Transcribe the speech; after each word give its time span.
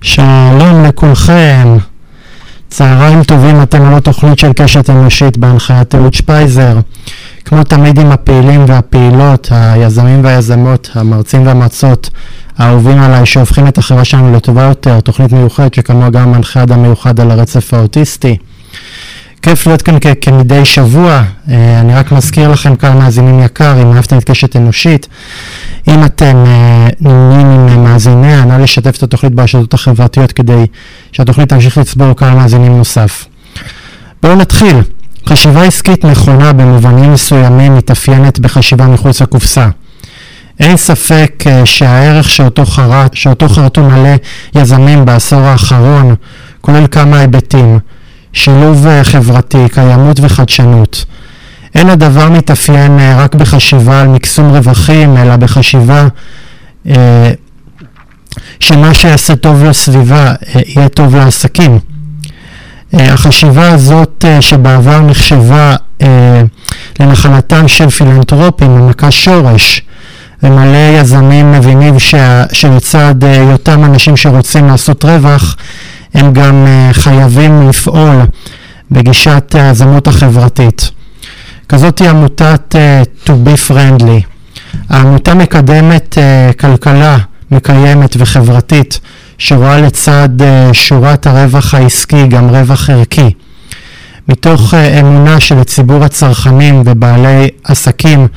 שלום 0.00 0.84
לכולכם, 0.84 1.76
צהריים 2.68 3.24
טובים, 3.24 3.62
אתם 3.62 3.82
על 3.82 3.94
התוכנית 3.94 4.38
של 4.38 4.52
קשת 4.52 4.90
אנושית 4.90 5.36
בהנחיית 5.36 5.94
אהוד 5.94 6.14
שפייזר. 6.14 6.78
כמו 7.44 7.64
תמיד 7.64 7.98
עם 7.98 8.12
הפעילים 8.12 8.64
והפעילות, 8.68 9.48
היזמים 9.50 10.24
והיזמות, 10.24 10.90
המרצים 10.94 11.46
והמרצות, 11.46 12.10
האהובים 12.58 12.98
עליי, 12.98 13.26
שהופכים 13.26 13.68
את 13.68 13.78
החברה 13.78 14.04
שלנו 14.04 14.36
לטובה 14.36 14.62
יותר, 14.62 15.00
תוכנית 15.00 15.32
מיוחדת 15.32 15.74
שכמוה 15.74 16.10
גם 16.10 16.32
מנחה 16.32 16.62
אדם 16.62 16.82
מיוחד 16.82 17.20
על 17.20 17.30
הרצף 17.30 17.74
האוטיסטי. 17.74 18.36
כיף 19.42 19.66
להיות 19.66 19.82
כאן 19.82 19.98
כמדי 20.20 20.64
שבוע, 20.64 21.22
אה, 21.50 21.80
אני 21.80 21.94
רק 21.94 22.12
מזכיר 22.12 22.48
לכם 22.48 22.76
כאן 22.76 22.98
מאזינים 22.98 23.40
יקר, 23.40 23.82
אם 23.82 23.92
אהבתם 23.92 24.18
את 24.18 24.24
קשת 24.24 24.56
אנושית, 24.56 25.06
אם 25.88 26.04
אתם 26.04 26.44
אה, 26.46 26.88
נמנים 27.00 27.68
עם 27.68 27.84
מאזיניה, 27.84 28.44
נא 28.44 28.52
לשתף 28.52 28.96
את 28.96 29.02
התוכנית 29.02 29.34
ברשתות 29.34 29.74
החברתיות 29.74 30.32
כדי 30.32 30.66
שהתוכנית 31.12 31.48
תמשיך 31.48 31.78
לצבור 31.78 32.12
קהל 32.12 32.34
מאזינים 32.34 32.78
נוסף. 32.78 33.26
בואו 34.22 34.34
נתחיל. 34.34 34.76
חשיבה 35.26 35.62
עסקית 35.62 36.04
נכונה 36.04 36.52
במובנים 36.52 37.12
מסוימים 37.12 37.76
מתאפיינת 37.76 38.38
בחשיבה 38.38 38.86
מחוץ 38.86 39.22
לקופסה. 39.22 39.68
אין 40.60 40.76
ספק 40.76 41.44
אה, 41.46 41.66
שהערך 41.66 42.30
שאותו, 42.30 42.66
חרט, 42.66 43.14
שאותו 43.14 43.48
חרטו 43.48 43.82
מלא 43.82 44.14
יזמים 44.54 45.04
בעשור 45.04 45.40
האחרון 45.40 46.14
כולל 46.60 46.86
כמה 46.86 47.18
היבטים. 47.18 47.78
שילוב 48.32 48.86
אה, 48.86 49.04
חברתי, 49.04 49.68
קיימות 49.72 50.20
וחדשנות. 50.20 51.04
אין 51.74 51.88
הדבר 51.88 52.30
מתאפיין 52.30 52.98
אה, 52.98 53.24
רק 53.24 53.34
בחשיבה 53.34 54.00
על 54.00 54.08
מקסום 54.08 54.56
רווחים, 54.56 55.16
אלא 55.16 55.36
בחשיבה 55.36 56.08
אה, 56.86 57.30
שמה 58.60 58.94
שיעשה 58.94 59.36
טוב 59.36 59.64
לסביבה 59.64 60.34
יהיה 60.54 60.88
טוב 60.88 61.16
לעסקים. 61.16 61.78
החשיבה 62.92 63.72
הזאת 63.72 64.24
שבעבר 64.40 65.00
נחשבה 65.00 65.76
לנחלתם 67.00 67.68
של 67.68 67.90
פילנטרופים 67.90 68.70
ומכה 68.70 69.10
שורש 69.10 69.82
ומלא 70.42 70.98
יזמים 71.00 71.52
מבינים 71.52 71.94
שלצד 72.52 73.14
היותם 73.24 73.84
אנשים 73.84 74.16
שרוצים 74.16 74.66
לעשות 74.66 75.04
רווח 75.04 75.56
הם 76.14 76.32
גם 76.32 76.66
uh, 76.66 76.94
חייבים 76.94 77.68
לפעול 77.68 78.16
בגישת 78.90 79.54
היזמות 79.58 80.08
החברתית. 80.08 80.90
כזאת 81.68 81.98
היא 81.98 82.08
עמותת 82.08 82.74
uh, 82.74 83.28
To 83.28 83.30
Be 83.30 83.70
Friendly. 83.70 84.22
העמותה 84.90 85.34
מקדמת 85.34 86.18
uh, 86.18 86.54
כלכלה 86.60 87.18
מקיימת 87.50 88.16
וחברתית 88.18 89.00
שרואה 89.38 89.80
לצד 89.80 90.28
uh, 90.40 90.74
שורת 90.74 91.26
הרווח 91.26 91.74
העסקי 91.74 92.26
גם 92.26 92.48
רווח 92.48 92.90
ערכי. 92.90 93.30
מתוך 94.28 94.74
uh, 94.74 95.00
אמונה 95.00 95.40
שלציבור 95.40 96.04
הצרכנים 96.04 96.82
ובעלי 96.86 97.48
עסקים 97.64 98.28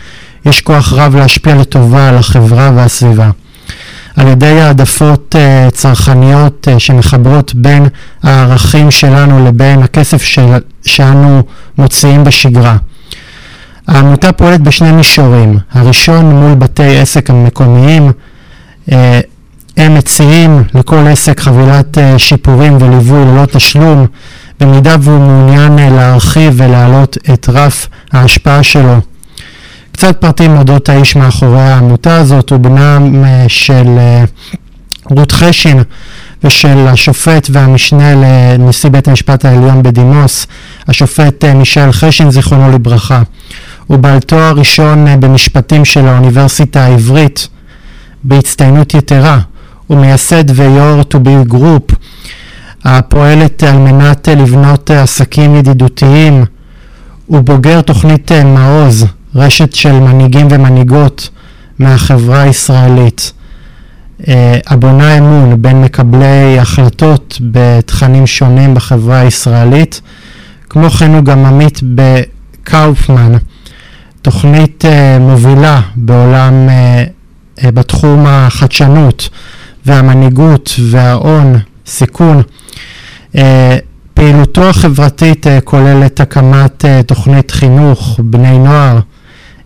יש 0.46 0.62
כוח 0.62 0.94
רב 0.94 1.16
להשפיע 1.16 1.56
לטובה 1.56 2.10
על 2.10 2.18
החברה 2.18 2.72
והסביבה. 2.76 3.30
על 4.16 4.28
ידי 4.28 4.62
העדפות 4.62 5.36
uh, 5.36 5.72
צרכניות 5.72 6.68
uh, 6.68 6.80
שמחברות 6.80 7.56
בין 7.56 7.88
הערכים 8.24 8.92
שלנו 8.92 9.46
לבין 9.46 9.84
הכסף 9.84 10.22
של, 10.22 10.54
שאנו 10.86 11.44
מוציאים 11.78 12.24
בשגרה. 12.24 12.78
העמותה 13.88 14.32
פועלת 14.32 14.62
בשני 14.62 14.92
מישורים. 14.92 15.58
הראשון 15.72 16.26
מול 16.26 16.56
בתי 16.56 16.98
עסק 16.98 17.30
המקומיים. 17.30 18.12
Uh, 18.90 18.94
הם 19.78 19.96
מציעים 19.96 20.64
לכל 20.74 21.08
עסק 21.08 21.40
חבילת 21.40 21.98
uh, 21.98 22.02
שיפורים 22.18 22.78
וליווי 22.82 23.26
ללא 23.26 23.46
תשלום, 23.46 24.06
במידה 24.60 24.96
והוא 25.00 25.20
מעוניין 25.20 25.78
uh, 25.78 25.94
להרחיב 25.94 26.54
ולהעלות 26.58 27.18
את 27.34 27.50
רף 27.50 27.88
ההשפעה 28.12 28.64
שלו 28.64 28.98
קצת 30.02 30.18
פרטים 30.22 30.58
אודות 30.58 30.90
האיש 30.90 31.16
מאחורי 31.16 31.62
העמותה 31.62 32.18
הזאת, 32.18 32.50
הוא 32.50 32.58
בנם 32.58 33.26
אה, 33.26 33.46
של 33.48 33.88
אה, 33.98 34.24
רות 35.10 35.32
חשין 35.32 35.84
ושל 36.44 36.88
השופט 36.88 37.48
והמשנה 37.52 38.14
לנשיא 38.16 38.90
בית 38.90 39.08
המשפט 39.08 39.46
העליון 39.46 39.84
בדימוס, 39.84 40.48
השופט 40.88 41.46
אה, 41.46 41.54
מישל 41.54 41.92
חשין 41.92 42.32
זיכרונו 42.32 42.72
לברכה. 42.72 43.22
הוא 43.88 43.98
בעל 43.98 44.20
תואר 44.20 44.54
ראשון 44.56 45.06
במשפטים 45.20 45.86
של 45.86 46.08
האוניברסיטה 46.08 46.86
העברית 46.86 47.48
בהצטיינות 48.24 48.94
יתרה. 48.94 49.40
הוא 49.88 49.98
מייסד 49.98 50.44
ויו"ר 50.56 51.02
to 51.02 51.18
be 51.18 51.54
group 51.54 51.96
הפועלת 52.86 53.64
על 53.64 53.78
מנת 53.78 54.28
לבנות 54.28 54.92
עסקים 54.92 55.56
ידידותיים. 55.56 56.46
הוא 57.26 57.42
בוגר 57.42 57.82
תוכנית 57.82 58.32
מעוז 58.32 59.06
רשת 59.36 59.74
של 59.74 59.92
מנהיגים 59.92 60.48
ומנהיגות 60.52 61.30
מהחברה 61.80 62.42
הישראלית, 62.42 63.34
אה, 64.28 64.58
הבונה 64.68 65.18
אמון 65.18 65.62
בין 65.62 65.82
מקבלי 65.82 66.60
החלטות 66.60 67.38
בתכנים 67.52 68.28
שונים 68.28 68.74
בחברה 68.74 69.20
הישראלית. 69.20 70.02
כמו 70.70 70.90
כן 70.90 71.14
הוא 71.14 71.24
גם 71.24 71.46
עמית 71.46 71.80
בקאופמן, 71.96 73.34
תוכנית 74.22 74.86
אה, 74.86 75.20
מובילה 75.20 75.82
בעולם, 75.96 76.70
אה, 76.70 77.04
בתחום 77.72 78.26
החדשנות 78.28 79.30
והמנהיגות 79.86 80.74
וההון, 80.90 81.60
סיכון. 81.86 82.42
פעילותו 84.14 84.70
החברתית 84.70 85.46
כוללת 85.64 86.20
הקמת 86.20 86.86
תוכנית 87.06 87.52
חינוך 87.52 88.20
בני 88.24 88.58
נוער 88.58 89.00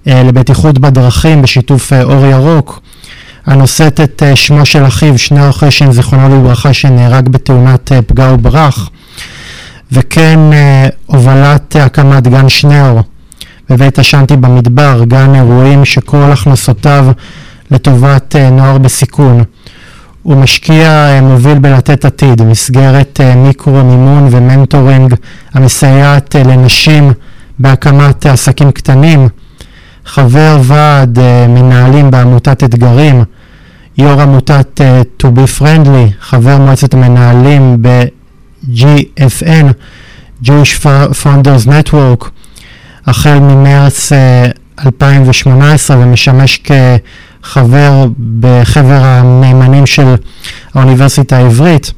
לבטיחות 0.06 0.80
בדרכים 0.80 1.42
בשיתוף 1.42 1.94
אה, 1.94 2.04
אור 2.04 2.26
ירוק, 2.26 2.82
הנושאת 3.46 4.00
את 4.00 4.24
אה, 4.26 4.36
שמו 4.36 4.66
של 4.66 4.88
אחיו, 4.88 5.18
שניאור 5.18 5.52
חשין, 5.52 5.92
זיכרונו 5.92 6.30
לברכה, 6.30 6.74
שנהרג 6.74 7.30
בתאונת 7.30 7.92
פגע 8.08 8.32
וברח, 8.34 8.90
וכן 9.92 10.40
הובלת 11.06 11.76
הקמת 11.76 12.28
גן 12.28 12.50
שניאור 12.50 13.02
בבית 13.70 14.00
השנטי 14.00 14.36
במדבר, 14.36 15.04
גן 15.08 15.36
אירועים 15.36 15.86
שכל 15.86 16.32
הכנסותיו 16.32 17.06
לטובת 17.72 18.36
נוער 18.52 18.78
בסיכון. 18.78 19.44
הוא 20.24 20.36
משקיע 20.36 21.20
מוביל 21.22 21.60
בלתת 21.60 22.06
עתיד, 22.06 22.42
מסגרת 22.42 23.20
מיקרו 23.36 23.84
מימון 23.84 24.28
ומנטורינג 24.32 25.16
המסייעת 25.54 26.36
לנשים 26.36 27.12
בהקמת 27.60 28.26
עסקים 28.26 28.72
קטנים. 28.72 29.28
חבר 30.06 30.58
ועד 30.64 31.18
uh, 31.18 31.22
מנהלים 31.50 32.12
בעמותת 32.12 32.64
אתגרים, 32.64 33.24
יו"ר 33.98 34.22
עמותת 34.22 34.82
uh, 34.82 35.24
To 35.24 35.28
Be 35.28 35.62
Friendly, 35.62 36.14
חבר 36.22 36.58
מועצת 36.58 36.94
המנהלים 36.94 37.78
ב-GFN, 37.82 39.66
Jewish 40.44 40.86
Founders 41.24 41.68
Network, 41.68 42.26
החל 43.06 43.40
ממרץ 43.40 44.12
uh, 44.12 44.16
2018 44.86 45.98
ומשמש 45.98 46.60
כחבר 47.44 48.06
בחבר 48.40 49.00
הנאמנים 49.04 49.86
של 49.86 50.16
האוניברסיטה 50.74 51.38
העברית. 51.38 51.92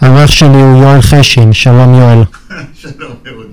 העורך 0.00 0.32
שלי 0.32 0.48
הוא 0.62 0.82
יואל 0.82 1.00
חשין, 1.00 1.52
שלום 1.52 1.94
יואל. 1.94 2.22
שלום 2.82 3.12
שלומך? 3.24 3.51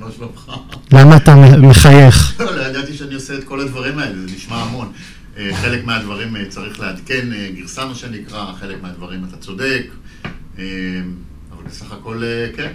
למה 0.92 1.18
אתה 1.18 1.36
מחייך? 1.58 2.40
לא, 2.40 2.56
לא 2.56 2.62
ידעתי 2.62 2.94
שאני 2.94 3.16
עושה 3.16 3.38
את 3.38 3.44
כל 3.44 3.60
הדברים 3.60 4.00
האלה, 4.00 4.16
זה 4.16 4.36
נשמע 4.36 4.56
המון. 4.56 4.92
אה, 5.38 5.56
חלק 5.56 5.86
מהדברים 5.86 6.36
אה, 6.36 6.46
צריך 6.50 6.80
לעדכן 6.80 7.34
אה, 7.34 7.50
גרסה, 7.56 7.86
מה 7.86 7.96
שנקרא, 7.96 8.54
חלק 8.60 8.82
מהדברים 8.82 9.26
אתה 9.30 9.38
צודק, 9.38 9.86
אבל 11.52 11.64
בסך 11.66 11.92
הכל 11.92 12.22
כן. 12.56 12.72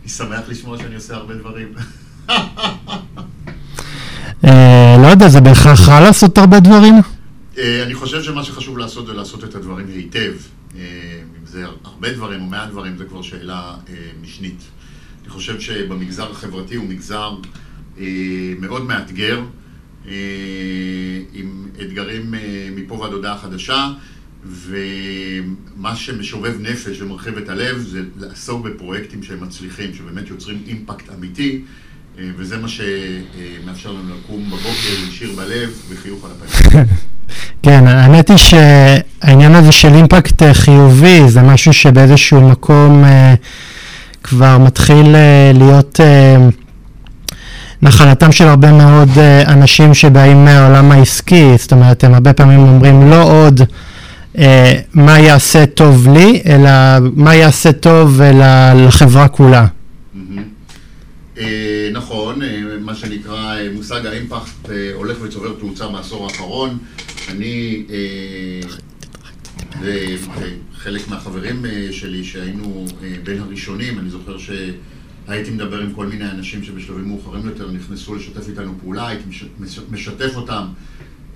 אני 0.00 0.08
שמח 0.08 0.40
לשמוע 0.48 0.78
שאני 0.78 0.94
עושה 0.94 1.14
הרבה 1.14 1.34
דברים. 1.34 1.72
לא 5.02 5.06
יודע, 5.10 5.28
זה 5.28 5.40
בהכרח 5.40 5.88
רע 5.88 6.00
לעשות 6.00 6.38
הרבה 6.38 6.60
דברים? 6.60 6.94
אני 7.58 7.94
חושב 7.94 8.22
שמה 8.22 8.44
שחשוב 8.44 8.78
לעשות 8.78 9.06
זה 9.06 9.12
לעשות 9.12 9.44
את 9.44 9.54
הדברים 9.54 9.86
היטב. 9.88 10.32
אם 10.74 10.80
זה 11.44 11.64
הרבה 11.84 12.12
דברים 12.12 12.40
או 12.40 12.46
מעט 12.46 12.68
דברים, 12.68 12.96
זה 12.96 13.04
כבר 13.04 13.22
שאלה 13.22 13.74
משנית. 14.22 14.62
אני 15.22 15.30
חושב 15.30 15.60
שבמגזר 15.60 16.30
החברתי 16.30 16.74
הוא 16.74 16.88
מגזר 16.88 17.34
אה, 17.98 18.04
מאוד 18.60 18.84
מאתגר, 18.84 19.40
אה, 20.08 20.12
עם 21.34 21.66
אתגרים 21.82 22.34
אה, 22.34 22.68
מפה 22.76 22.94
ועד 22.94 23.12
הודעה 23.12 23.38
חדשה, 23.38 23.92
ומה 24.46 25.96
שמשובב 25.96 26.54
נפש 26.60 27.00
ומרחיב 27.00 27.36
את 27.36 27.48
הלב 27.48 27.78
זה 27.78 28.02
לעסוק 28.16 28.66
בפרויקטים 28.66 29.22
שהם 29.22 29.44
מצליחים, 29.44 29.94
שבאמת 29.94 30.28
יוצרים 30.28 30.62
אימפקט 30.66 31.10
אמיתי, 31.18 31.60
אה, 32.18 32.24
וזה 32.36 32.56
מה 32.56 32.68
שמאפשר 32.68 33.92
לנו 33.92 34.14
לקום 34.18 34.46
בבוקר 34.46 35.02
עם 35.04 35.10
שיר 35.10 35.32
בלב 35.36 35.82
וחיוך 35.88 36.24
על 36.24 36.30
הפנים. 36.30 36.84
כן, 37.62 37.86
האמת 37.86 38.30
היא 38.30 38.58
העניין 39.22 39.54
הזה 39.54 39.72
של 39.72 39.88
אימפקט 39.88 40.42
חיובי 40.52 41.28
זה 41.28 41.42
משהו 41.42 41.72
שבאיזשהו 41.72 42.48
מקום 42.48 43.04
אה, 43.04 43.34
כבר 44.22 44.58
מתחיל 44.58 45.14
אה, 45.14 45.52
להיות 45.54 46.00
אה, 46.00 46.36
נחלתם 47.82 48.32
של 48.32 48.44
הרבה 48.44 48.72
מאוד 48.72 49.08
אה, 49.16 49.42
אנשים 49.52 49.94
שבאים 49.94 50.44
מהעולם 50.44 50.92
העסקי, 50.92 51.54
זאת 51.58 51.72
אומרת 51.72 52.04
הם 52.04 52.14
הרבה 52.14 52.32
פעמים 52.32 52.60
אומרים 52.60 53.10
לא 53.10 53.22
עוד 53.22 53.60
מה 54.94 55.18
יעשה 55.18 55.66
טוב 55.66 56.08
לי, 56.08 56.42
אלא 56.46 56.70
מה 57.14 57.34
יעשה 57.34 57.72
טוב 57.72 58.20
לחברה 58.76 59.28
כולה. 59.28 59.66
אה, 61.38 61.88
נכון, 61.92 62.40
מה 62.80 62.94
שנקרא 62.94 63.56
מושג 63.74 64.06
האימפקט 64.06 64.70
הולך 64.94 65.16
וצובר 65.22 65.52
תאוצה 65.60 65.88
בעשור 65.88 66.24
האחרון. 66.24 66.78
אני 67.30 67.82
וחלק 69.80 71.08
מהחברים 71.08 71.64
אה, 71.66 71.88
שלי 71.92 72.24
שהיינו 72.24 72.86
אה, 73.02 73.14
בין 73.24 73.40
הראשונים, 73.40 73.98
אני 73.98 74.10
זוכר 74.10 74.36
שהייתי 74.38 75.50
מדבר 75.50 75.78
עם 75.80 75.92
כל 75.92 76.06
מיני 76.06 76.30
אנשים 76.30 76.64
שבשלבים 76.64 77.08
מאוחרים 77.08 77.46
יותר 77.46 77.70
נכנסו 77.70 78.14
לשתף 78.14 78.48
איתנו 78.48 78.74
פעולה, 78.80 79.08
הייתי 79.08 79.24
מש- 79.28 79.44
מש- 79.60 79.78
משתף 79.90 80.32
אותם 80.36 80.64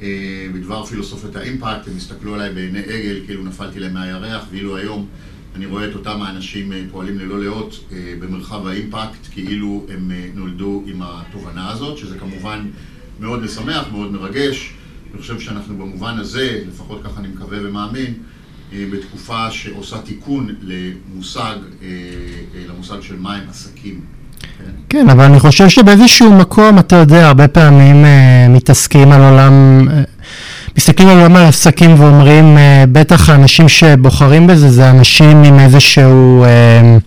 אה, 0.02 0.06
בדבר 0.54 0.86
פילוסופיית 0.86 1.36
האימפקט, 1.36 1.88
הם 1.88 1.96
הסתכלו 1.96 2.34
עליי 2.34 2.54
בעיני 2.54 2.78
עגל 2.78 3.20
כאילו 3.26 3.44
נפלתי 3.44 3.80
להם 3.80 3.94
מהירח, 3.94 4.44
ואילו 4.50 4.76
היום 4.76 5.06
אני 5.56 5.66
רואה 5.66 5.88
את 5.88 5.94
אותם 5.94 6.22
האנשים 6.22 6.72
פועלים 6.90 7.18
ללא 7.18 7.40
לאות 7.44 7.84
במרחב 8.20 8.66
האימפקט, 8.66 9.26
כאילו 9.32 9.86
הם 9.88 10.10
נולדו 10.34 10.84
עם 10.86 11.02
התובנה 11.02 11.70
הזאת, 11.70 11.98
שזה 11.98 12.18
כמובן 12.18 12.66
מאוד 13.20 13.42
משמח, 13.42 13.86
מאוד 13.92 14.12
מרגש. 14.12 14.72
אני 15.16 15.22
חושב 15.22 15.40
שאנחנו 15.40 15.74
במובן 15.74 16.18
הזה, 16.18 16.58
לפחות 16.68 17.00
ככה 17.04 17.20
אני 17.20 17.28
מקווה 17.28 17.58
ומאמין, 17.62 18.14
אה, 18.72 18.84
בתקופה 18.92 19.50
שעושה 19.50 19.98
תיקון 19.98 20.54
למושג, 20.62 21.40
אה, 21.82 21.88
אה, 21.88 22.64
למושג 22.68 22.96
של 23.02 23.16
מהם 23.18 23.40
עסקים. 23.50 24.00
כן? 24.40 24.70
כן, 24.88 25.10
אבל 25.10 25.24
אני 25.24 25.40
חושב 25.40 25.68
שבאיזשהו 25.68 26.32
מקום, 26.32 26.78
אתה 26.78 26.96
יודע, 26.96 27.26
הרבה 27.26 27.48
פעמים 27.48 28.04
אה, 28.04 28.46
מתעסקים 28.48 29.12
על 29.12 29.22
עולם, 29.22 29.88
אה, 29.90 30.02
מסתכלים 30.76 31.08
על 31.08 31.16
עולם 31.18 31.36
העסקים 31.36 32.00
ואומרים, 32.00 32.58
אה, 32.58 32.84
בטח 32.92 33.28
האנשים 33.30 33.68
שבוחרים 33.68 34.46
בזה 34.46 34.70
זה 34.70 34.90
אנשים 34.90 35.42
עם 35.42 35.60
איזשהו, 35.60 36.44
אה, 36.44 36.98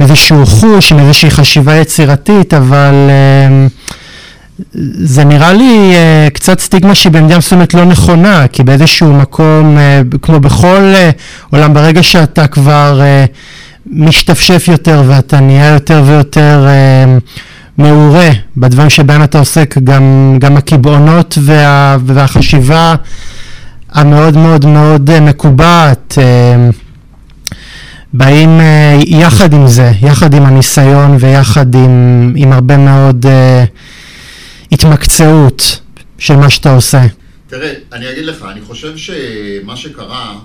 איזשהו 0.00 0.46
חוש, 0.46 0.92
עם 0.92 0.98
איזושהי 0.98 1.30
חשיבה 1.30 1.76
יצירתית, 1.76 2.54
אבל 2.54 2.94
אה, 3.08 3.66
זה 4.94 5.24
נראה 5.24 5.52
לי 5.52 5.92
אה, 5.94 6.28
קצת 6.32 6.60
סטיגמה 6.60 6.94
שהיא 6.94 7.12
במידה 7.12 7.38
מסוימת 7.38 7.74
לא 7.74 7.84
נכונה, 7.84 8.46
כי 8.52 8.62
באיזשהו 8.62 9.12
מקום, 9.12 9.78
אה, 9.78 10.00
כמו 10.22 10.40
בכל 10.40 10.92
אה, 10.94 11.10
עולם, 11.50 11.74
ברגע 11.74 12.02
שאתה 12.02 12.46
כבר 12.46 13.00
אה, 13.00 13.24
משתפשף 13.86 14.64
יותר 14.68 15.02
ואתה 15.06 15.40
נהיה 15.40 15.68
יותר 15.68 16.02
ויותר 16.06 16.66
אה, 16.68 17.18
מעורה 17.78 18.30
בדברים 18.56 18.90
שבהם 18.90 19.22
אתה 19.22 19.38
עוסק, 19.38 19.78
גם, 19.84 20.36
גם 20.38 20.56
הקיבעונות 20.56 21.38
וה, 21.40 21.96
והחשיבה 22.04 22.94
המאוד 23.92 24.36
מאוד 24.36 24.66
מאוד 24.66 25.10
אה, 25.10 25.20
מקובעת 25.20 26.18
אה, 26.18 26.70
באים 28.12 28.60
אה, 28.60 28.98
יחד 29.06 29.52
עם 29.52 29.68
זה, 29.68 29.92
יחד 30.02 30.34
עם 30.34 30.46
הניסיון 30.46 31.16
ויחד 31.20 31.74
עם, 31.74 32.32
עם 32.36 32.52
הרבה 32.52 32.76
מאוד 32.76 33.26
אה, 33.26 33.64
התמקצעות 34.72 35.80
של 36.18 36.36
מה 36.36 36.50
שאתה 36.50 36.74
עושה. 36.74 37.02
תראה, 37.46 37.74
אני 37.92 38.12
אגיד 38.12 38.24
לך, 38.24 38.42
אני 38.42 38.60
חושב 38.60 38.96
שמה 38.96 39.76
שקרה, 39.76 40.38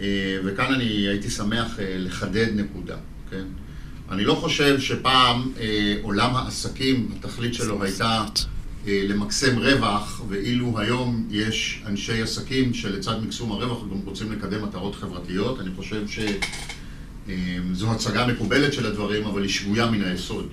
אה, 0.00 0.06
וכאן 0.44 0.74
אני 0.74 0.84
הייתי 0.84 1.30
שמח 1.30 1.80
אה, 1.80 1.94
לחדד 1.98 2.46
נקודה, 2.54 2.96
כן? 3.30 3.44
אני 4.10 4.24
לא 4.24 4.34
חושב 4.34 4.80
שפעם 4.80 5.52
אה, 5.60 5.94
עולם 6.02 6.36
העסקים, 6.36 7.08
התכלית 7.16 7.54
שלו 7.54 7.82
הייתה 7.82 8.24
למקסם 8.86 9.58
רווח, 9.58 10.22
ואילו 10.28 10.78
היום 10.78 11.26
יש 11.30 11.82
אנשי 11.86 12.22
עסקים 12.22 12.74
שלצד 12.74 13.22
מקסום 13.22 13.52
הרווח 13.52 13.82
גם 13.82 13.98
רוצים 14.04 14.32
לקדם 14.32 14.62
מטרות 14.62 14.94
חברתיות. 14.94 15.60
אני 15.60 15.70
חושב 15.76 16.02
שזו 16.08 17.92
הצגה 17.92 18.26
מקובלת 18.26 18.72
של 18.72 18.86
הדברים, 18.86 19.24
אבל 19.26 19.42
היא 19.42 19.50
שגויה 19.50 19.90
מן 19.90 20.04
היסוד. 20.04 20.48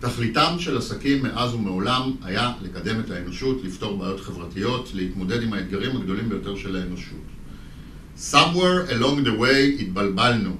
תכליתם 0.00 0.56
של 0.58 0.76
עסקים 0.76 1.22
מאז 1.22 1.54
ומעולם 1.54 2.12
היה 2.22 2.52
לקדם 2.62 3.00
את 3.00 3.10
האנושות, 3.10 3.60
לפתור 3.64 3.98
בעיות 3.98 4.20
חברתיות, 4.20 4.90
להתמודד 4.94 5.42
עם 5.42 5.52
האתגרים 5.52 5.96
הגדולים 5.96 6.28
ביותר 6.28 6.56
של 6.56 6.76
האנושות. 6.76 7.18
somewhere 8.18 8.90
along 8.90 9.24
the 9.24 9.40
way 9.40 9.80
התבלבלנו, 9.80 10.56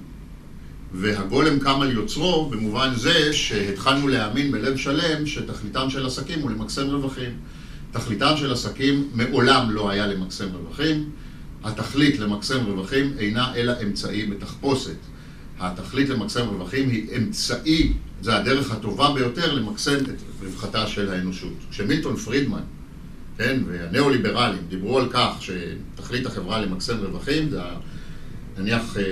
והגולם 0.93 1.59
קם 1.59 1.81
על 1.81 1.91
יוצרו 1.91 2.49
במובן 2.49 2.89
זה 2.95 3.33
שהתחלנו 3.33 4.07
להאמין 4.07 4.51
בלב 4.51 4.77
שלם 4.77 5.25
שתכליתם 5.25 5.89
של 5.89 6.05
עסקים 6.05 6.39
הוא 6.39 6.51
למקסם 6.51 6.89
רווחים. 6.89 7.31
תכליתם 7.91 8.33
של 8.37 8.51
עסקים 8.51 9.09
מעולם 9.13 9.71
לא 9.71 9.89
היה 9.89 10.07
למקסם 10.07 10.47
רווחים, 10.53 11.09
התכלית 11.63 12.19
למקסם 12.19 12.65
רווחים 12.65 13.13
אינה 13.19 13.55
אלא 13.55 13.73
אמצעי 13.83 14.25
בתחפושת. 14.25 14.97
התכלית 15.59 16.09
למקסם 16.09 16.47
רווחים 16.47 16.89
היא 16.89 17.07
אמצעי, 17.17 17.93
זה 18.21 18.35
הדרך 18.35 18.71
הטובה 18.71 19.13
ביותר 19.13 19.53
למקסם 19.53 19.95
את 19.95 20.21
רווחתה 20.43 20.87
של 20.87 21.09
האנושות. 21.11 21.53
כשמילטון 21.71 22.15
פרידמן, 22.15 22.61
כן, 23.37 23.61
והניאו-ליברלים 23.67 24.61
דיברו 24.69 24.99
על 24.99 25.09
כך 25.11 25.29
שתכלית 25.41 26.25
החברה 26.25 26.61
למקסם 26.61 26.97
רווחים, 26.97 27.49
זה 27.49 27.61
נניח 28.57 28.97
אה, 28.97 29.01
אה, 29.01 29.07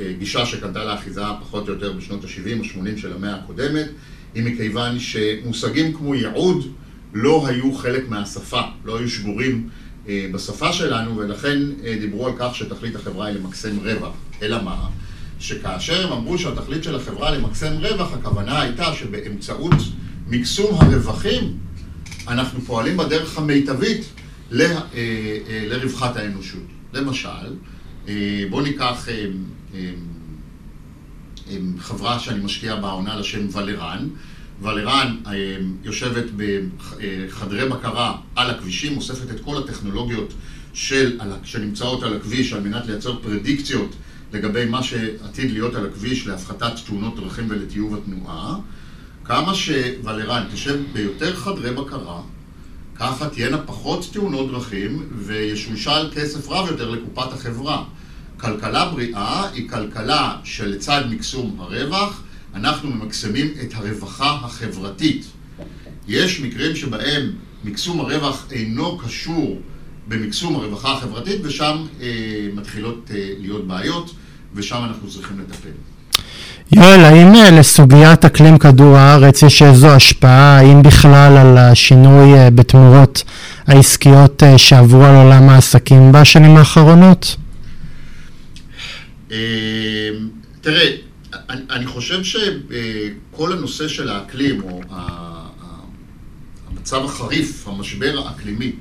אה, 0.00 0.12
גישה 0.18 0.46
שקנתה 0.46 0.84
לאחיזה 0.84 1.22
פחות 1.40 1.68
או 1.68 1.74
יותר 1.74 1.92
בשנות 1.92 2.24
ה-70 2.24 2.58
או 2.58 2.64
80 2.64 2.98
של 2.98 3.12
המאה 3.12 3.34
הקודמת, 3.34 3.86
היא 4.34 4.44
מכיוון 4.44 4.98
שמושגים 4.98 5.92
כמו 5.92 6.14
ייעוד 6.14 6.66
לא 7.14 7.46
היו 7.46 7.74
חלק 7.74 8.08
מהשפה, 8.08 8.60
לא 8.84 8.98
היו 8.98 9.08
שגורים 9.08 9.68
אה, 10.08 10.26
בשפה 10.32 10.72
שלנו, 10.72 11.16
ולכן 11.16 11.58
אה, 11.84 11.96
דיברו 12.00 12.26
על 12.26 12.32
כך 12.38 12.54
שתכלית 12.54 12.96
החברה 12.96 13.26
היא 13.26 13.36
למקסם 13.36 13.78
רווח. 13.78 14.14
אלא 14.42 14.62
מה? 14.62 14.88
שכאשר 15.40 16.06
הם 16.06 16.12
אמרו 16.12 16.38
שהתכלית 16.38 16.84
של 16.84 16.94
החברה 16.96 17.30
למקסם 17.30 17.72
רווח, 17.80 18.12
הכוונה 18.12 18.60
הייתה 18.60 18.94
שבאמצעות 18.94 19.74
מקסום 20.28 20.74
הרווחים 20.80 21.58
אנחנו 22.28 22.60
פועלים 22.60 22.96
בדרך 22.96 23.38
המיטבית 23.38 24.04
ל- 24.50 24.60
אה, 24.62 24.76
אה, 24.94 25.64
לרווחת 25.68 26.16
האנושות. 26.16 26.62
למשל, 26.92 27.28
אה, 28.08 28.14
בואו 28.50 28.62
ניקח 28.62 29.08
אה, 29.08 29.24
אה, 29.74 29.90
אה, 31.50 31.56
חברה 31.78 32.18
שאני 32.18 32.44
משקיע 32.44 32.76
בה 32.76 32.88
עונה 32.90 33.16
לשם 33.16 33.46
ולרן. 33.52 34.08
ולרן 34.62 35.16
אה, 35.26 35.32
יושבת 35.84 36.24
בחדרי 36.36 37.68
בקרה 37.68 38.16
על 38.36 38.50
הכבישים, 38.50 38.96
אוספת 38.96 39.30
את 39.30 39.40
כל 39.40 39.56
הטכנולוגיות 39.62 40.34
של, 40.74 41.18
שנמצאות 41.44 42.02
על 42.02 42.16
הכביש 42.16 42.52
על 42.52 42.60
מנת 42.60 42.86
לייצר 42.86 43.16
פרדיקציות 43.22 43.94
לגבי 44.32 44.64
מה 44.64 44.82
שעתיד 44.82 45.50
להיות 45.50 45.74
על 45.74 45.86
הכביש 45.86 46.26
להפחתת 46.26 46.72
תאונות 46.86 47.16
דרכים 47.16 47.46
ולטיוב 47.48 47.94
התנועה. 47.94 48.56
כמה 49.24 49.54
שוולרן 49.54 50.44
תשב 50.52 50.80
ביותר 50.92 51.36
חדרי 51.36 51.74
בקרה, 51.74 52.22
ככה 52.96 53.28
תהיינה 53.28 53.58
פחות 53.58 54.08
תאונות 54.12 54.50
דרכים 54.50 55.08
וישושל 55.16 56.10
כסף 56.14 56.48
רב 56.48 56.70
יותר 56.70 56.90
לקופת 56.90 57.32
החברה. 57.32 57.84
כלכלה 58.36 58.90
בריאה 58.90 59.48
היא 59.50 59.68
כלכלה 59.68 60.36
שלצד 60.44 61.04
מקסום 61.10 61.56
הרווח, 61.60 62.22
אנחנו 62.54 62.90
ממקסמים 62.90 63.54
את 63.62 63.74
הרווחה 63.74 64.38
החברתית. 64.42 65.26
יש 66.08 66.40
מקרים 66.40 66.76
שבהם 66.76 67.32
מקסום 67.64 68.00
הרווח 68.00 68.46
אינו 68.50 68.98
קשור 68.98 69.60
במקסום 70.08 70.56
הרווחה 70.56 70.92
החברתית 70.92 71.40
ושם 71.44 71.86
אה, 72.00 72.48
מתחילות 72.54 73.10
אה, 73.14 73.28
להיות 73.38 73.66
בעיות 73.66 74.14
ושם 74.54 74.84
אנחנו 74.84 75.10
צריכים 75.10 75.40
לטפל. 75.40 75.70
יואל, 76.72 77.00
האם 77.00 77.34
אה, 77.34 77.50
לסוגיית 77.50 78.24
אקלים 78.24 78.58
כדור 78.58 78.96
הארץ 78.96 79.42
יש 79.42 79.62
איזו 79.62 79.88
השפעה, 79.88 80.58
האם 80.58 80.82
בכלל 80.82 81.36
על 81.36 81.58
השינוי 81.58 82.34
אה, 82.34 82.50
בתמורות 82.50 83.22
העסקיות 83.66 84.42
אה, 84.42 84.58
שעברו 84.58 85.04
על 85.04 85.14
עולם 85.14 85.48
העסקים 85.48 86.12
בשנים 86.12 86.56
האחרונות? 86.56 87.36
אה, 89.32 89.36
תראה, 90.60 90.90
אני, 91.48 91.86
חושב 91.86 92.24
שכל 92.24 93.52
הנושא 93.52 93.88
של 93.88 94.08
האקלים, 94.08 94.62
או 94.62 94.80
המצב 96.70 97.04
החריף, 97.04 97.68
המשבר 97.68 98.22
האקלימי 98.26 98.72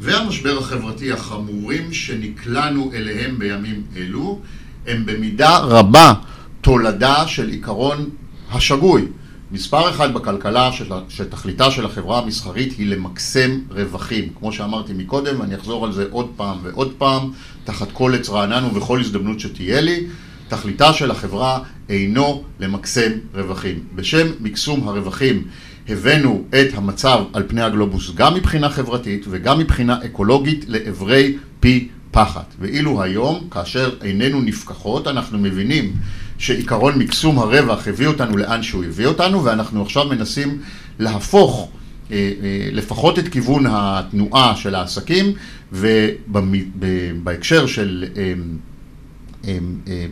והמשבר 0.00 0.58
החברתי 0.58 1.12
החמורים 1.12 1.92
שנקלענו 1.92 2.90
אליהם 2.94 3.38
בימים 3.38 3.82
אלו, 3.96 4.40
הם 4.86 5.06
במידה 5.06 5.58
רבה 5.58 6.14
תולדה 6.60 7.26
של 7.26 7.48
עיקרון 7.48 8.10
השגוי. 8.52 9.06
מספר 9.50 9.90
אחד 9.90 10.14
בכלכלה 10.14 10.70
שתכליתה 11.08 11.70
של 11.70 11.86
החברה 11.86 12.18
המסחרית 12.18 12.78
היא 12.78 12.86
למקסם 12.86 13.60
רווחים. 13.70 14.28
כמו 14.38 14.52
שאמרתי 14.52 14.92
מקודם, 14.92 15.40
ואני 15.40 15.54
אחזור 15.54 15.84
על 15.84 15.92
זה 15.92 16.06
עוד 16.10 16.30
פעם 16.36 16.58
ועוד 16.62 16.92
פעם, 16.98 17.30
תחת 17.64 17.88
כל 17.92 18.14
עץ 18.14 18.28
רענן 18.28 18.64
ובכל 18.64 19.00
הזדמנות 19.00 19.40
שתהיה 19.40 19.80
לי, 19.80 20.06
תכליתה 20.48 20.92
של 20.92 21.10
החברה 21.10 21.58
אינו 21.88 22.44
למקסם 22.60 23.12
רווחים. 23.34 23.78
בשם 23.94 24.26
מקסום 24.40 24.88
הרווחים 24.88 25.44
הבאנו 25.88 26.44
את 26.50 26.74
המצב 26.74 27.24
על 27.32 27.42
פני 27.46 27.62
הגלובוס 27.62 28.10
גם 28.14 28.34
מבחינה 28.34 28.70
חברתית 28.70 29.24
וגם 29.30 29.58
מבחינה 29.58 29.98
אקולוגית 30.04 30.64
לעברי 30.68 31.36
פי 31.60 31.88
פחת. 32.10 32.54
ואילו 32.60 33.02
היום, 33.02 33.48
כאשר 33.50 33.94
עינינו 34.02 34.40
נפקחות, 34.40 35.08
אנחנו 35.08 35.38
מבינים 35.38 35.92
שעיקרון 36.38 36.98
מקסום 36.98 37.38
הרווח 37.38 37.88
הביא 37.88 38.06
אותנו 38.06 38.36
לאן 38.36 38.62
שהוא 38.62 38.84
הביא 38.84 39.06
אותנו, 39.06 39.44
ואנחנו 39.44 39.82
עכשיו 39.82 40.04
מנסים 40.04 40.58
להפוך 40.98 41.68
אה, 42.10 42.16
אה, 42.16 42.68
לפחות 42.72 43.18
את 43.18 43.28
כיוון 43.28 43.64
התנועה 43.68 44.56
של 44.56 44.74
העסקים, 44.74 45.32
ובהקשר 45.72 47.66
של 47.66 48.04
אה, 48.16 48.34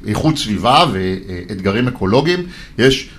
איכות 0.07 0.39
סביבה 0.39 0.85
ואתגרים 0.93 1.89
אקולוגיים, 1.89 2.47
יש 2.79 3.11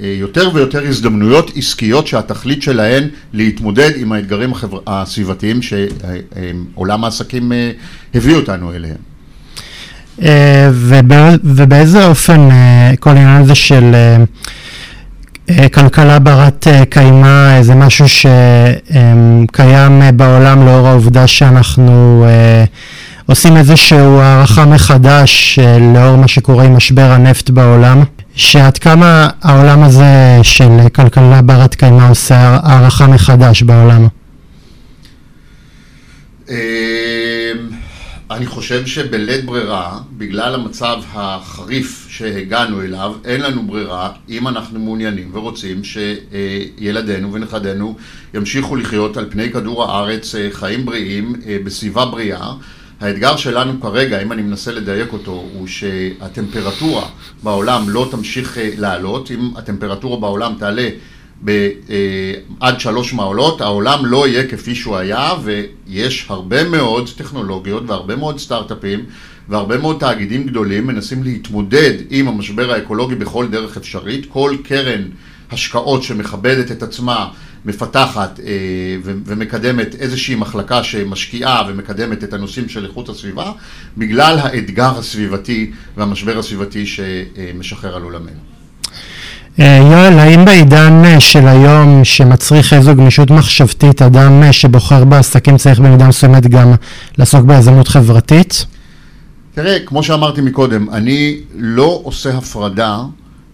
יותר 0.00 0.50
ויותר 0.54 0.86
הזדמנויות 0.86 1.50
עסקיות 1.56 2.06
שהתכלית 2.06 2.62
שלהן 2.62 3.08
להתמודד 3.32 3.90
עם 3.96 4.12
האתגרים 4.12 4.52
הסביבתיים 4.86 5.60
שעולם 5.62 7.04
העסקים 7.04 7.52
הביא 8.14 8.34
אותנו 8.34 8.74
אליהם. 8.74 9.16
אה, 10.22 10.68
ובאיזה 11.44 12.06
אופן 12.06 12.50
אה, 12.50 12.92
כל 13.00 13.10
העניין 13.10 13.42
הזה 13.42 13.54
של 13.54 13.94
אה, 15.50 15.68
כלכלה 15.68 16.18
ברת 16.18 16.66
קיימא 16.90 17.62
זה 17.62 17.74
משהו 17.74 18.06
שקיים 18.08 20.02
בעולם 20.16 20.66
לאור 20.66 20.88
העובדה 20.88 21.26
שאנחנו 21.26 22.24
עושים 23.26 23.56
איזושהי 23.56 23.98
הערכה 23.98 24.66
מחדש 24.66 25.58
לאור 25.94 26.16
מה 26.16 26.28
שקורה 26.28 26.64
עם 26.64 26.76
משבר 26.76 27.10
הנפט 27.10 27.50
בעולם, 27.50 28.04
שעד 28.36 28.78
כמה 28.78 29.28
העולם 29.42 29.82
הזה 29.82 30.38
של 30.42 30.68
כלכלה 30.94 31.42
ברת 31.42 31.74
קיימא 31.74 32.10
עושה 32.10 32.58
הערכה 32.62 33.06
מחדש 33.06 33.62
בעולם? 33.62 34.06
אני 38.30 38.46
חושב 38.46 38.86
שבלית 38.86 39.44
ברירה, 39.44 39.98
בגלל 40.12 40.54
המצב 40.54 40.96
החריף 41.14 42.06
שהגענו 42.10 42.82
אליו, 42.82 43.14
אין 43.24 43.40
לנו 43.40 43.66
ברירה 43.66 44.12
אם 44.28 44.48
אנחנו 44.48 44.80
מעוניינים 44.80 45.30
ורוצים 45.32 45.82
שילדינו 45.84 47.32
ונכדינו 47.32 47.96
ימשיכו 48.34 48.76
לחיות 48.76 49.16
על 49.16 49.26
פני 49.30 49.52
כדור 49.52 49.84
הארץ 49.84 50.34
אה, 50.34 50.48
חיים 50.52 50.86
בריאים 50.86 51.34
אה, 51.46 51.56
בסביבה 51.64 52.04
בריאה. 52.04 52.52
האתגר 53.00 53.36
שלנו 53.36 53.80
כרגע, 53.80 54.22
אם 54.22 54.32
אני 54.32 54.42
מנסה 54.42 54.72
לדייק 54.72 55.12
אותו, 55.12 55.44
הוא 55.54 55.66
שהטמפרטורה 55.66 57.08
בעולם 57.42 57.88
לא 57.88 58.08
תמשיך 58.10 58.58
אה, 58.58 58.70
לעלות. 58.76 59.30
אם 59.30 59.50
הטמפרטורה 59.56 60.20
בעולם 60.20 60.54
תעלה 60.58 60.88
ב, 61.44 61.50
אה, 61.90 62.32
עד 62.60 62.80
שלוש 62.80 63.12
מעלות, 63.12 63.60
העולם 63.60 64.06
לא 64.06 64.28
יהיה 64.28 64.48
כפי 64.48 64.74
שהוא 64.74 64.96
היה, 64.96 65.32
ויש 65.42 66.26
הרבה 66.28 66.68
מאוד 66.68 67.10
טכנולוגיות 67.16 67.82
והרבה 67.86 68.16
מאוד 68.16 68.38
סטארט-אפים 68.38 69.04
והרבה 69.48 69.78
מאוד 69.78 69.96
תאגידים 70.00 70.46
גדולים 70.46 70.86
מנסים 70.86 71.22
להתמודד 71.22 71.92
עם 72.10 72.28
המשבר 72.28 72.72
האקולוגי 72.72 73.14
בכל 73.14 73.46
דרך 73.48 73.76
אפשרית. 73.76 74.26
כל 74.28 74.56
קרן 74.64 75.02
השקעות 75.50 76.02
שמכבדת 76.02 76.70
את 76.70 76.82
עצמה, 76.82 77.28
מפתחת 77.66 78.40
אה, 78.40 78.52
ומקדמת 79.02 79.94
איזושהי 79.94 80.34
מחלקה 80.34 80.82
שמשקיעה 80.82 81.62
ומקדמת 81.68 82.24
את 82.24 82.32
הנושאים 82.32 82.68
של 82.68 82.84
איכות 82.84 83.08
הסביבה, 83.08 83.52
בגלל 83.96 84.38
האתגר 84.38 84.98
הסביבתי 84.98 85.70
והמשבר 85.96 86.38
הסביבתי 86.38 86.86
שמשחרר 86.86 87.96
על 87.96 88.02
עולמנו. 88.02 88.40
אה, 89.60 89.78
יואל, 89.90 90.18
האם 90.18 90.44
בעידן 90.44 91.02
אה, 91.04 91.20
של 91.20 91.48
היום 91.48 92.04
שמצריך 92.04 92.72
איזו 92.72 92.94
גמישות 92.94 93.30
מחשבתית, 93.30 94.02
אדם 94.02 94.52
שבוחר 94.52 95.04
בעסקים 95.04 95.56
צריך 95.56 95.80
במידה 95.80 96.08
מסוימת 96.08 96.46
גם 96.46 96.74
לעסוק 97.18 97.44
ביזמות 97.44 97.88
חברתית? 97.88 98.66
תראה, 99.54 99.78
כמו 99.86 100.02
שאמרתי 100.02 100.40
מקודם, 100.40 100.90
אני 100.90 101.36
לא 101.54 102.00
עושה 102.04 102.36
הפרדה 102.36 102.98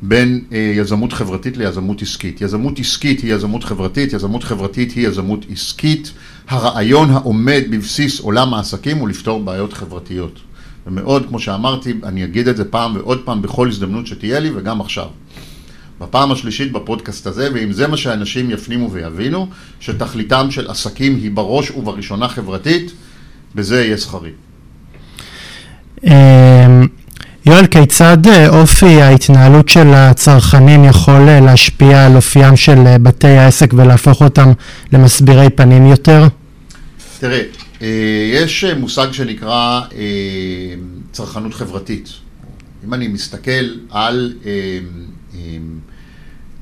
בין 0.03 0.45
אה, 0.53 0.73
יזמות 0.77 1.13
חברתית 1.13 1.57
ליזמות 1.57 2.03
עסקית. 2.03 2.41
יזמות 2.41 2.79
עסקית 2.79 3.21
היא 3.21 3.35
יזמות 3.35 3.65
חברתית, 3.65 4.13
יזמות 4.13 4.45
חברתית 4.45 4.93
היא 4.93 5.09
יזמות 5.09 5.47
עסקית. 5.51 6.13
הרעיון 6.49 7.11
העומד 7.11 7.63
בבסיס 7.71 8.21
עולם 8.21 8.55
העסקים 8.55 8.97
הוא 8.97 9.09
לפתור 9.09 9.45
בעיות 9.45 9.73
חברתיות. 9.73 10.41
ומאוד, 10.87 11.27
כמו 11.29 11.39
שאמרתי, 11.39 11.95
אני 12.05 12.25
אגיד 12.25 12.49
את 12.49 12.57
זה 12.57 12.65
פעם 12.65 12.97
ועוד 12.97 13.23
פעם 13.25 13.43
בכל 13.43 13.69
הזדמנות 13.69 14.07
שתהיה 14.07 14.41
לי 14.41 14.51
וגם 14.55 14.81
עכשיו. 14.81 15.07
בפעם 16.01 16.33
השלישית 16.33 16.73
בפודקאסט 16.73 17.27
הזה, 17.27 17.49
ואם 17.55 17.73
זה 17.73 17.89
מה 17.89 17.97
שאנשים 17.97 18.51
יפנימו 18.51 18.93
ויבינו, 18.93 19.49
שתכליתם 19.81 20.51
של 20.51 20.71
עסקים 20.71 21.17
היא 21.17 21.31
בראש 21.31 21.71
ובראשונה 21.71 22.29
חברתית, 22.29 22.93
בזה 23.55 23.85
יהיה 23.85 23.99
שכרי. 23.99 24.31
יואל, 27.47 27.67
כיצד 27.67 28.27
אה, 28.27 28.49
אופי 28.49 29.03
ההתנהלות 29.03 29.69
של 29.69 29.87
הצרכנים 29.87 30.85
יכול 30.85 31.29
אה, 31.29 31.41
להשפיע 31.41 32.07
על 32.07 32.17
אופיים 32.17 32.57
של 32.57 32.87
אה, 32.87 32.99
בתי 32.99 33.29
העסק 33.29 33.73
ולהפוך 33.73 34.23
אותם 34.23 34.53
למסבירי 34.93 35.51
פנים 35.51 35.87
יותר? 35.87 36.25
תראה, 37.21 37.43
יש 38.33 38.65
מושג 38.65 39.13
שנקרא 39.13 39.81
צרכנות 41.13 41.55
חברתית. 41.55 42.09
אם 42.85 42.95
אני 42.95 43.09
מסתכל 43.09 43.65
על 43.91 44.33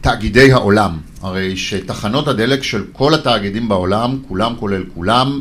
תאגידי 0.00 0.52
העולם, 0.52 0.98
הרי 1.22 1.56
שתחנות 1.56 2.28
הדלק 2.28 2.62
של 2.62 2.84
כל 2.92 3.14
התאגידים 3.14 3.68
בעולם, 3.68 4.18
כולם 4.28 4.54
כולל 4.58 4.84
כולם, 4.94 5.40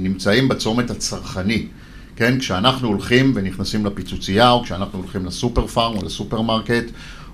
נמצאים 0.00 0.48
בצומת 0.48 0.90
הצרכני. 0.90 1.66
כן, 2.16 2.38
כשאנחנו 2.38 2.88
הולכים 2.88 3.32
ונכנסים 3.34 3.86
לפיצוצייה, 3.86 4.50
או 4.50 4.62
כשאנחנו 4.62 4.98
הולכים 4.98 5.26
לסופר 5.26 5.66
פארם 5.66 5.96
או 5.96 6.04
לסופרמרקט, 6.04 6.84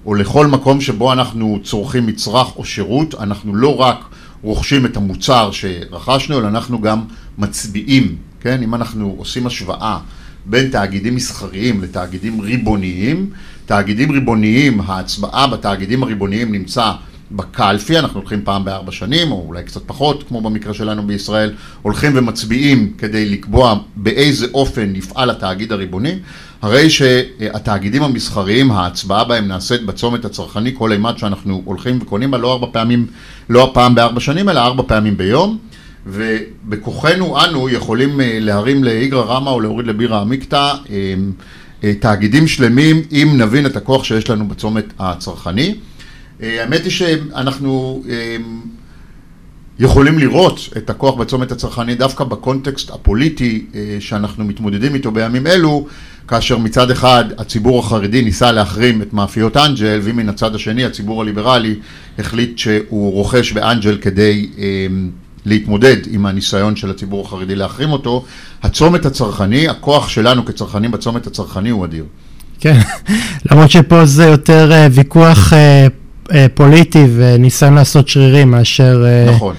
או 0.07 0.15
לכל 0.15 0.47
מקום 0.47 0.81
שבו 0.81 1.13
אנחנו 1.13 1.59
צורכים 1.65 2.07
מצרך 2.07 2.57
או 2.57 2.65
שירות, 2.65 3.15
אנחנו 3.15 3.55
לא 3.55 3.81
רק 3.81 3.99
רוכשים 4.43 4.87
את 4.87 4.97
המוצר 4.97 5.51
שרכשנו, 5.53 6.39
אלא 6.39 6.49
אנחנו 6.49 6.81
גם 6.81 7.01
מצביעים, 7.39 8.17
כן? 8.41 8.63
אם 8.63 8.75
אנחנו 8.75 9.15
עושים 9.19 9.47
השוואה 9.47 9.99
בין 10.47 10.71
תאגידים 10.71 11.15
מסחריים 11.15 11.83
לתאגידים 11.83 12.41
ריבוניים, 12.41 13.31
תאגידים 13.67 14.11
ריבוניים, 14.11 14.81
ההצבעה 14.81 15.47
בתאגידים 15.47 16.03
הריבוניים 16.03 16.53
נמצא 16.53 16.93
בקלפי, 17.33 17.99
אנחנו 17.99 18.21
הולכים 18.21 18.41
פעם 18.45 18.65
בארבע 18.65 18.93
שנים, 18.93 19.33
או 19.33 19.45
אולי 19.49 19.63
קצת 19.63 19.83
פחות, 19.87 20.25
כמו 20.29 20.41
במקרה 20.41 20.75
שלנו 20.75 21.07
בישראל, 21.07 21.53
הולכים 21.83 22.13
ומצביעים 22.15 22.93
כדי 22.99 23.29
לקבוע 23.29 23.75
באיזה 23.97 24.47
אופן 24.55 24.97
יפעל 24.97 25.31
התאגיד 25.31 25.73
הריבוני, 25.73 26.19
הרי 26.63 26.91
שהתאגידים 26.91 28.03
המסחריים, 28.03 28.71
ההצבעה 28.71 29.25
בהם 29.25 29.49
נעשית 29.49 29.87
בצומת 29.87 30.25
הצרכני 30.25 30.75
כל 30.75 30.93
אימת 30.93 31.19
שאנחנו 31.19 31.63
הולכים 31.65 31.99
וקונים 32.03 32.31
בה 32.31 32.39
לא 32.39 32.53
ארבע 32.53 32.67
פעמים, 32.73 33.07
לא 33.49 33.71
פעם 33.75 33.95
בארבע 33.95 34.21
שנים, 34.21 34.49
אלא 34.49 34.61
ארבע 34.61 34.83
פעמים 34.87 35.17
ביום. 35.17 35.59
ובכוחנו 36.07 37.45
אנו 37.45 37.69
יכולים 37.69 38.21
אה, 38.21 38.39
להרים 38.41 38.85
לאיגרא 38.85 39.23
רמא 39.23 39.51
או 39.51 39.61
להוריד 39.61 39.87
לבירא 39.87 40.21
עמיקתא 40.21 40.73
אה, 40.91 41.15
אה, 41.85 41.95
תאגידים 41.95 42.47
שלמים 42.47 43.03
אם 43.13 43.35
נבין 43.39 43.67
את 43.67 43.77
הכוח 43.77 44.05
שיש 44.05 44.31
לנו 44.31 44.49
בצומת 44.49 44.85
הצרכני. 44.99 45.75
האמת 46.41 46.85
היא 46.85 46.91
שאנחנו 46.91 48.03
יכולים 49.79 50.19
לראות 50.19 50.69
את 50.77 50.91
הכוח 50.91 51.15
בצומת 51.15 51.53
הצרכני 51.53 51.95
דווקא 51.95 52.25
בקונטקסט 52.25 52.91
הפוליטי 52.91 53.67
שאנחנו 54.01 54.45
מתמודדים 54.45 54.95
איתו 54.95 55.11
בימים 55.11 55.47
אלו, 55.47 55.87
כאשר 56.29 56.59
מצד 56.59 56.91
אחד 56.91 57.25
הציבור 57.39 57.79
החרדי 57.79 58.23
ניסה 58.23 58.53
להחרים 58.53 59.03
את 59.03 59.13
מאפיות 59.13 59.57
אנג'ל, 59.57 60.01
ומן 60.03 60.29
הצד 60.29 60.55
השני 60.55 60.85
הציבור 60.85 61.23
הליברלי 61.23 61.75
החליט 62.19 62.59
שהוא 62.59 63.13
רוכש 63.13 63.53
באנג'ל 63.53 63.97
כדי 63.97 64.47
להתמודד 65.47 65.97
עם 66.11 66.27
הניסיון 66.27 66.77
של 66.77 66.91
הציבור 66.91 67.27
החרדי 67.27 67.57
להחרים 67.57 67.93
אותו, 67.93 68.25
הצומת 68.63 69.07
הצרכני, 69.07 69.69
הכוח 69.69 70.09
שלנו 70.09 70.45
כצרכנים 70.45 70.91
בצומת 70.91 71.27
הצרכני 71.27 71.71
הוא 71.71 71.85
אדיר. 71.85 72.05
כן, 72.61 72.79
למרות 73.51 73.71
שפה 73.71 74.07
זה 74.07 74.25
יותר 74.25 74.73
אה, 74.73 74.87
ויכוח 74.93 75.53
אה, 75.53 75.59
אה, 75.59 75.87
פוליטי 76.55 77.05
וניסיון 77.17 77.75
לעשות 77.75 78.09
שרירים 78.09 78.51
מאשר... 78.51 79.05
נכון. 79.35 79.55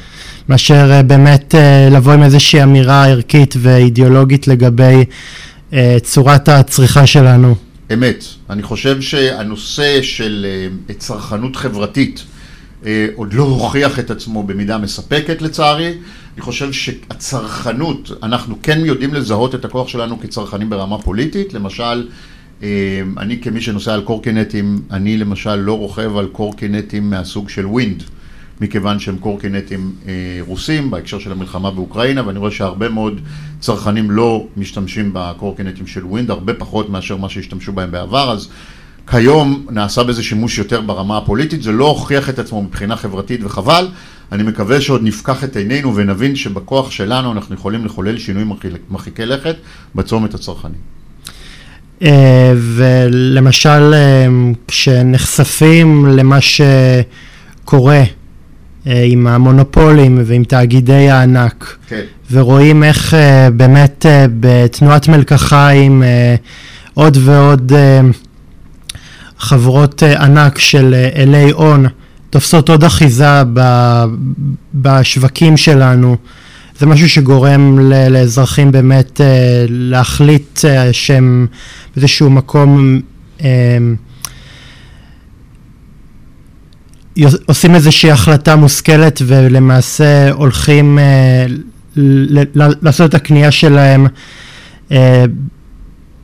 מאשר 0.50 1.02
באמת 1.08 1.56
לבוא 1.92 2.14
עם 2.14 2.24
איזושהי 2.24 2.64
אמירה 2.64 3.06
ערכית 3.06 3.56
ואידיאולוגית 3.58 4.48
לגבי 4.48 5.06
צורת 6.04 6.50
הצריכה 6.50 7.08
שלנו. 7.08 7.56
אמת. 7.94 8.24
אני 8.50 8.64
חושב 8.64 9.02
שהנושא 9.02 10.02
של 10.02 10.46
אה, 10.90 10.96
צרכנות 10.96 11.56
חברתית 11.56 12.24
אה, 12.86 13.08
עוד 13.16 13.34
לא 13.34 13.44
הוכיח 13.44 14.00
את 14.00 14.12
עצמו 14.12 14.44
במידה 14.44 14.78
מספקת 14.78 15.42
לצערי. 15.42 15.94
אני 16.36 16.42
חושב 16.42 16.72
שהצרכנות, 16.72 18.12
אנחנו 18.24 18.56
כן 18.64 18.86
יודעים 18.86 19.14
לזהות 19.14 19.56
את 19.56 19.66
הכוח 19.66 19.88
שלנו 19.88 20.20
כצרכנים 20.20 20.70
ברמה 20.70 20.98
פוליטית. 20.98 21.54
למשל, 21.54 21.84
אה, 21.84 22.04
אני 23.18 23.42
כמי 23.42 23.62
שנוסע 23.62 23.94
על 23.94 24.02
קורקינטים, 24.02 24.82
אני 24.92 25.18
למשל 25.18 25.56
לא 25.56 25.78
רוכב 25.78 26.18
על 26.18 26.28
קורקינטים 26.28 27.10
מהסוג 27.10 27.50
של 27.50 27.66
ווינד. 27.66 28.04
מכיוון 28.62 29.00
שהם 29.00 29.18
קורקינטים 29.18 29.92
אה, 30.08 30.14
רוסים 30.48 30.92
בהקשר 30.92 31.20
של 31.20 31.32
המלחמה 31.32 31.72
באוקראינה, 31.72 32.28
ואני 32.28 32.40
רואה 32.40 32.52
שהרבה 32.52 32.90
מאוד 32.90 33.22
צרכנים 33.60 34.12
לא 34.12 34.48
משתמשים 34.58 35.10
בקורקינטים 35.14 35.88
של 35.88 36.06
ווינד, 36.06 36.32
הרבה 36.32 36.54
פחות 36.54 36.90
מאשר 36.90 37.18
מה 37.18 37.30
שהשתמשו 37.30 37.74
בהם 37.74 37.92
בעבר, 37.92 38.32
אז 38.32 38.50
כיום 39.08 39.66
נעשה 39.70 40.04
בזה 40.04 40.24
שימוש 40.24 40.58
יותר 40.58 40.82
ברמה 40.82 41.18
הפוליטית, 41.18 41.64
זה 41.64 41.72
לא 41.72 41.88
הוכיח 41.88 42.30
את 42.30 42.40
עצמו 42.40 42.64
מבחינה 42.64 42.96
חברתית 42.96 43.44
וחבל, 43.44 43.88
אני 44.32 44.44
מקווה 44.44 44.82
שעוד 44.82 45.04
נפקח 45.04 45.44
את 45.44 45.56
עינינו 45.56 45.96
ונבין 45.96 46.36
שבכוח 46.36 46.92
שלנו 46.92 47.32
אנחנו 47.32 47.56
יכולים 47.56 47.86
לחולל 47.86 48.18
שינויים 48.18 48.52
מרחיקי 48.90 49.26
לכת 49.26 49.56
בצומת 49.96 50.34
הצרכני. 50.34 50.78
אה, 52.04 52.54
ולמשל, 52.56 53.94
אה, 53.94 54.28
כשנחשפים 54.68 56.06
למה 56.06 56.38
שקורה 56.42 58.04
אה, 58.88 59.04
עם 59.06 59.28
המונופולים 59.28 60.22
ועם 60.26 60.44
תאגידי 60.44 61.10
הענק. 61.10 61.78
כן. 61.88 62.02
ורואים 62.32 62.84
איך 62.84 63.14
באמת 63.56 64.06
בתנועת 64.40 65.08
מלקחיים 65.08 66.04
עוד 66.94 67.18
ועוד 67.22 67.72
חברות 69.38 70.04
ענק 70.04 70.60
של 70.60 70.96
אלי 71.16 71.52
הון 71.52 71.86
תופסות 72.30 72.70
עוד 72.70 72.84
אחיזה 72.84 73.42
בשווקים 74.74 75.58
שלנו. 75.58 76.16
זה 76.80 76.86
משהו 76.86 77.10
שגורם 77.10 77.80
לאזרחים 78.10 78.72
באמת 78.72 79.22
להחליט 79.70 80.60
שהם 80.92 81.48
באיזשהו 81.96 82.30
מקום 82.30 83.00
עושים 87.46 87.76
איזושהי 87.76 88.12
החלטה 88.12 88.56
מושכלת 88.56 89.22
ולמעשה 89.26 90.32
הולכים 90.32 91.00
אה, 91.00 91.46
לעשות 92.82 93.10
את 93.10 93.16
הקנייה 93.16 93.52
שלהם 93.52 94.08
אה, 94.92 95.26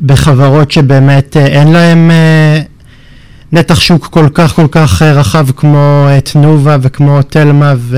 בחברות 0.02 0.72
שבאמת 0.72 1.38
אה, 1.38 1.46
אין 1.46 1.68
להם 1.72 2.12
אה, 2.12 2.62
נתח 3.52 3.80
שוק 3.80 4.06
כל 4.06 4.30
כך 4.34 4.56
כל 4.56 4.68
כך 4.72 5.02
אה, 5.02 5.14
רחב 5.14 5.48
כמו 5.56 6.06
אה, 6.10 6.22
תנובה 6.22 6.78
וכמו 6.82 7.22
תלמה 7.22 7.74
ו... 7.78 7.98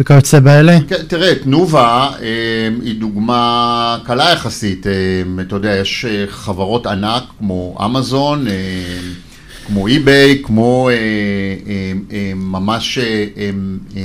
וכיוצא 0.00 0.40
באלה? 0.40 0.78
כן, 0.88 1.02
תראה, 1.08 1.34
תנובה 1.34 2.10
אה, 2.22 2.68
היא 2.82 3.00
דוגמה 3.00 3.98
קלה 4.04 4.30
יחסית. 4.32 4.86
אה, 4.86 4.92
אתה 5.40 5.56
יודע, 5.56 5.76
יש 5.76 6.04
אה, 6.04 6.24
חברות 6.28 6.86
ענק 6.86 7.22
כמו 7.38 7.78
אמזון, 7.84 8.48
אה, 8.48 8.52
כמו 9.66 9.86
אי-ביי, 9.86 10.42
כמו 10.42 10.88
אה, 10.88 10.94
אה, 10.94 11.92
אה, 12.12 12.32
ממש 12.36 12.98
אה, 12.98 13.04
אה, 13.36 13.50
אה, 13.96 14.02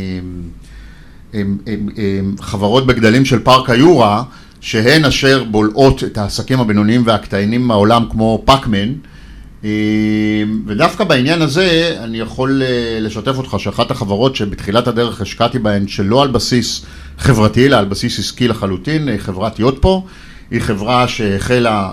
אה, 1.68 1.74
אה, 1.98 2.20
חברות 2.40 2.88
בגדלים 2.88 3.26
של 3.26 3.40
פארק 3.40 3.70
היורה, 3.70 4.24
שהן 4.62 5.06
אשר 5.06 5.44
בולעות 5.44 6.04
את 6.04 6.18
העסקים 6.18 6.60
הבינוניים 6.60 7.04
והקטנים 7.06 7.62
מהעולם 7.68 8.06
כמו 8.12 8.42
פאקמן. 8.46 8.94
אה, 9.64 9.70
ודווקא 10.66 11.04
בעניין 11.04 11.42
הזה 11.42 11.98
אני 12.04 12.20
יכול 12.20 12.62
אה, 12.64 13.00
לשתף 13.00 13.38
אותך 13.38 13.56
שאחת 13.60 13.92
החברות 13.92 14.36
שבתחילת 14.36 14.88
הדרך 14.88 15.22
השקעתי 15.22 15.60
בהן 15.60 15.88
שלא 15.88 16.24
על 16.24 16.28
בסיס 16.28 16.86
חברתי 17.18 17.66
אלא 17.66 17.76
על 17.76 17.86
בסיס 17.86 18.20
עסקי 18.20 18.48
לחלוטין, 18.48 19.18
חברת 19.18 19.60
יוטפו, 19.60 20.06
היא 20.52 20.62
חברה 20.62 21.08
שהחלה 21.08 21.92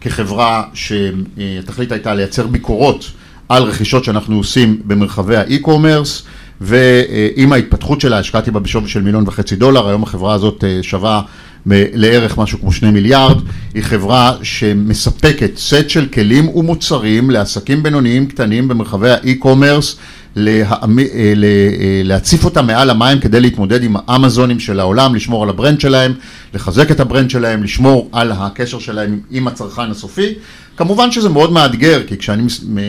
כחברה 0.00 0.64
שהתכלית 0.74 1.92
הייתה 1.92 2.14
לייצר 2.14 2.46
ביקורות 2.46 3.12
על 3.48 3.62
רכישות 3.62 4.04
שאנחנו 4.04 4.36
עושים 4.36 4.80
במרחבי 4.84 5.36
ה 5.36 5.44
e-commerce 5.44 6.22
ועם 6.60 7.52
ההתפתחות 7.52 8.00
שלה 8.00 8.18
השקעתי 8.18 8.50
בה 8.50 8.60
בשווי 8.60 8.88
של 8.88 9.02
מיליון 9.02 9.24
וחצי 9.26 9.56
דולר, 9.56 9.88
היום 9.88 10.02
החברה 10.02 10.34
הזאת 10.34 10.64
אה, 10.64 10.78
שווה 10.82 11.22
לערך 11.66 12.38
משהו 12.38 12.60
כמו 12.60 12.72
שני 12.72 12.90
מיליארד, 12.90 13.36
היא 13.74 13.82
חברה 13.82 14.36
שמספקת 14.42 15.50
סט 15.56 15.88
של 15.90 16.06
כלים 16.06 16.48
ומוצרים 16.48 17.30
לעסקים 17.30 17.82
בינוניים 17.82 18.26
קטנים 18.26 18.68
במרחבי 18.68 19.10
ה 19.10 19.18
e-commerce 19.18 19.96
אה, 20.36 20.62
אה, 20.72 21.32
להציף 22.04 22.44
אותם 22.44 22.66
מעל 22.66 22.90
המים 22.90 23.20
כדי 23.20 23.40
להתמודד 23.40 23.84
עם 23.84 23.96
האמזונים 23.96 24.60
של 24.60 24.80
העולם, 24.80 25.14
לשמור 25.14 25.42
על 25.42 25.48
ה 25.48 25.53
brand 25.53 25.80
שלהם, 25.80 26.12
לחזק 26.54 26.90
את 26.90 27.00
ה 27.00 27.05
brand 27.05 27.30
שלהם, 27.30 27.62
לשמור 27.62 28.08
על 28.12 28.32
הקשר 28.32 28.78
שלהם 28.78 29.20
עם 29.30 29.48
הצרכן 29.48 29.90
הסופי. 29.90 30.34
כמובן 30.76 31.10
שזה 31.10 31.28
מאוד 31.28 31.52
מאתגר, 31.52 32.02
כי 32.06 32.16
כשאני 32.16 32.42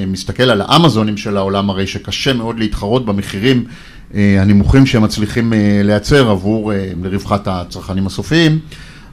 מסתכל 0.08 0.44
על 0.44 0.62
האמזונים 0.66 1.18
של 1.18 1.38
העולם, 1.38 1.70
הרי 1.70 1.88
שקשה 1.88 2.34
מאוד 2.34 2.60
להתחרות 2.60 3.06
במחירים 3.06 3.66
הנמוכים 4.14 4.86
שהם 4.86 5.02
מצליחים 5.02 5.54
לייצר 5.84 6.30
עבור, 6.30 6.72
לרווחת 7.04 7.48
הצרכנים 7.48 8.08
הסופיים, 8.08 8.60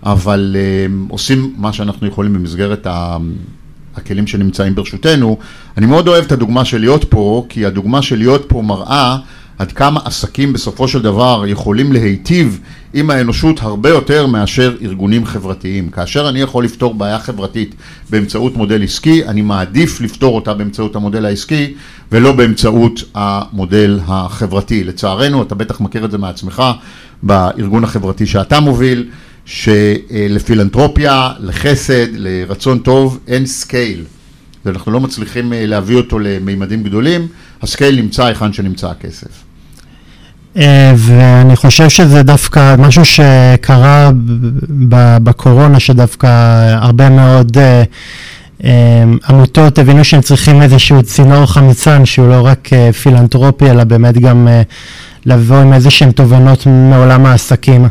אבל 0.03 0.57
עושים 1.09 1.55
מה 1.57 1.73
שאנחנו 1.73 2.07
יכולים 2.07 2.33
במסגרת 2.33 2.87
הכלים 3.97 4.27
שנמצאים 4.27 4.75
ברשותנו. 4.75 5.39
אני 5.77 5.87
מאוד 5.87 6.09
אוהב 6.09 6.25
את 6.25 6.33
הדוגמה 6.33 6.65
של 6.65 6.79
להיות 6.81 7.05
פה, 7.09 7.47
כי 7.49 7.67
הדוגמה 7.67 8.03
של 8.03 8.19
להיות 8.19 8.45
פה 8.49 8.63
מראה 8.63 9.17
עד 9.61 9.73
כמה 9.73 10.01
עסקים 10.05 10.53
בסופו 10.53 10.89
של 10.89 11.03
דבר 11.03 11.45
יכולים 11.47 11.93
להיטיב 11.93 12.61
עם 12.95 13.11
האנושות 13.11 13.63
הרבה 13.63 13.89
יותר 13.89 14.27
מאשר 14.27 14.77
ארגונים 14.83 15.25
חברתיים. 15.25 15.91
כאשר 15.91 16.29
אני 16.29 16.41
יכול 16.41 16.65
לפתור 16.65 16.95
בעיה 16.95 17.19
חברתית 17.19 17.75
באמצעות 18.11 18.57
מודל 18.57 18.85
עסקי, 18.85 19.25
אני 19.25 19.43
מעדיף 19.43 20.01
לפתור 20.01 20.37
אותה 20.37 20.55
באמצעות 20.55 20.97
המודל 20.97 21.25
העסקי 21.25 21.75
ולא 22.13 22.33
באמצעות 22.33 23.03
המודל 23.15 24.01
החברתי. 24.07 24.85
לצערנו, 24.85 25.43
אתה 25.43 25.55
בטח 25.55 25.81
מכיר 25.81 26.05
את 26.05 26.11
זה 26.11 26.19
מעצמך 26.19 26.63
בארגון 27.23 27.85
החברתי 27.85 28.27
שאתה 28.27 28.61
מוביל. 28.61 29.09
שלפילנטרופיה, 29.45 31.33
לחסד, 31.41 32.07
לרצון 32.13 32.79
טוב, 32.79 33.19
אין 33.27 33.47
scale. 33.47 34.05
ואנחנו 34.65 34.93
לא 34.93 35.01
מצליחים 35.01 35.53
אה, 35.53 35.67
להביא 35.67 35.97
אותו 35.97 36.19
למימדים 36.19 36.83
גדולים, 36.83 37.29
ה 37.63 37.69
scale 37.69 37.97
נמצא 37.97 38.25
היכן 38.25 38.53
שנמצא 38.53 38.91
הכסף. 38.91 39.50
אה, 40.57 40.93
ואני 40.97 41.57
חושב 41.57 41.89
שזה 41.89 42.23
דווקא 42.23 42.77
משהו 42.79 43.05
שקרה 43.05 44.11
בקורונה, 45.23 45.81
שדווקא 45.81 46.29
הרבה 46.77 47.11
מאוד 47.11 47.59
אה, 48.65 49.05
עמותות 49.29 49.79
הבינו 49.79 50.05
שהם 50.05 50.21
צריכים 50.21 50.63
איזשהו 50.63 51.03
צינור 51.03 51.47
חמצן 51.47 52.05
שהוא 52.05 52.29
לא 52.29 52.47
רק 52.47 52.69
פילנטרופי, 53.03 53.71
אלא 53.71 53.85
באמת 53.85 54.19
גם 54.19 54.49
לבוא 55.27 55.57
עם 55.57 55.73
איזה 55.73 55.91
שהן 55.91 56.13
תובנות 56.13 56.67
מעולם 56.67 57.27
העסקים. 57.27 57.89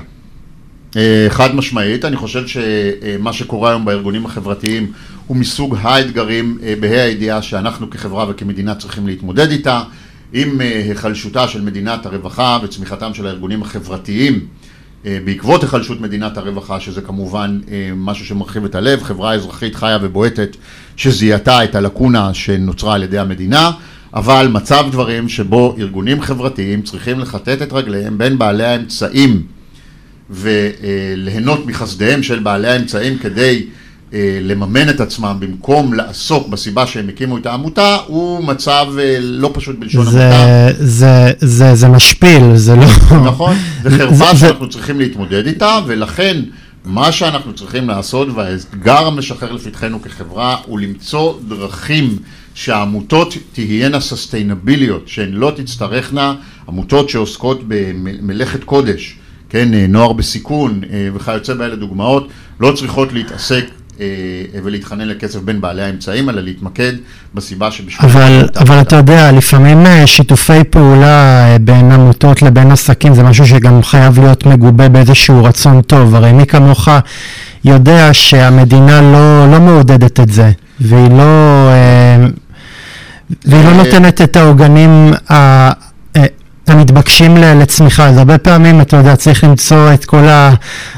אה, 0.98 1.26
חד 1.30 1.56
משמעית, 1.56 2.06
אני 2.06 2.15
חושב 2.15 2.43
שמה 2.48 3.34
שקורה 3.34 3.69
היום 3.69 3.86
בארגונים 3.86 4.26
החברתיים 4.26 4.91
הוא 5.28 5.38
מסוג 5.38 5.78
האתגרים 5.82 6.58
אה, 6.63 6.74
בה"א 6.80 7.00
הידיעה 7.00 7.41
שאנחנו 7.41 7.89
כחברה 7.89 8.26
וכמדינה 8.30 8.76
צריכים 8.76 9.08
להתמודד 9.08 9.52
איתה 9.52 9.82
עם 10.34 10.62
אה, 10.62 10.84
היחלשותה 10.86 11.48
של 11.48 11.62
מדינת 11.62 12.06
הרווחה 12.06 12.60
וצמיחתם 12.63 13.13
של 13.13 13.28
הארגונים 13.28 13.62
החברתיים 13.62 14.39
בעקבות 15.26 15.63
היחלשות 15.63 16.02
מדינת 16.02 16.38
הרווחה, 16.38 16.80
שזה 16.80 17.02
כמובן 17.02 17.60
משהו 17.96 18.26
שמרחיב 18.26 18.65
את 18.65 18.76
הלב, 18.76 19.04
חברה 19.04 19.34
אזרחית 19.34 19.76
חיה 19.76 19.98
ובועטת 20.02 20.58
שזיהתה 20.96 21.63
את 21.63 21.76
הלקונה 21.76 22.34
שנוצרה 22.34 22.96
על 22.96 23.04
ידי 23.04 23.20
המדינה, 23.20 23.72
אבל 24.13 24.48
מצב 24.52 24.86
דברים 24.92 25.30
שבו 25.30 25.76
ארגונים 25.80 26.22
חברתיים 26.22 26.82
צריכים 26.82 27.20
לכתת 27.20 27.62
את 27.62 27.74
רגליהם 27.74 28.18
בין 28.18 28.38
בעלי 28.38 28.65
האמצעים 28.65 29.44
וליהנות 30.30 31.65
מחסדיהם 31.65 32.24
של 32.24 32.39
בעלי 32.39 32.68
האמצעים 32.68 33.18
כדי 33.18 33.65
אה, 33.65 33.80
לממן 34.41 34.89
את 34.89 35.00
עצמם 35.00 35.38
במקום 35.39 35.93
לעסוק 35.93 36.48
בסיבה 36.48 36.88
שהם 36.88 37.10
הקימו 37.10 37.38
את 37.38 37.45
העמותה, 37.45 37.98
הוא 38.08 38.43
מצב 38.43 38.86
אה, 39.00 39.17
לא 39.19 39.52
פשוט 39.54 39.80
בלשון 39.80 40.08
המעטה. 40.08 40.74
זה, 40.80 41.32
זה, 41.39 41.76
זה 41.76 41.88
משפיל, 41.88 42.56
זה 42.56 42.76
לא... 42.76 42.86
נכון, 43.26 43.56
זה 43.84 43.89
חרפה 43.89 44.36
שאנחנו 44.36 44.69
צריכים 44.69 45.00
להתמודד 45.00 45.48
איתה, 45.48 45.80
ולכן 45.88 46.41
מה 46.86 47.12
שאנחנו 47.12 47.54
צריכים 47.54 47.88
לעשות, 47.88 48.28
והאתגר 48.36 49.08
המשחרר 49.08 49.52
לפתחנו 49.52 50.02
כחברה, 50.02 50.58
הוא 50.65 50.80
למצוא 50.80 51.34
דרכים 51.48 52.17
שהעמותות 52.54 53.34
תהיינה 53.54 54.00
סוסטיינביליות, 54.00 55.08
שהן 55.08 55.32
לא 55.34 55.52
תצטרכנה, 55.56 56.36
עמותות 56.67 57.10
שעוסקות 57.10 57.60
במלאכת 57.67 58.63
קודש. 58.63 59.15
כן, 59.50 59.74
אה, 59.74 59.86
נוער 59.88 60.13
בסיכון 60.13 60.82
אה, 60.91 61.10
וכיוצא 61.13 61.54
באלה 61.54 61.76
דוגמאות, 61.76 62.28
לא 62.60 62.72
צריכות 62.72 63.13
להתעסק 63.13 63.63
אה, 63.63 63.79
ולהתחנן 64.64 65.08
לכסף 65.08 65.40
בין 65.40 65.62
בעלי 65.62 65.82
האמצעים, 65.82 66.30
אלא 66.30 66.42
להתמקד 66.42 66.94
בסיבה 67.34 67.72
שבשביל... 67.72 68.10
אבל, 68.10 68.50
אבל 68.58 68.82
אתה 68.82 68.96
יודע, 68.96 69.32
לפעמים 69.32 69.86
אה, 69.86 70.08
שיתופי 70.08 70.64
פעולה 70.70 71.46
אה, 71.48 71.58
בין 71.62 71.92
עמותות 71.92 72.42
לבין 72.42 72.72
עסקים 72.72 73.14
זה 73.14 73.24
משהו 73.24 73.48
שגם 73.48 73.84
חייב 73.84 74.20
להיות 74.20 74.46
מגובה 74.46 74.90
באיזשהו 74.90 75.44
רצון 75.44 75.82
טוב. 75.82 76.16
הרי 76.16 76.34
מי 76.34 76.46
כמוך 76.46 76.88
יודע 77.66 78.10
שהמדינה 78.14 79.02
לא, 79.02 79.52
לא 79.52 79.60
מעודדת 79.60 80.20
את 80.20 80.30
זה, 80.30 80.52
והיא 80.80 81.10
לא, 81.10 81.70
והיא 83.46 83.66
לא 83.66 83.74
נותנת 83.74 84.22
את 84.22 84.38
העוגנים 84.38 85.14
המתבקשים 86.69 87.38
לצמיחה. 87.38 88.08
אז 88.08 88.17
הרבה 88.17 88.38
פעמים, 88.38 88.82
אתה 88.82 88.97
יודע, 88.97 89.15
צריך 89.15 89.43
למצוא 89.43 89.93
את 89.93 90.05
כל 90.05 90.25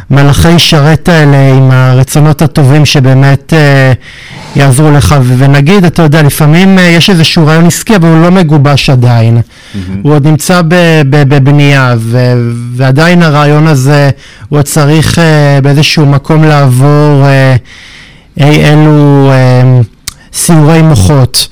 המלאכי 0.09 0.59
שרת 0.59 1.09
האלה 1.09 1.53
עם 1.57 1.71
הרצונות 1.71 2.41
הטובים 2.41 2.85
שבאמת 2.85 3.53
אה, 3.53 3.93
יעזרו 4.55 4.91
לך. 4.91 5.15
ונגיד, 5.37 5.85
אתה 5.85 6.01
יודע, 6.01 6.21
לפעמים 6.21 6.79
אה, 6.79 6.83
יש 6.83 7.09
איזשהו 7.09 7.47
רעיון 7.47 7.65
עסקי, 7.65 7.95
אבל 7.95 8.09
הוא 8.09 8.21
לא 8.21 8.31
מגובש 8.31 8.89
עדיין. 8.89 9.37
Mm-hmm. 9.37 9.77
הוא 10.01 10.13
עוד 10.13 10.27
נמצא 10.27 10.61
בבנייה, 11.09 11.95
ו- 11.97 12.33
ועדיין 12.75 13.23
הרעיון 13.23 13.67
הזה, 13.67 14.09
הוא 14.49 14.59
עוד 14.59 14.65
צריך 14.65 15.19
אה, 15.19 15.59
באיזשהו 15.63 16.05
מקום 16.05 16.43
לעבור 16.43 17.25
אה, 17.25 17.55
אי 18.37 18.65
אלו 18.65 19.29
אה, 19.31 19.81
סיורי 20.33 20.81
מוחות. 20.81 21.47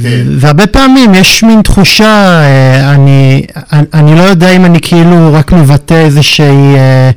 כן. 0.00 0.26
והרבה 0.38 0.66
פעמים 0.66 1.14
יש 1.14 1.42
מין 1.42 1.62
תחושה, 1.62 2.04
אה, 2.04 2.94
אני, 2.94 3.46
אני 3.72 4.14
לא 4.14 4.22
יודע 4.22 4.50
אם 4.50 4.64
אני 4.64 4.80
כאילו 4.80 5.32
רק 5.32 5.52
מבטא 5.52 5.94
איזושהי, 5.94 6.74
אה, 6.76 7.10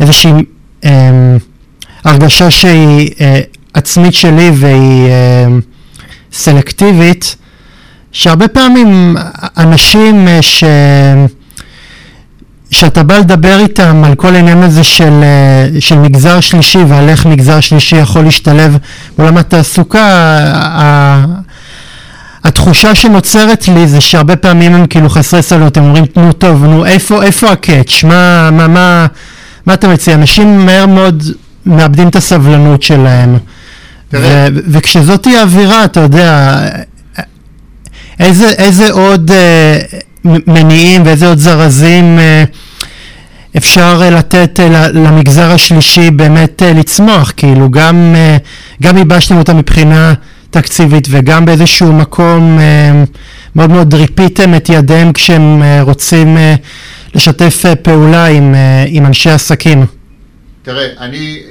איזושהי 0.00 0.32
אה, 0.84 1.36
הרגשה 2.04 2.50
שהיא 2.50 3.10
עצמית 3.74 4.14
שלי 4.14 4.50
והיא 4.54 5.08
סלקטיבית, 6.32 7.36
שהרבה 8.12 8.48
פעמים 8.48 9.16
אנשים 9.56 10.28
ש... 10.40 10.64
שאתה 12.70 13.02
בא 13.02 13.18
לדבר 13.18 13.58
איתם 13.58 14.02
על 14.04 14.14
כל 14.14 14.34
העניין 14.34 14.62
הזה 14.62 14.84
של, 14.84 15.22
של 15.80 15.98
מגזר 15.98 16.40
שלישי 16.40 16.78
ועל 16.78 17.08
איך 17.08 17.26
מגזר 17.26 17.60
שלישי 17.60 17.96
יכול 17.96 18.22
להשתלב 18.24 18.76
בעולם 19.18 19.36
התעסוקה, 19.36 20.00
התחושה 22.44 22.94
שנוצרת 22.94 23.68
לי 23.68 23.88
זה 23.88 24.00
שהרבה 24.00 24.36
פעמים 24.36 24.74
הם 24.74 24.86
כאילו 24.86 25.08
חסרי 25.10 25.42
סבלנות, 25.42 25.76
הם 25.76 25.84
אומרים, 25.84 26.04
נו 26.16 26.32
טוב, 26.32 26.64
נו 26.64 26.86
איפה, 26.86 27.22
איפה 27.22 27.50
הקאץ', 27.50 28.04
מה, 28.04 28.50
מה, 28.50 28.68
מה, 28.68 29.06
מה 29.66 29.74
אתה 29.74 29.88
מציע? 29.88 30.14
אנשים 30.14 30.66
מהר 30.66 30.86
מאוד 30.86 31.22
מאבדים 31.66 32.08
את 32.08 32.16
הסבלנות 32.16 32.82
שלהם. 32.82 33.38
ו- 34.12 34.46
וכשזאת 34.66 35.24
היא 35.24 35.36
האווירה, 35.36 35.84
אתה 35.84 36.00
יודע, 36.00 36.58
איזה, 38.20 38.48
איזה 38.48 38.90
עוד 38.92 39.30
אה, 39.30 39.78
מניעים 40.24 41.02
ואיזה 41.04 41.28
עוד 41.28 41.38
זרזים 41.38 42.18
אה, 42.18 42.44
אפשר 43.56 44.00
אה, 44.02 44.10
לתת 44.10 44.60
אה, 44.60 44.88
למגזר 44.88 45.50
השלישי 45.52 46.10
באמת 46.10 46.62
אה, 46.62 46.72
לצמוח, 46.72 47.32
כאילו 47.36 47.70
גם, 47.70 48.14
אה, 48.16 48.36
גם 48.82 48.96
ייבשתם 48.98 49.38
אותה 49.38 49.54
מבחינה 49.54 50.14
תקציבית 50.50 51.08
וגם 51.10 51.44
באיזשהו 51.44 51.92
מקום 51.92 52.58
אה, 52.58 53.04
מאוד 53.56 53.70
מאוד 53.70 53.94
ריפיתם 53.94 54.54
את 54.54 54.68
ידיהם 54.68 55.12
כשהם 55.12 55.62
אה, 55.62 55.82
רוצים 55.82 56.36
אה, 56.36 56.54
לשתף 57.14 57.64
פעולה 57.82 58.26
עם, 58.26 58.54
עם 58.88 59.06
אנשי 59.06 59.30
עסקים. 59.30 59.86
תראה, 60.62 60.88
אני 60.98 61.42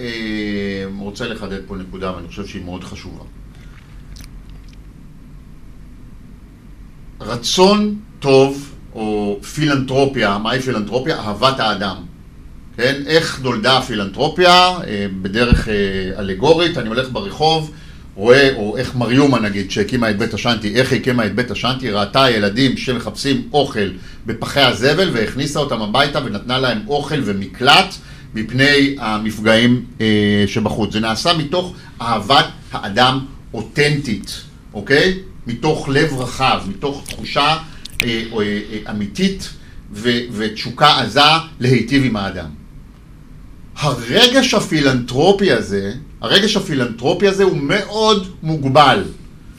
רוצה 0.98 1.28
לחדד 1.28 1.60
פה 1.68 1.76
נקודה 1.76 2.16
ואני 2.16 2.28
חושב 2.28 2.46
שהיא 2.46 2.66
מאוד 2.66 2.84
חשובה. 2.84 3.24
רצון 7.22 7.96
טוב 8.20 8.72
או 8.94 9.40
פילנטרופיה, 9.54 10.38
מהי 10.38 10.62
פילנטרופיה? 10.62 11.20
אהבת 11.20 11.60
האדם. 11.60 11.96
כן? 12.78 13.02
איך 13.08 13.40
נולדה 13.44 13.78
הפילנטרופיה? 13.78 14.78
בדרך 15.22 15.68
אלגורית, 16.18 16.78
אני 16.78 16.88
הולך 16.90 17.08
ברחוב, 17.12 17.72
רואה, 18.20 18.56
או 18.56 18.78
איך 18.78 18.96
מריומה 18.96 19.40
נגיד, 19.40 19.72
שהקימה 19.72 20.10
את 20.10 20.18
בית 20.18 20.34
השנטי, 20.34 20.76
איך 20.76 20.92
היא 20.92 21.00
הקימה 21.02 21.26
את 21.26 21.36
בית 21.36 21.52
השנטי, 21.52 21.90
ראתה 21.90 22.30
ילדים 22.30 22.78
שמחפשים 22.78 23.50
אוכל 23.54 23.90
בפחי 24.26 24.62
הזבל 24.62 25.10
והכניסה 25.14 25.60
אותם 25.60 25.82
הביתה 25.82 26.20
ונתנה 26.26 26.60
להם 26.60 26.80
אוכל 26.88 27.22
ומקלט 27.26 27.96
מפני 28.36 28.96
המפגעים 29.00 29.86
אה, 30.02 30.44
שבחוץ. 30.48 30.94
זה 30.94 31.00
נעשה 31.00 31.34
מתוך 31.38 31.74
אהבת 32.02 32.46
האדם 32.72 33.20
אותנטית, 33.54 34.42
אוקיי? 34.74 35.20
מתוך 35.48 35.90
לב 35.90 36.14
רחב, 36.18 36.62
מתוך 36.68 37.06
תחושה 37.08 37.42
אה, 37.42 37.58
אה, 38.04 38.40
אה, 38.40 38.92
אמיתית 38.92 39.50
ו, 39.94 40.10
ותשוקה 40.32 41.00
עזה 41.00 41.22
להיטיב 41.60 42.04
עם 42.06 42.16
האדם. 42.16 42.50
הרגש 43.78 44.54
הפילנטרופי 44.54 45.52
הזה, 45.52 45.94
הרגש 46.22 46.58
הפילנטרופי 46.58 47.28
הזה 47.28 47.44
הוא 47.44 47.58
מאוד 47.58 48.28
מוגבל. 48.44 49.04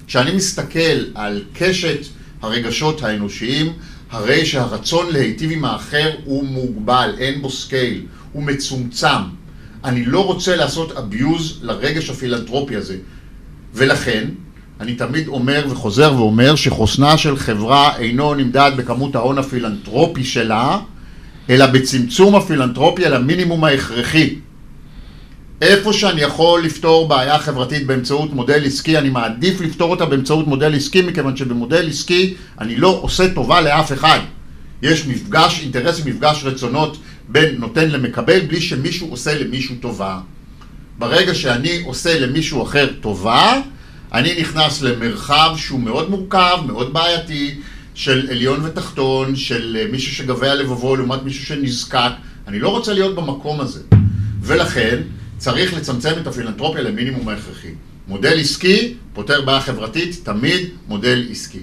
כשאני 0.06 0.32
מסתכל 0.32 1.04
על 1.14 1.42
קשת 1.52 1.98
הרגשות 2.42 3.02
האנושיים, 3.02 3.72
הרי 4.10 4.46
שהרצון 4.46 5.12
להיטיב 5.12 5.50
עם 5.52 5.64
האחר 5.64 6.10
הוא 6.24 6.44
מוגבל, 6.44 7.10
אין 7.18 7.42
בו 7.42 7.50
scale, 7.50 8.02
הוא 8.32 8.42
מצומצם. 8.42 9.22
אני 9.84 10.04
לא 10.04 10.26
רוצה 10.26 10.56
לעשות 10.56 10.96
abuse 10.96 11.42
לרגש 11.62 12.10
הפילנטרופי 12.10 12.76
הזה. 12.76 12.96
ולכן, 13.74 14.28
אני 14.80 14.94
תמיד 14.94 15.28
אומר 15.28 15.66
וחוזר 15.70 16.14
ואומר 16.16 16.54
שחוסנה 16.54 17.18
של 17.18 17.36
חברה 17.36 17.96
אינו 17.98 18.34
נמדד 18.34 18.72
בכמות 18.76 19.14
ההון 19.14 19.38
הפילנטרופי 19.38 20.24
שלה, 20.24 20.78
אלא 21.50 21.66
בצמצום 21.66 22.34
הפילנטרופיה 22.34 23.08
למינימום 23.08 23.64
ההכרחי. 23.64 24.34
איפה 25.60 25.92
שאני 25.92 26.20
יכול 26.20 26.64
לפתור 26.64 27.08
בעיה 27.08 27.38
חברתית 27.38 27.86
באמצעות 27.86 28.32
מודל 28.32 28.66
עסקי, 28.66 28.98
אני 28.98 29.10
מעדיף 29.10 29.60
לפתור 29.60 29.90
אותה 29.90 30.06
באמצעות 30.06 30.46
מודל 30.46 30.74
עסקי, 30.74 31.02
מכיוון 31.02 31.36
שבמודל 31.36 31.88
עסקי 31.88 32.34
אני 32.60 32.76
לא 32.76 32.98
עושה 33.02 33.34
טובה 33.34 33.60
לאף 33.60 33.92
אחד. 33.92 34.18
יש 34.82 35.06
מפגש 35.06 35.60
אינטרס 35.62 36.00
ומפגש 36.04 36.44
רצונות 36.44 36.96
בין 37.28 37.54
נותן 37.58 37.90
למקבל, 37.90 38.40
בלי 38.40 38.60
שמישהו 38.60 39.08
עושה 39.10 39.38
למישהו 39.38 39.74
טובה. 39.80 40.20
ברגע 40.98 41.34
שאני 41.34 41.82
עושה 41.84 42.18
למישהו 42.18 42.62
אחר 42.62 42.88
טובה, 43.00 43.60
אני 44.12 44.40
נכנס 44.40 44.82
למרחב 44.82 45.54
שהוא 45.56 45.80
מאוד 45.80 46.10
מורכב, 46.10 46.58
מאוד 46.66 46.92
בעייתי, 46.92 47.54
של 47.94 48.28
עליון 48.30 48.64
ותחתון, 48.64 49.36
של 49.36 49.76
אה, 49.80 49.86
מישהו 49.92 50.14
שגבה 50.14 50.54
לבבו 50.54 50.96
לעומת 50.96 51.22
מישהו 51.22 51.46
שנזקק. 51.46 52.10
אני 52.48 52.58
לא 52.58 52.68
רוצה 52.68 52.92
להיות 52.92 53.14
במקום 53.14 53.60
הזה. 53.60 53.80
ולכן 54.42 55.00
צריך 55.40 55.74
לצמצם 55.74 56.12
את 56.22 56.26
הפילנטרופיה 56.26 56.82
למינימום 56.82 57.28
ההכרחי. 57.28 57.68
מודל 58.08 58.40
עסקי 58.40 58.94
פותר 59.12 59.40
בעיה 59.40 59.60
חברתית, 59.60 60.20
תמיד 60.22 60.68
מודל 60.88 61.26
עסקי. 61.30 61.58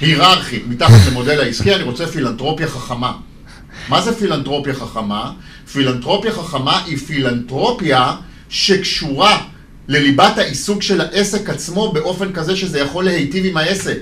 היררכית, 0.00 0.66
מתחת 0.68 1.06
למודל 1.08 1.40
העסקי, 1.40 1.74
אני 1.74 1.82
רוצה 1.82 2.06
פילנטרופיה 2.06 2.66
חכמה. 2.68 3.12
מה 3.88 4.00
זה 4.00 4.14
פילנטרופיה 4.14 4.74
חכמה? 4.74 5.32
פילנטרופיה 5.72 6.32
חכמה 6.32 6.84
היא 6.84 6.98
פילנטרופיה 6.98 8.16
שקשורה 8.48 9.42
לליבת 9.88 10.38
העיסוק 10.38 10.82
של 10.82 11.00
העסק 11.00 11.50
עצמו 11.50 11.92
באופן 11.92 12.32
כזה 12.32 12.56
שזה 12.56 12.80
יכול 12.80 13.04
להיטיב 13.04 13.44
עם 13.44 13.56
העסק. 13.56 13.98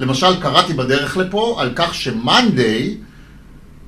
למשל, 0.00 0.40
קראתי 0.40 0.72
בדרך 0.72 1.16
לפה 1.16 1.56
על 1.60 1.72
כך 1.76 1.94
שמאנדיי, 1.94 2.96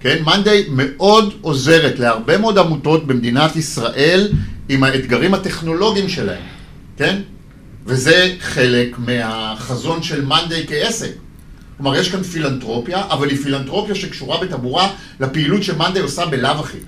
כן, 0.02 0.22
מאנדיי 0.24 0.66
מאוד 0.68 1.34
עוזרת 1.40 1.98
להרבה 1.98 2.38
מאוד 2.38 2.58
עמותות 2.58 3.06
במדינת 3.06 3.56
ישראל 3.56 4.32
עם 4.68 4.84
האתגרים 4.84 5.34
הטכנולוגיים 5.34 6.08
שלהם, 6.08 6.42
כן? 6.96 7.20
וזה 7.86 8.34
חלק 8.40 8.98
מהחזון 8.98 10.02
של 10.02 10.24
מאנדיי 10.24 10.66
כעסק. 10.66 11.12
כלומר, 11.76 11.96
יש 11.96 12.10
כאן 12.10 12.22
פילנטרופיה, 12.22 13.02
אבל 13.10 13.28
היא 13.28 13.38
פילנטרופיה 13.38 13.94
שקשורה 13.94 14.40
בטבורה 14.40 14.92
לפעילות 15.20 15.62
שמאנדיי 15.62 16.02
עושה 16.02 16.26
בלאו 16.26 16.50
הכי. 16.50 16.78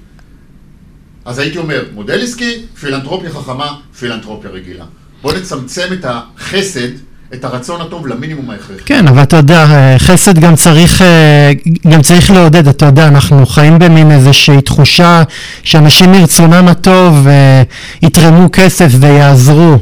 אז 1.24 1.38
הייתי 1.38 1.58
אומר, 1.58 1.84
מודל 1.92 2.22
עסקי, 2.22 2.62
פילנטרופיה 2.80 3.30
חכמה, 3.30 3.76
פילנטרופיה 3.98 4.50
רגילה. 4.50 4.84
בואו 5.22 5.36
נצמצם 5.36 5.88
את 5.92 6.04
החסד 6.04 6.88
את 7.34 7.44
הרצון 7.44 7.80
הטוב 7.80 8.06
למינימום 8.06 8.50
ההכרחי. 8.50 8.82
כן, 8.86 9.08
אבל 9.08 9.22
אתה 9.22 9.36
יודע, 9.36 9.66
חסד 9.98 10.38
גם 10.38 10.56
צריך, 10.56 11.02
אה, 11.02 11.52
גם 11.88 12.02
צריך 12.02 12.30
לעודד, 12.30 12.68
אתה 12.68 12.86
יודע, 12.86 13.08
אנחנו 13.08 13.46
חיים 13.46 13.78
במין 13.78 14.10
איזושהי 14.10 14.60
תחושה 14.60 15.22
שאנשים 15.62 16.12
מרצונם 16.12 16.68
הטוב 16.68 17.26
אה, 17.28 17.62
יתרמו 18.02 18.48
כסף 18.52 18.88
ויעזרו, 19.00 19.78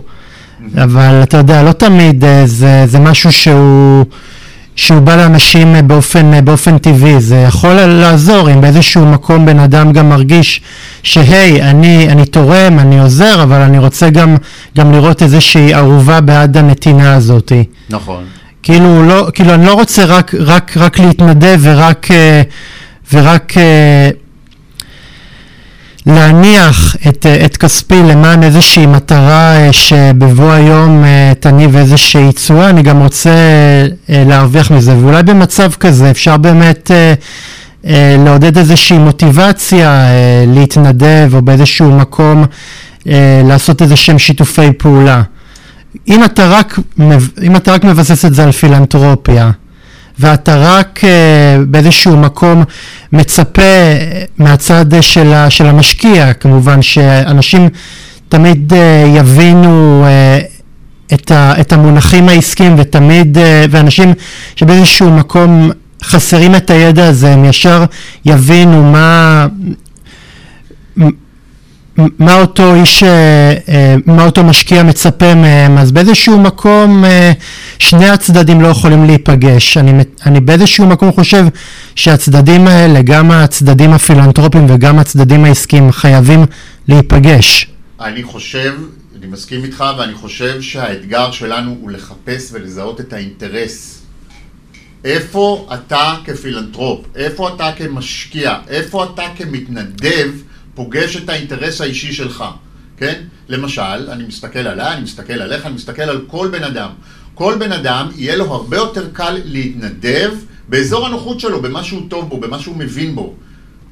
אבל 0.76 1.20
אתה 1.22 1.36
יודע, 1.36 1.62
לא 1.62 1.72
תמיד 1.72 2.24
אה, 2.24 2.42
זה, 2.46 2.84
זה 2.86 2.98
משהו 2.98 3.32
שהוא... 3.32 4.04
שהוא 4.76 5.00
בא 5.00 5.16
לאנשים 5.16 5.74
אה, 5.74 5.82
באופן, 5.82 6.34
אה, 6.34 6.40
באופן 6.40 6.78
טבעי, 6.78 7.20
זה 7.20 7.36
יכול 7.36 7.72
לעזור 7.72 8.50
אם 8.50 8.60
באיזשהו 8.60 9.06
מקום 9.06 9.46
בן 9.46 9.58
אדם 9.58 9.92
גם 9.92 10.08
מרגיש 10.08 10.60
שהי, 11.02 11.62
אני, 11.62 12.08
אני 12.08 12.26
תורם, 12.26 12.78
אני 12.78 13.00
עוזר, 13.00 13.42
אבל 13.42 13.60
אני 13.60 13.78
רוצה 13.78 14.10
גם, 14.10 14.36
גם 14.78 14.92
לראות 14.92 15.22
איזושהי 15.22 15.74
ערובה 15.74 16.20
בעד 16.20 16.56
הנתינה 16.56 17.14
הזאת. 17.14 17.52
נכון. 17.90 18.24
כאילו, 18.62 19.02
לא, 19.02 19.28
כאילו 19.34 19.54
אני 19.54 19.66
לא 19.66 19.72
רוצה 19.72 20.04
רק, 20.04 20.34
רק, 20.38 20.76
רק 20.76 20.98
להתנדב 20.98 21.58
ורק, 21.62 22.10
אה, 22.10 22.42
ורק 23.12 23.52
להניח 26.06 26.96
את, 27.08 27.26
את 27.44 27.56
כספי 27.56 28.02
למען 28.02 28.42
איזושהי 28.42 28.86
מטרה 28.86 29.56
אה, 29.56 29.72
שבבוא 29.72 30.52
היום 30.52 31.04
אה, 31.04 31.32
תניב 31.40 31.76
איזושהי 31.76 32.32
תשואה, 32.32 32.70
אני 32.70 32.82
גם 32.82 33.02
רוצה 33.02 33.30
אה, 34.10 34.24
להרוויח 34.26 34.70
מזה. 34.70 34.96
ואולי 34.98 35.22
במצב 35.22 35.72
כזה 35.80 36.10
אפשר 36.10 36.36
באמת 36.36 36.90
לעודד 38.24 38.58
איזושהי 38.58 38.98
מוטיבציה 38.98 40.06
להתנדב 40.46 41.30
או 41.34 41.42
באיזשהו 41.42 41.92
מקום 41.92 42.44
לעשות 43.44 43.82
איזה 43.82 43.96
שהם 43.96 44.18
שיתופי 44.18 44.72
פעולה. 44.78 45.22
אם 46.08 46.24
אתה 46.24 46.46
רק, 46.48 46.78
אם 47.42 47.56
אתה 47.56 47.72
רק 47.72 47.84
מבסס 47.84 48.24
את 48.24 48.34
זה 48.34 48.44
על 48.44 48.52
פילנטרופיה, 48.52 49.50
ואתה 50.18 50.56
רק 50.56 51.00
uh, 51.02 51.06
באיזשהו 51.66 52.16
מקום 52.16 52.64
מצפה 53.12 53.62
מהצד 54.38 54.86
של, 55.00 55.32
של 55.48 55.66
המשקיע, 55.66 56.32
כמובן 56.32 56.82
שאנשים 56.82 57.68
תמיד 58.28 58.72
uh, 58.72 58.76
יבינו 59.18 60.04
uh, 60.04 61.14
את, 61.14 61.30
ה, 61.30 61.60
את 61.60 61.72
המונחים 61.72 62.28
העסקיים 62.28 62.74
ותמיד, 62.78 63.38
ואנשים 63.70 64.12
שבאיזשהו 64.56 65.10
מקום 65.10 65.70
חסרים 66.04 66.54
את 66.54 66.70
הידע 66.70 67.06
הזה, 67.08 67.32
הם 67.32 67.44
ישר 67.44 67.84
יבינו 68.24 68.82
מה... 68.82 69.46
מה 71.96 72.40
אותו 72.40 72.74
איש, 72.74 73.02
אה, 73.02 73.54
אה, 73.68 73.94
מה 74.06 74.24
אותו 74.24 74.44
משקיע 74.44 74.82
מצפה 74.82 75.34
מהם, 75.34 75.78
אז 75.78 75.92
באיזשהו 75.92 76.40
מקום 76.40 77.04
אה, 77.04 77.32
שני 77.78 78.08
הצדדים 78.08 78.60
לא 78.60 78.68
יכולים 78.68 79.04
להיפגש. 79.04 79.76
אני, 79.76 79.92
אני 80.26 80.40
באיזשהו 80.40 80.86
מקום 80.86 81.12
חושב 81.12 81.44
שהצדדים 81.94 82.66
האלה, 82.66 83.02
גם 83.02 83.30
הצדדים 83.30 83.92
הפילנטרופיים 83.92 84.66
וגם 84.68 84.98
הצדדים 84.98 85.44
העסקיים, 85.44 85.92
חייבים 85.92 86.46
להיפגש. 86.88 87.66
אני 88.00 88.22
חושב, 88.22 88.74
אני 89.18 89.26
מסכים 89.26 89.64
איתך, 89.64 89.84
ואני 89.98 90.14
חושב 90.14 90.62
שהאתגר 90.62 91.30
שלנו 91.30 91.76
הוא 91.80 91.90
לחפש 91.90 92.48
ולזהות 92.52 93.00
את 93.00 93.12
האינטרס. 93.12 93.98
איפה 95.04 95.68
אתה 95.74 96.14
כפילנטרופ, 96.24 97.06
איפה 97.16 97.48
אתה 97.48 97.70
כמשקיע, 97.76 98.54
איפה 98.68 99.04
אתה 99.04 99.22
כמתנדב, 99.36 100.28
פוגש 100.74 101.16
את 101.16 101.28
האינטרס 101.28 101.80
האישי 101.80 102.12
שלך, 102.12 102.44
כן? 102.96 103.22
למשל, 103.48 104.10
אני 104.10 104.24
מסתכל 104.24 104.58
עליי, 104.58 104.94
אני 104.94 105.02
מסתכל 105.02 105.32
עליך, 105.32 105.66
אני 105.66 105.74
מסתכל 105.74 106.02
על 106.02 106.24
כל 106.26 106.48
בן 106.52 106.64
אדם. 106.64 106.90
כל 107.34 107.56
בן 107.58 107.72
אדם, 107.72 108.08
יהיה 108.16 108.36
לו 108.36 108.44
הרבה 108.44 108.76
יותר 108.76 109.08
קל 109.12 109.40
להתנדב 109.44 110.30
באזור 110.68 111.06
הנוחות 111.06 111.40
שלו, 111.40 111.62
במה 111.62 111.84
שהוא 111.84 112.02
טוב 112.10 112.28
בו, 112.28 112.40
במה 112.40 112.58
שהוא 112.58 112.76
מבין 112.76 113.14
בו. 113.14 113.34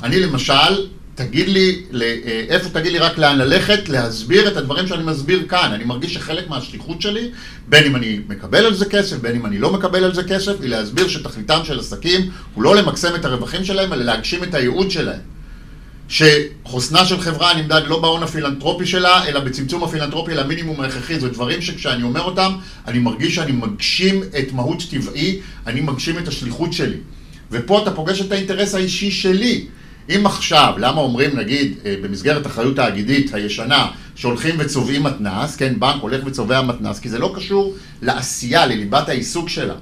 אני 0.02 0.20
למשל, 0.20 0.86
תגיד 1.14 1.48
לי, 1.48 1.82
אה, 2.02 2.44
איפה 2.48 2.68
תגיד 2.68 2.92
לי 2.92 2.98
רק 2.98 3.18
לאן 3.18 3.38
ללכת, 3.38 3.88
להסביר 3.88 4.48
את 4.48 4.56
הדברים 4.56 4.86
שאני 4.86 5.04
מסביר 5.04 5.46
כאן. 5.48 5.72
אני 5.72 5.84
מרגיש 5.84 6.14
שחלק 6.14 6.48
מהשליחות 6.48 7.02
שלי, 7.02 7.30
בין 7.68 7.84
אם 7.84 7.96
אני 7.96 8.20
מקבל 8.28 8.66
על 8.66 8.74
זה 8.74 8.84
כסף, 8.84 9.16
בין 9.16 9.36
אם 9.36 9.46
אני 9.46 9.58
לא 9.58 9.72
מקבל 9.72 10.04
על 10.04 10.14
זה 10.14 10.24
כסף, 10.24 10.60
היא 10.60 10.70
להסביר 10.70 11.08
שתכליתם 11.08 11.60
של 11.64 11.78
עסקים 11.78 12.30
הוא 12.54 12.64
לא 12.64 12.76
למקסם 12.76 13.14
את 13.14 13.24
הרווחים 13.24 13.64
שלהם, 13.64 13.92
אלא 13.92 14.04
להגשים 14.04 14.44
את 14.44 14.54
הייעוד 14.54 14.90
שלהם. 14.90 15.29
שחוסנה 16.10 17.04
של 17.04 17.20
חברה 17.20 17.54
נמדד 17.54 17.82
לא 17.86 18.00
בהון 18.00 18.22
הפילנטרופי 18.22 18.86
שלה, 18.86 19.26
אלא 19.26 19.40
בצמצום 19.40 19.84
הפילנטרופי 19.84 20.34
למינימום 20.34 20.80
ההכרחי. 20.80 21.20
זה 21.20 21.28
דברים 21.28 21.62
שכשאני 21.62 22.02
אומר 22.02 22.22
אותם, 22.22 22.52
אני 22.86 22.98
מרגיש 22.98 23.34
שאני 23.34 23.52
מגשים 23.52 24.22
את 24.38 24.52
מהות 24.52 24.82
טבעי, 24.90 25.38
אני 25.66 25.80
מגשים 25.80 26.18
את 26.18 26.28
השליחות 26.28 26.72
שלי. 26.72 26.96
ופה 27.50 27.82
אתה 27.82 27.90
פוגש 27.90 28.20
את 28.20 28.32
האינטרס 28.32 28.74
האישי 28.74 29.10
שלי. 29.10 29.66
אם 30.16 30.26
עכשיו, 30.26 30.74
למה 30.78 31.00
אומרים 31.00 31.38
נגיד 31.38 31.74
אה, 31.84 31.94
במסגרת 32.02 32.46
אחריות 32.46 32.76
תאגידית 32.76 33.34
הישנה 33.34 33.86
שהולכים 34.14 34.54
וצובעים 34.58 35.02
מתנ"ס, 35.02 35.56
כן, 35.56 35.74
בנק 35.78 36.02
הולך 36.02 36.26
וצובע 36.26 36.62
מתנ"ס, 36.62 36.98
כי 36.98 37.08
זה 37.08 37.18
לא 37.18 37.32
קשור 37.36 37.74
לעשייה, 38.02 38.66
לליבת 38.66 39.08
העיסוק 39.08 39.48
שלה. 39.48 39.74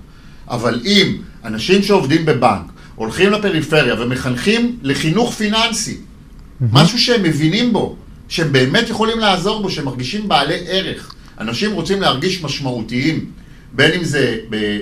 אבל 0.48 0.80
אם 0.84 1.16
אנשים 1.44 1.82
שעובדים 1.82 2.26
בבנק 2.26 2.72
הולכים 2.94 3.32
לפריפריה 3.32 4.00
ומחנכים 4.00 4.78
לחינוך 4.82 5.34
פיננסי, 5.34 5.96
משהו 6.60 6.98
שהם 6.98 7.22
מבינים 7.22 7.72
בו, 7.72 7.96
שהם 8.28 8.52
באמת 8.52 8.88
יכולים 8.88 9.18
לעזור 9.18 9.62
בו, 9.62 9.70
שהם 9.70 9.84
מרגישים 9.84 10.28
בעלי 10.28 10.58
ערך. 10.66 11.14
אנשים 11.40 11.72
רוצים 11.72 12.00
להרגיש 12.00 12.42
משמעותיים, 12.42 13.30
בין 13.72 13.92
אם 13.92 14.04
זה 14.04 14.38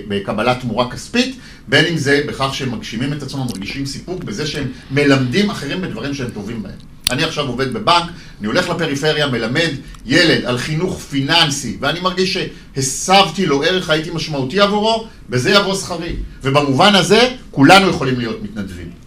בקבלת 0.08 0.60
תמורה 0.60 0.90
כספית, 0.90 1.36
בין 1.68 1.84
אם 1.84 1.96
זה 1.96 2.22
בכך 2.28 2.50
שהם 2.52 2.74
מגשימים 2.74 3.12
את 3.12 3.22
עצמם, 3.22 3.40
מרגישים 3.40 3.86
סיפוק 3.86 4.24
בזה 4.24 4.46
שהם 4.46 4.68
מלמדים 4.90 5.50
אחרים 5.50 5.80
בדברים 5.80 6.14
שהם 6.14 6.30
טובים 6.30 6.62
בהם. 6.62 6.72
אני 7.10 7.24
עכשיו 7.24 7.46
עובד 7.46 7.72
בבנק, 7.72 8.04
אני 8.40 8.46
הולך 8.46 8.68
לפריפריה, 8.68 9.26
מלמד 9.26 9.70
ילד 10.06 10.44
על 10.44 10.58
חינוך 10.58 11.00
פיננסי, 11.00 11.76
ואני 11.80 12.00
מרגיש 12.00 12.38
שהסבתי 12.76 13.46
לו 13.46 13.62
ערך, 13.62 13.90
הייתי 13.90 14.10
משמעותי 14.10 14.60
עבורו, 14.60 15.06
בזה 15.30 15.50
יבוא 15.50 15.74
שכרי. 15.74 16.16
ובמובן 16.42 16.94
הזה, 16.94 17.30
כולנו 17.50 17.88
יכולים 17.88 18.18
להיות 18.18 18.42
מתנדבים. 18.42 19.05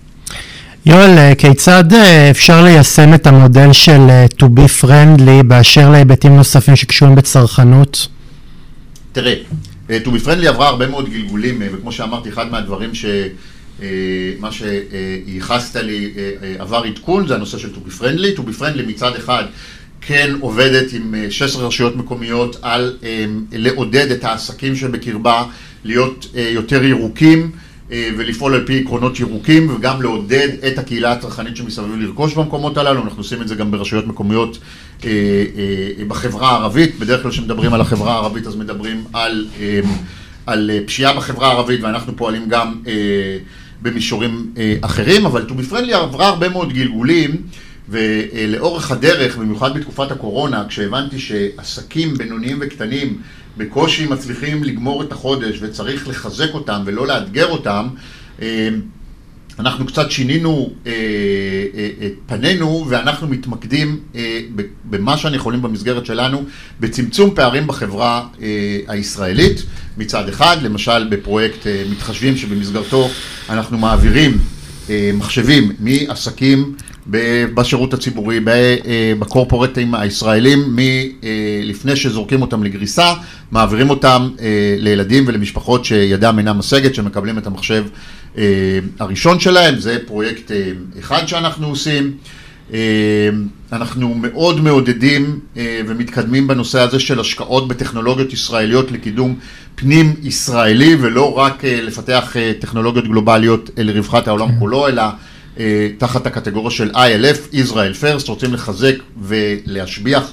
יואל, 0.86 1.18
אה, 1.18 1.36
כיצד 1.36 1.94
אה, 1.94 2.30
אפשר 2.30 2.64
ליישם 2.64 3.14
את 3.14 3.28
המודל 3.28 3.74
של 3.74 4.00
אה, 4.10 4.26
to 4.40 4.44
be 4.46 4.84
friendly 4.84 5.44
באשר 5.48 5.90
להיבטים 5.90 6.36
נוספים 6.36 6.76
שקשורים 6.76 7.16
בצרכנות? 7.16 8.08
תראה, 9.12 9.34
to 9.90 10.08
be 10.08 10.26
friendly 10.26 10.48
עברה 10.48 10.68
הרבה 10.68 10.88
מאוד 10.88 11.10
גלגולים, 11.10 11.62
וכמו 11.74 11.92
שאמרתי, 11.92 12.30
אחד 12.30 12.52
מהדברים 12.52 12.96
ש... 12.96 13.06
מה 14.40 14.50
שייחסת 14.52 15.76
לי 15.76 16.14
עבר 16.60 16.84
עדכון, 16.84 17.28
זה 17.28 17.36
הנושא 17.36 17.58
של 17.58 17.70
to 17.74 17.88
be 17.88 18.02
friendly. 18.02 18.38
to 18.38 18.42
be 18.42 18.62
friendly 18.62 18.88
מצד 18.88 19.16
אחד 19.16 19.44
כן 20.02 20.32
עובדת 20.40 20.94
עם 20.94 21.16
16 21.30 21.68
רשויות 21.68 21.96
מקומיות 21.96 22.58
על 22.62 22.98
לעודד 23.52 24.12
את 24.12 24.24
העסקים 24.24 24.76
שבקרבה 24.76 25.44
להיות 25.84 26.28
יותר 26.36 26.84
ירוקים. 26.84 27.52
אה, 27.92 28.10
ולפעול 28.18 28.54
על 28.54 28.66
פי 28.66 28.80
עקרונות 28.80 29.20
ירוקים 29.20 29.76
וגם 29.76 30.02
לעודד 30.02 30.50
את 30.68 30.78
הקהילה 30.78 31.12
הצרכנית 31.12 31.58
שמסביב 31.58 31.96
לרכוש 32.00 32.34
במקומות 32.34 32.78
הללו, 32.78 33.04
אנחנו 33.04 33.20
עושים 33.20 33.42
את 33.42 33.48
זה 33.48 33.56
גם 33.56 33.72
ברשויות 33.72 34.08
מקומיות 34.08 34.58
אה, 35.06 35.10
אה, 35.10 36.06
בחברה 36.08 36.50
הערבית, 36.52 37.00
בדרך 37.00 37.22
כלל 37.22 37.32
כשמדברים 37.32 37.74
על 37.74 37.82
החברה 37.82 38.14
הערבית 38.14 38.48
אז 38.48 38.56
מדברים 38.56 39.04
על, 39.14 39.48
על 40.46 40.72
פשיעה 40.86 41.14
בחברה 41.14 41.48
הערבית 41.48 41.82
ואנחנו 41.82 42.16
פועלים 42.16 42.50
גם 42.50 42.76
במישורים 43.82 44.54
אחרים, 44.82 45.26
אבל 45.26 45.44
טובי 45.44 45.64
פרנדלי 45.64 45.94
עברה 45.94 46.28
הרבה 46.28 46.50
מאוד 46.50 46.74
גלגולים 46.74 47.36
ולאורך 47.90 48.92
הדרך, 48.92 49.38
במיוחד 49.38 49.78
בתקופת 49.78 50.12
הקורונה, 50.12 50.64
כשהבנתי 50.70 51.20
שעסקים 51.20 52.14
בינוניים 52.18 52.58
וקטנים 52.62 53.18
בקושי 53.60 54.06
מצליחים 54.08 54.64
לגמור 54.64 55.04
את 55.04 55.12
החודש 55.12 55.58
וצריך 55.62 56.08
לחזק 56.08 56.54
אותם 56.54 56.82
ולא 56.86 57.08
לאתגר 57.08 57.48
אותם, 57.48 57.88
אה, 58.42 58.70
אנחנו 59.60 59.86
קצת 59.86 60.12
שינינו 60.12 60.70
אה, 60.88 60.92
אה, 61.76 61.90
את 62.06 62.14
פנינו 62.26 62.86
ואנחנו 62.90 63.28
מתמקדים 63.28 64.00
במה 64.86 65.18
שאנחנו 65.18 65.38
יכולים 65.38 65.62
במסגרת 65.62 66.06
שלנו 66.06 66.44
בצמצום 66.80 67.36
פערים 67.36 67.68
בחברה 67.68 68.28
הישראלית. 68.88 69.64
מצד 69.98 70.30
אחד, 70.30 70.58
למשל 70.62 71.08
בפרויקט 71.10 71.68
מתחשבים 71.92 72.38
שבמסגרתו 72.38 73.10
אנחנו 73.50 73.78
מעבירים 73.78 74.38
מחשבים 75.14 75.72
מעסקים 75.80 76.76
בשירות 77.54 77.94
הציבורי, 77.94 78.40
אה, 78.48 79.14
בקורפורטים 79.20 79.96
הישראלים, 79.96 80.76
מלפני 80.76 81.96
שזורקים 81.96 82.42
אותם 82.42 82.64
לגריסה, 82.64 83.14
מעבירים 83.52 83.90
אותם 83.90 84.30
אה, 84.40 84.76
לילדים 84.78 85.24
ולמשפחות 85.28 85.86
שידם 85.86 86.36
אינה 86.38 86.54
משגת, 86.54 86.96
שמקבלים 86.96 87.38
את 87.38 87.48
המחשב 87.48 87.86
אה, 88.38 88.44
הראשון 89.00 89.40
שלהם, 89.40 89.80
זה 89.80 89.98
פרויקט 90.06 90.52
אחד 91.00 91.26
שאנחנו 91.28 91.68
עושים. 91.68 92.12
אנחנו 93.72 94.14
מאוד 94.14 94.62
מעודדים 94.62 95.40
ומתקדמים 95.88 96.48
בנושא 96.48 96.80
הזה 96.80 97.00
של 97.00 97.20
השקעות 97.20 97.68
בטכנולוגיות 97.68 98.34
ישראליות 98.34 98.92
לקידום 98.92 99.36
פנים 99.76 100.14
ישראלי 100.24 100.96
ולא 101.00 101.38
רק 101.38 101.64
לפתח 101.66 102.36
טכנולוגיות 102.60 103.06
גלובליות 103.06 103.70
לרווחת 103.78 104.28
העולם 104.28 104.48
כן. 104.48 104.60
כולו, 104.60 104.88
אלא 104.88 105.02
אה, 105.02 105.10
תחת 105.98 106.28
הקטגוריה 106.28 106.72
של 106.72 106.92
ILF, 106.92 107.56
Israel 107.56 108.04
First, 108.04 108.28
רוצים 108.28 108.54
לחזק 108.54 108.96
ולהשביח 109.22 110.32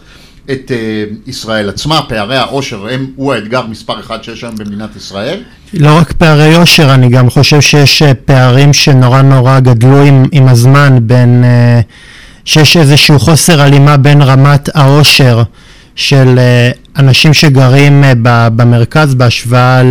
את 0.50 0.70
אה, 0.70 1.04
ישראל 1.26 1.68
עצמה, 1.68 2.00
פערי 2.08 2.36
העושר 2.36 2.88
הם, 2.88 3.06
הוא 3.16 3.34
האתגר 3.34 3.66
מספר 3.66 4.00
אחד 4.00 4.24
שיש 4.24 4.44
היום 4.44 4.56
במדינת 4.56 4.96
ישראל. 4.96 5.42
לא 5.74 5.98
רק 5.98 6.12
פערי 6.12 6.54
עושר, 6.54 6.94
אני 6.94 7.08
גם 7.08 7.30
חושב 7.30 7.60
שיש 7.60 8.02
אה, 8.02 8.14
פערים 8.14 8.72
שנורא 8.72 9.22
נורא 9.22 9.60
גדלו 9.60 10.02
עם, 10.02 10.24
עם 10.32 10.48
הזמן 10.48 10.98
בין, 11.02 11.44
אה, 11.44 11.80
שיש 12.44 12.76
איזשהו 12.76 13.18
חוסר 13.18 13.60
הלימה 13.60 13.96
בין 13.96 14.22
רמת 14.22 14.68
העושר 14.74 15.42
של 15.96 16.38
אנשים 16.98 17.34
שגרים 17.34 18.04
במרכז 18.22 19.14
בהשוואה 19.14 19.82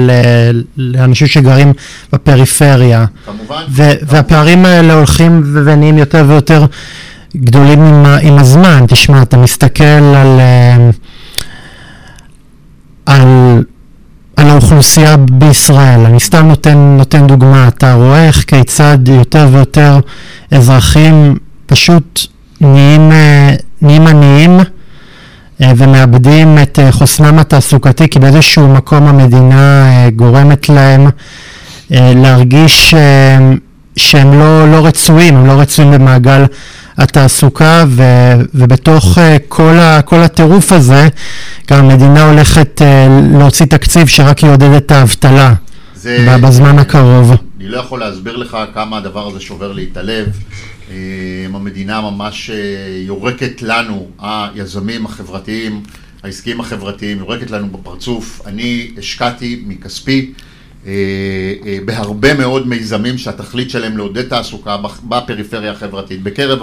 לאנשים 0.77 1.27
שגרים 1.27 1.73
בפריפריה. 2.13 3.05
כמובן. 3.25 3.63
והפערים 4.07 4.65
האלה 4.65 4.93
הולכים 4.93 5.43
ונהיים 5.65 5.97
יותר 5.97 6.25
ויותר 6.27 6.65
גדולים 7.37 7.81
עם, 7.81 8.05
עם 8.21 8.37
הזמן. 8.37 8.85
תשמע, 8.87 9.21
אתה 9.21 9.37
מסתכל 9.37 9.83
על, 9.83 10.39
אה, 10.39 10.89
על, 13.05 13.63
על 14.35 14.49
האוכלוסייה 14.49 15.17
בישראל, 15.17 15.99
אני 16.05 16.19
סתם 16.19 16.47
נותן, 16.47 16.77
נותן 16.97 17.27
דוגמה, 17.27 17.67
אתה 17.67 17.93
רואה 17.93 18.27
איך 18.27 18.43
כיצד 18.47 18.97
יותר 19.07 19.47
ויותר 19.51 19.99
אזרחים 20.51 21.37
פשוט 21.65 22.27
נהיים, 22.61 23.11
אה, 23.11 23.55
נהיים 23.81 24.07
עניים 24.07 24.59
אה, 24.59 24.63
ומאבדים 25.59 26.57
את 26.63 26.79
חוסנם 26.91 27.39
התעסוקתי 27.39 28.09
כי 28.09 28.19
באיזשהו 28.19 28.67
מקום 28.67 29.07
המדינה 29.07 29.91
גורמת 30.15 30.69
להם 30.69 31.07
להרגיש 31.91 32.93
שהם 33.95 34.39
לא, 34.39 34.71
לא 34.71 34.85
רצויים, 34.85 35.35
הם 35.35 35.45
לא 35.45 35.51
רצויים 35.51 35.91
במעגל 35.91 36.43
התעסוקה 36.97 37.83
ו, 37.87 38.03
ובתוך 38.53 39.17
כל, 39.47 39.79
ה, 39.79 40.01
כל 40.01 40.19
הטירוף 40.19 40.71
הזה 40.71 41.07
גם 41.71 41.85
המדינה 41.85 42.29
הולכת 42.29 42.81
להוציא 43.39 43.65
תקציב 43.65 44.07
שרק 44.07 44.43
יעודד 44.43 44.73
את 44.73 44.91
האבטלה 44.91 45.53
זה, 45.95 46.37
בזמן 46.41 46.79
הקרוב. 46.79 47.31
אני 47.59 47.67
לא 47.69 47.77
יכול 47.77 47.99
להסביר 47.99 48.37
לך 48.37 48.57
כמה 48.73 48.97
הדבר 48.97 49.27
הזה 49.27 49.39
שובר 49.39 49.71
לי 49.71 49.87
את 49.91 49.97
הלב. 49.97 50.25
אה, 50.91 50.95
המדינה 51.53 52.01
ממש 52.01 52.51
יורקת 53.05 53.61
לנו, 53.61 54.09
היזמים 54.19 55.05
החברתיים, 55.05 55.83
העסקיים 56.23 56.59
החברתיים, 56.59 57.19
יורקת 57.19 57.51
לנו 57.51 57.69
בפרצוף. 57.69 58.41
אני 58.45 58.91
השקעתי 58.97 59.63
מכספי 59.67 60.33
אה, 60.85 60.91
אה, 61.65 61.77
בהרבה 61.85 62.33
מאוד 62.33 62.67
מיזמים 62.67 63.17
שהתכלית 63.17 63.69
שלהם 63.69 63.97
לעודד 63.97 64.27
תעסוקה 64.27 64.77
בפריפריה 65.09 65.71
החברתית, 65.71 66.23
בקרב 66.23 66.59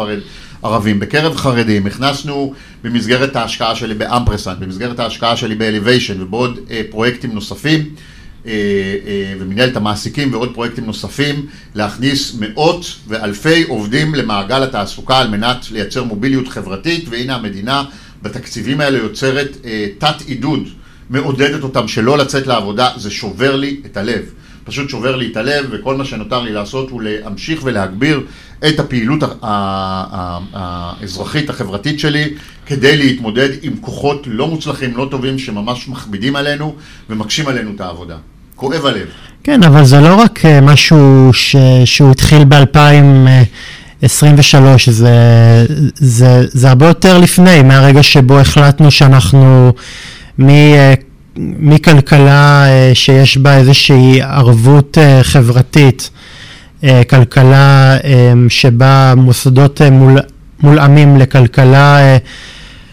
ערבים, 0.62 1.00
בקרב 1.00 1.37
חרדים, 1.37 1.87
הכנסנו 1.87 2.54
במסגרת 2.82 3.37
ההשקעה 3.37 3.76
שלי 3.76 3.94
באמפרסנט, 3.94 4.58
במסגרת 4.58 5.00
ההשקעה 5.00 5.37
שלי 5.37 5.54
באליביישן 5.54 6.22
ובעוד 6.22 6.58
אה, 6.70 6.82
פרויקטים 6.90 7.32
נוספים 7.32 7.94
ומנהלת 9.40 9.76
המעסיקים 9.76 10.33
ועוד 10.33 10.55
פרויקטים 10.55 10.85
נוספים, 10.85 11.46
להכניס 11.74 12.37
מאות 12.40 12.87
ואלפי 13.09 13.62
עובדים 13.62 14.14
למעגל 14.14 14.62
התעסוקה 14.62 15.18
על 15.18 15.28
מנת 15.28 15.70
לייצר 15.70 16.05
מוביליות 16.05 16.48
חברתית 16.48 17.05
והנה 17.09 17.35
המדינה 17.35 17.85
בתקציבים 18.22 18.81
האלה 18.81 18.98
יוצרת 18.98 19.57
תת 19.98 20.20
עידוד 20.26 20.68
מעודדת 21.11 21.62
אותם 21.62 21.88
שלא 21.88 22.18
לצאת 22.18 22.46
לעבודה, 22.46 22.90
זה 22.96 23.11
שובר 23.11 23.57
לי 23.57 23.81
את 23.87 23.96
הלב. 23.96 24.22
פשוט 24.64 24.90
שובר 24.90 25.16
לי 25.16 25.28
את 25.33 25.37
הלב, 25.37 25.66
וכל 25.70 25.96
מה 25.96 26.05
שנותר 26.05 26.42
לי 26.42 26.52
לעשות 26.52 26.90
הוא 26.90 27.02
להמשיך 27.02 27.61
ולהגביר 27.64 28.20
את 28.68 28.81
הפעילות 28.81 29.20
האזרחית 30.52 31.50
החברתית 31.50 32.00
שלי 32.00 32.35
כדי 32.66 32.96
להתמודד 32.96 33.48
עם 33.62 33.76
כוחות 33.81 34.26
לא 34.26 34.48
מוצלחים, 34.48 34.96
לא 34.96 35.09
טובים, 35.11 35.38
שממש 35.38 35.88
מכבידים 35.88 36.37
עלינו 36.37 36.76
ומקשים 37.11 37.48
עלינו 37.48 37.70
את 37.74 37.81
העבודה. 37.81 38.16
כואב 38.62 38.87
הלב. 38.87 39.07
כן, 39.44 39.62
אבל 39.62 39.85
זה 39.85 40.01
לא 40.01 40.14
רק 40.14 40.44
אה, 40.44 40.61
משהו 40.61 41.31
ש... 41.33 41.57
שהוא 41.85 42.11
התחיל 42.11 42.44
ב-2023, 42.44 44.57
זה, 44.90 45.16
זה, 45.94 46.44
זה 46.48 46.68
הרבה 46.68 46.87
יותר 46.87 47.18
לפני, 47.18 47.62
מהרגע 47.62 48.03
שבו 48.03 48.38
החלטנו 48.38 48.90
שאנחנו... 48.90 49.72
מכלכלה 51.37 52.66
אה, 52.68 52.90
שיש 52.94 53.37
בה 53.37 53.57
איזושהי 53.57 54.22
ערבות 54.22 54.98
אה, 54.98 55.22
חברתית, 55.22 56.11
אה, 56.85 57.03
כלכלה 57.11 57.96
שבה 58.48 59.14
מוסדות 59.16 59.81
מול, 59.92 60.18
מולאמים 60.61 61.16
לכלכלה 61.16 62.16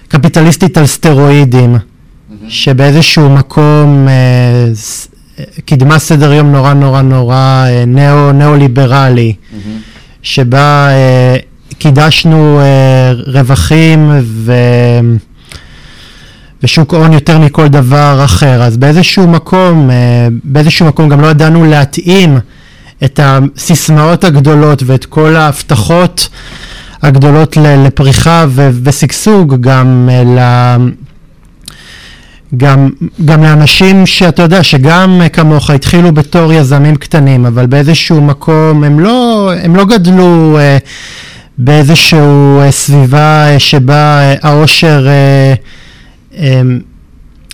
קפיטליסטית 0.08 0.78
על 0.78 0.86
סטרואידים, 0.86 1.76
mm-hmm. 1.76 2.50
שבאיזשהו 2.50 3.30
מקום 3.30 4.08
קידמה 5.66 6.00
סדר 6.00 6.34
יום 6.34 6.52
נורא 6.52 6.74
נורא 6.74 7.02
נורא 7.02 7.66
נאו, 7.88 8.32
ניאו-ליברלי, 8.32 9.34
mm-hmm. 9.34 9.56
שבה 10.22 10.90
קידשנו 11.78 12.62
רווחים 13.28 14.12
ו... 14.22 14.54
ושוק 16.64 16.94
הון 16.94 17.14
יותר 17.14 17.40
מכל 17.40 17.68
דבר 17.68 18.22
אחר, 18.26 18.64
אז 18.64 18.78
באיזשהו 18.78 19.28
מקום, 19.28 19.90
אה, 19.90 20.28
באיזשהו 20.44 20.86
מקום 20.86 21.10
גם 21.10 21.22
לא 21.22 21.28
ידענו 21.28 21.66
להתאים 21.66 22.40
את 23.04 23.20
הסיסמאות 23.24 24.24
הגדולות 24.24 24.84
ואת 24.86 25.06
כל 25.06 25.36
ההבטחות 25.36 26.30
הגדולות 27.02 27.58
לפריחה 27.58 28.46
ושגשוג 28.84 29.56
גם 29.62 30.10
אה. 30.12 30.78
גם, 32.58 32.90
גם 33.26 33.44
לאנשים 33.44 34.06
שאתה 34.06 34.42
יודע 34.42 34.64
שגם 34.64 35.22
כמוך 35.34 35.70
התחילו 35.70 36.12
בתור 36.12 36.54
יזמים 36.54 36.96
קטנים 36.96 37.46
אבל 37.46 37.66
באיזשהו 37.66 38.22
מקום 38.22 38.84
הם 38.84 39.00
לא, 39.00 39.52
הם 39.64 39.76
לא 39.76 39.86
גדלו 39.86 40.58
אה, 40.60 40.78
באיזושהי 41.58 42.20
אה, 42.60 42.72
סביבה 42.72 43.48
אה, 43.48 43.60
שבה 43.60 44.20
אה, 44.20 44.36
העושר 44.42 45.08
אה, 45.08 45.54
אמ, 46.38 46.80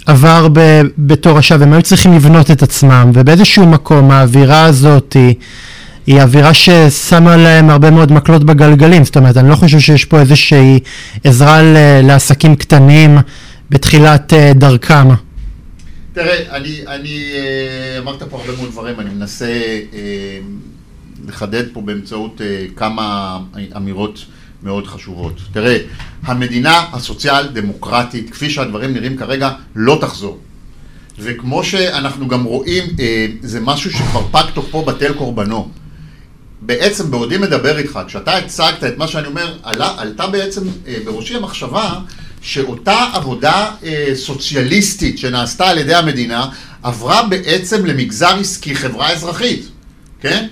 עבר 0.05 0.47
ב, 0.53 0.81
בתור 0.97 1.37
השב, 1.37 1.61
הם 1.61 1.73
היו 1.73 1.81
צריכים 1.81 2.13
לבנות 2.13 2.51
את 2.51 2.63
עצמם, 2.63 3.11
ובאיזשהו 3.13 3.65
מקום 3.65 4.11
האווירה 4.11 4.63
הזאת 4.63 5.13
היא, 5.13 5.33
היא 6.07 6.21
אווירה 6.21 6.53
ששמה 6.53 7.37
להם 7.37 7.69
הרבה 7.69 7.91
מאוד 7.91 8.11
מקלות 8.11 8.43
בגלגלים, 8.43 9.05
זאת 9.05 9.17
אומרת, 9.17 9.37
אני 9.37 9.49
לא 9.49 9.55
חושב 9.55 9.79
שיש 9.79 10.05
פה 10.05 10.19
איזושהי 10.19 10.79
עזרה 11.23 11.61
ל, 11.61 11.77
לעסקים 12.03 12.55
קטנים 12.55 13.17
בתחילת 13.69 14.33
uh, 14.33 14.53
דרכם. 14.53 15.07
תראה, 16.13 16.55
אני, 16.55 16.81
אני 16.87 17.31
uh, 17.33 17.99
אמרת 17.99 18.23
פה 18.23 18.37
הרבה 18.37 18.55
מאוד 18.57 18.71
דברים, 18.71 18.99
אני 18.99 19.09
מנסה 19.09 19.51
uh, 19.91 19.95
לחדד 21.27 21.63
פה 21.73 21.81
באמצעות 21.81 22.41
כמה 22.75 23.37
אמירות 23.77 24.25
מאוד 24.63 24.87
חשובות. 24.87 25.39
תראה, 25.53 25.77
המדינה 26.23 26.85
הסוציאל 26.93 27.47
דמוקרטית, 27.47 28.29
כפי 28.29 28.49
שהדברים 28.49 28.93
נראים 28.93 29.17
כרגע, 29.17 29.51
לא 29.75 29.97
תחזור. 30.01 30.39
וכמו 31.19 31.63
שאנחנו 31.63 32.27
גם 32.27 32.43
רואים, 32.43 32.83
אה, 32.99 33.27
זה 33.41 33.59
משהו 33.59 33.91
שכבר 33.91 34.27
פג 34.31 34.43
תוקפו 34.53 34.85
בטל 34.85 35.13
קורבנו. 35.13 35.69
בעצם 36.61 37.11
בעודי 37.11 37.37
מדבר 37.37 37.77
איתך, 37.77 37.99
כשאתה 38.07 38.37
הצגת 38.37 38.83
את 38.83 38.97
מה 38.97 39.07
שאני 39.07 39.27
אומר, 39.27 39.57
עלה, 39.63 39.93
עלתה 39.97 40.27
בעצם 40.27 40.61
אה, 40.87 40.97
בראשי 41.05 41.35
המחשבה 41.35 41.99
שאותה 42.45 43.09
עבודה 43.13 43.71
אה, 43.83 44.11
סוציאליסטית 44.15 45.17
שנעשתה 45.17 45.67
על 45.67 45.77
ידי 45.77 45.95
המדינה 45.95 46.49
עברה 46.83 47.23
בעצם 47.23 47.85
למגזר 47.85 48.35
עסקי, 48.39 48.75
חברה 48.75 49.11
אזרחית, 49.11 49.67
כן? 50.21 50.47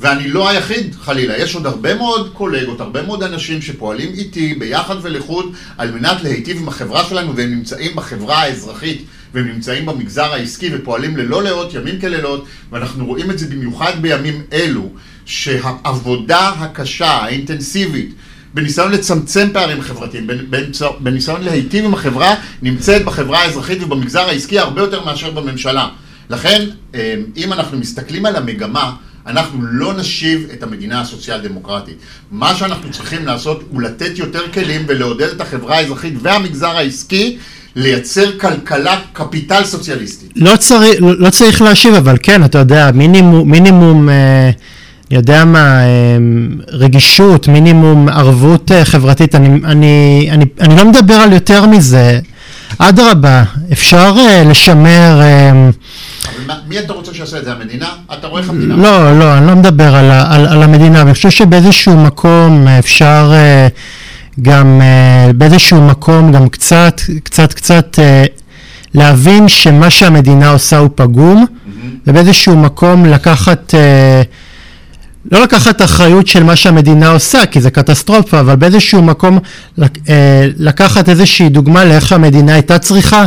ואני 0.00 0.28
לא 0.28 0.48
היחיד, 0.48 0.94
חלילה. 1.00 1.38
יש 1.38 1.54
עוד 1.54 1.66
הרבה 1.66 1.94
מאוד 1.94 2.30
קולגות, 2.32 2.80
הרבה 2.80 3.02
מאוד 3.02 3.22
אנשים 3.22 3.62
שפועלים 3.62 4.08
איתי 4.14 4.54
ביחד 4.54 4.94
ולחוד 5.02 5.52
על 5.78 5.90
מנת 5.90 6.22
להיטיב 6.22 6.56
עם 6.56 6.68
החברה 6.68 7.04
שלנו, 7.04 7.36
והם 7.36 7.50
נמצאים 7.50 7.96
בחברה 7.96 8.38
האזרחית, 8.38 9.04
והם 9.34 9.46
נמצאים 9.48 9.86
במגזר 9.86 10.32
העסקי 10.32 10.70
ופועלים 10.74 11.16
ללא 11.16 11.42
לאות, 11.42 11.74
ימים 11.74 12.00
כלילות, 12.00 12.44
ואנחנו 12.70 13.06
רואים 13.06 13.30
את 13.30 13.38
זה 13.38 13.46
במיוחד 13.46 13.92
בימים 14.00 14.42
אלו, 14.52 14.88
שהעבודה 15.24 16.48
הקשה, 16.48 17.10
האינטנסיבית, 17.10 18.14
בניסיון 18.54 18.92
לצמצם 18.92 19.48
פערים 19.52 19.80
חברתיים, 19.80 20.26
בניסיון 21.00 21.42
להיטיב 21.42 21.84
עם 21.84 21.94
החברה, 21.94 22.34
נמצאת 22.62 23.04
בחברה 23.04 23.38
האזרחית 23.38 23.82
ובמגזר 23.82 24.28
העסקי 24.28 24.58
הרבה 24.58 24.80
יותר 24.80 25.04
מאשר 25.04 25.30
בממשלה. 25.30 25.88
לכן, 26.30 26.64
אה, 26.94 27.14
אם 27.36 27.52
אנחנו 27.52 27.78
מסתכלים 27.78 28.26
על 28.26 28.36
המגמה, 28.36 28.92
אנחנו 29.26 29.62
לא 29.62 29.94
נשיב 29.94 30.46
את 30.52 30.62
המדינה 30.62 31.00
הסוציאל 31.00 31.40
דמוקרטית. 31.40 31.96
מה 32.30 32.54
שאנחנו 32.54 32.90
צריכים 32.90 33.26
לעשות 33.26 33.64
הוא 33.70 33.82
לתת 33.82 34.18
יותר 34.18 34.52
כלים 34.52 34.84
ולעודד 34.88 35.28
את 35.28 35.40
החברה 35.40 35.76
האזרחית 35.76 36.14
והמגזר 36.22 36.76
העסקי 36.76 37.38
לייצר 37.76 38.38
כלכלה, 38.38 39.00
קפיטל 39.12 39.64
סוציאליסטי. 39.64 40.26
לא 40.36 40.56
צריך, 40.56 40.96
לא 41.00 41.30
צריך 41.30 41.62
להשיב, 41.62 41.94
אבל 41.94 42.16
כן, 42.22 42.44
אתה 42.44 42.58
יודע, 42.58 42.90
מינימום, 42.94 43.50
מינימום 43.50 44.08
אה, 44.08 44.50
יודע 45.10 45.44
מה, 45.44 45.80
אה, 45.80 45.86
רגישות, 46.68 47.48
מינימום 47.48 48.08
ערבות 48.08 48.72
אה, 48.72 48.84
חברתית, 48.84 49.34
אני, 49.34 49.48
אני, 49.64 50.28
אני, 50.30 50.44
אני 50.60 50.76
לא 50.76 50.84
מדבר 50.84 51.14
על 51.14 51.32
יותר 51.32 51.66
מזה. 51.66 52.20
אדרבה, 52.78 53.42
אפשר 53.72 54.14
uh, 54.16 54.48
לשמר... 54.48 55.20
Uh, 55.20 55.74
אבל 56.46 56.54
מי 56.68 56.78
אתה 56.78 56.92
רוצה 56.92 57.14
שיעשה 57.14 57.38
את 57.38 57.44
זה? 57.44 57.52
המדינה? 57.52 57.88
אתה 58.18 58.26
רואה 58.26 58.42
איך 58.42 58.50
המדינה? 58.50 58.76
לא, 58.76 59.18
לא, 59.18 59.38
אני 59.38 59.46
לא 59.46 59.56
מדבר 59.56 59.94
על, 59.94 60.10
על, 60.10 60.46
על 60.46 60.62
המדינה, 60.62 61.00
אני 61.00 61.14
חושב 61.14 61.30
שבאיזשהו 61.30 61.96
מקום 61.96 62.68
אפשר 62.68 63.32
uh, 63.32 64.42
גם, 64.42 64.80
uh, 64.80 65.32
באיזשהו 65.32 65.80
מקום 65.80 66.32
גם 66.32 66.48
קצת, 66.48 67.00
קצת, 67.22 67.52
קצת 67.52 67.98
uh, 67.98 68.42
להבין 68.94 69.48
שמה 69.48 69.90
שהמדינה 69.90 70.50
עושה 70.50 70.78
הוא 70.78 70.90
פגום, 70.94 71.44
mm-hmm. 71.44 71.86
ובאיזשהו 72.06 72.56
מקום 72.56 73.06
לקחת... 73.06 73.74
Uh, 73.74 74.47
לא 75.32 75.42
לקחת 75.42 75.82
אחריות 75.82 76.26
של 76.26 76.42
מה 76.42 76.56
שהמדינה 76.56 77.08
עושה, 77.08 77.46
כי 77.46 77.60
זה 77.60 77.70
קטסטרופה, 77.70 78.40
אבל 78.40 78.56
באיזשהו 78.56 79.02
מקום 79.02 79.38
לקחת 80.58 81.08
איזושהי 81.08 81.48
דוגמה 81.48 81.84
לאיך 81.84 82.12
המדינה 82.12 82.54
הייתה 82.54 82.78
צריכה 82.78 83.24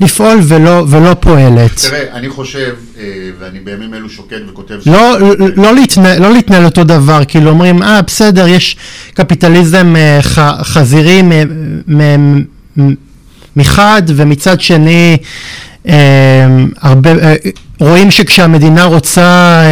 לפעול 0.00 0.38
ולא, 0.42 0.84
ולא 0.88 1.14
פועלת. 1.20 1.76
תראה, 1.76 2.02
אני 2.12 2.28
חושב, 2.28 2.74
אה, 2.98 3.04
ואני 3.38 3.58
בימים 3.60 3.94
אלו 3.94 4.08
שוקד 4.08 4.48
וכותב... 4.48 4.74
לא, 4.86 5.20
לא, 5.20 5.34
לא, 5.56 5.74
להתנהל, 5.74 6.22
לא 6.22 6.32
להתנהל 6.32 6.64
אותו 6.64 6.84
דבר, 6.84 7.22
כאילו 7.28 7.50
אומרים, 7.50 7.82
אה, 7.82 8.02
בסדר, 8.02 8.48
יש 8.48 8.76
קפיטליזם 9.14 9.96
אה, 9.96 10.18
ח, 10.22 10.38
חזירי 10.62 11.22
מחד, 13.56 14.02
ומצד 14.06 14.60
שני, 14.60 15.16
אה, 15.88 15.94
הרבה, 16.80 17.10
רואים 17.80 18.10
שכשהמדינה 18.10 18.84
רוצה... 18.84 19.62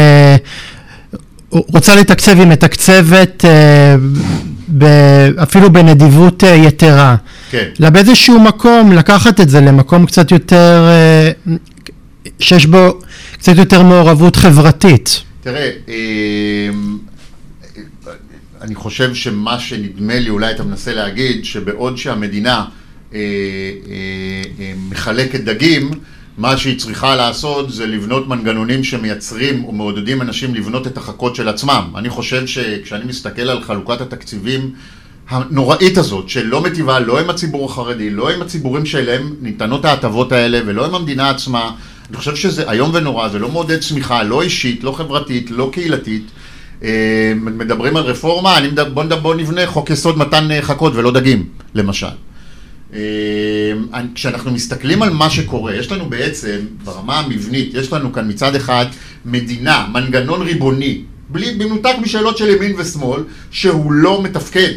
רוצה 1.50 1.96
לתקצב, 1.96 2.38
היא 2.38 2.46
מתקצבת 2.46 3.44
אפילו 5.42 5.72
בנדיבות 5.72 6.42
יתרה. 6.42 7.16
כן. 7.50 7.68
אלא 7.80 7.90
באיזשהו 7.90 8.40
מקום 8.40 8.92
לקחת 8.92 9.40
את 9.40 9.50
זה 9.50 9.60
למקום 9.60 10.06
קצת 10.06 10.30
יותר, 10.30 10.88
אה, 10.88 11.54
שיש 12.40 12.66
בו 12.66 12.98
קצת 13.32 13.56
יותר 13.56 13.82
מעורבות 13.82 14.36
חברתית. 14.36 15.22
תראה, 15.40 15.70
אמ, 15.88 16.98
אני 18.62 18.74
חושב 18.74 19.14
שמה 19.14 19.58
שנדמה 19.58 20.18
לי, 20.18 20.30
אולי 20.30 20.50
אתה 20.50 20.62
מנסה 20.62 20.94
להגיד, 20.94 21.44
שבעוד 21.44 21.98
שהמדינה 21.98 22.64
אה, 23.14 23.20
אה, 23.20 24.72
מחלקת 24.90 25.40
דגים, 25.40 25.90
מה 26.38 26.56
שהיא 26.56 26.78
צריכה 26.78 27.16
לעשות 27.16 27.72
זה 27.72 27.86
לבנות 27.86 28.28
מנגנונים 28.28 28.84
שמייצרים 28.84 29.64
ומעודדים 29.64 30.22
אנשים 30.22 30.54
לבנות 30.54 30.86
את 30.86 30.96
החכות 30.96 31.36
של 31.36 31.48
עצמם. 31.48 31.84
אני 31.96 32.10
חושב 32.10 32.46
שכשאני 32.46 33.04
מסתכל 33.04 33.42
על 33.42 33.62
חלוקת 33.62 34.00
התקציבים 34.00 34.70
הנוראית 35.28 35.98
הזאת, 35.98 36.28
שלא 36.28 36.62
מטיבה 36.62 37.00
לא 37.00 37.20
עם 37.20 37.30
הציבור 37.30 37.70
החרדי, 37.70 38.10
לא 38.10 38.30
עם 38.30 38.42
הציבורים 38.42 38.86
שאליהם 38.86 39.34
ניתנות 39.40 39.84
ההטבות 39.84 40.32
האלה, 40.32 40.60
ולא 40.66 40.86
עם 40.86 40.94
המדינה 40.94 41.30
עצמה. 41.30 41.70
אני 42.08 42.16
חושב 42.16 42.36
שזה 42.36 42.70
איום 42.70 42.90
ונורא, 42.94 43.28
זה 43.28 43.38
לא 43.38 43.48
מעודד 43.48 43.80
צמיחה, 43.80 44.22
לא 44.22 44.42
אישית, 44.42 44.84
לא 44.84 44.92
חברתית, 44.92 45.50
לא 45.50 45.68
קהילתית. 45.72 46.26
אה, 46.82 47.32
מדברים 47.36 47.96
על 47.96 48.02
רפורמה, 48.02 48.58
אני 48.58 48.68
מדבר, 48.68 48.90
בוא, 48.90 49.16
בוא 49.16 49.34
נבנה 49.34 49.66
חוק 49.66 49.90
יסוד 49.90 50.18
מתן 50.18 50.50
אה, 50.50 50.62
חכות 50.62 50.92
ולא 50.96 51.10
דגים, 51.10 51.44
למשל. 51.74 52.06
אה, 52.94 53.00
כשאנחנו 54.14 54.50
מסתכלים 54.50 55.02
על 55.02 55.10
מה 55.10 55.30
שקורה, 55.30 55.74
יש 55.74 55.92
לנו 55.92 56.10
בעצם, 56.10 56.56
ברמה 56.84 57.18
המבנית, 57.18 57.74
יש 57.74 57.92
לנו 57.92 58.12
כאן 58.12 58.28
מצד 58.28 58.54
אחד 58.54 58.86
מדינה, 59.24 59.86
מנגנון 59.92 60.42
ריבוני, 60.42 61.02
בלי, 61.28 61.54
במנותק 61.54 61.94
משאלות 62.02 62.38
של 62.38 62.48
ימין 62.48 62.74
ושמאל, 62.78 63.22
שהוא 63.50 63.92
לא 63.92 64.22
מתפקד. 64.22 64.72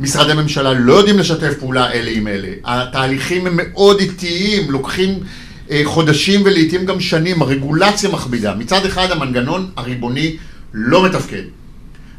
משרדי 0.00 0.34
ממשלה 0.34 0.72
לא 0.72 0.92
יודעים 0.92 1.18
לשתף 1.18 1.54
פעולה 1.58 1.92
אלה 1.92 2.10
עם 2.10 2.26
אלה. 2.26 2.48
התהליכים 2.64 3.46
הם 3.46 3.56
מאוד 3.56 4.00
איטיים, 4.00 4.70
לוקחים 4.70 5.18
אה, 5.70 5.82
חודשים 5.84 6.40
ולעיתים 6.44 6.86
גם 6.86 7.00
שנים, 7.00 7.42
הרגולציה 7.42 8.10
מכבידה. 8.10 8.54
מצד 8.54 8.86
אחד 8.86 9.10
המנגנון 9.10 9.70
הריבוני 9.76 10.36
לא 10.74 11.04
מתפקד. 11.04 11.42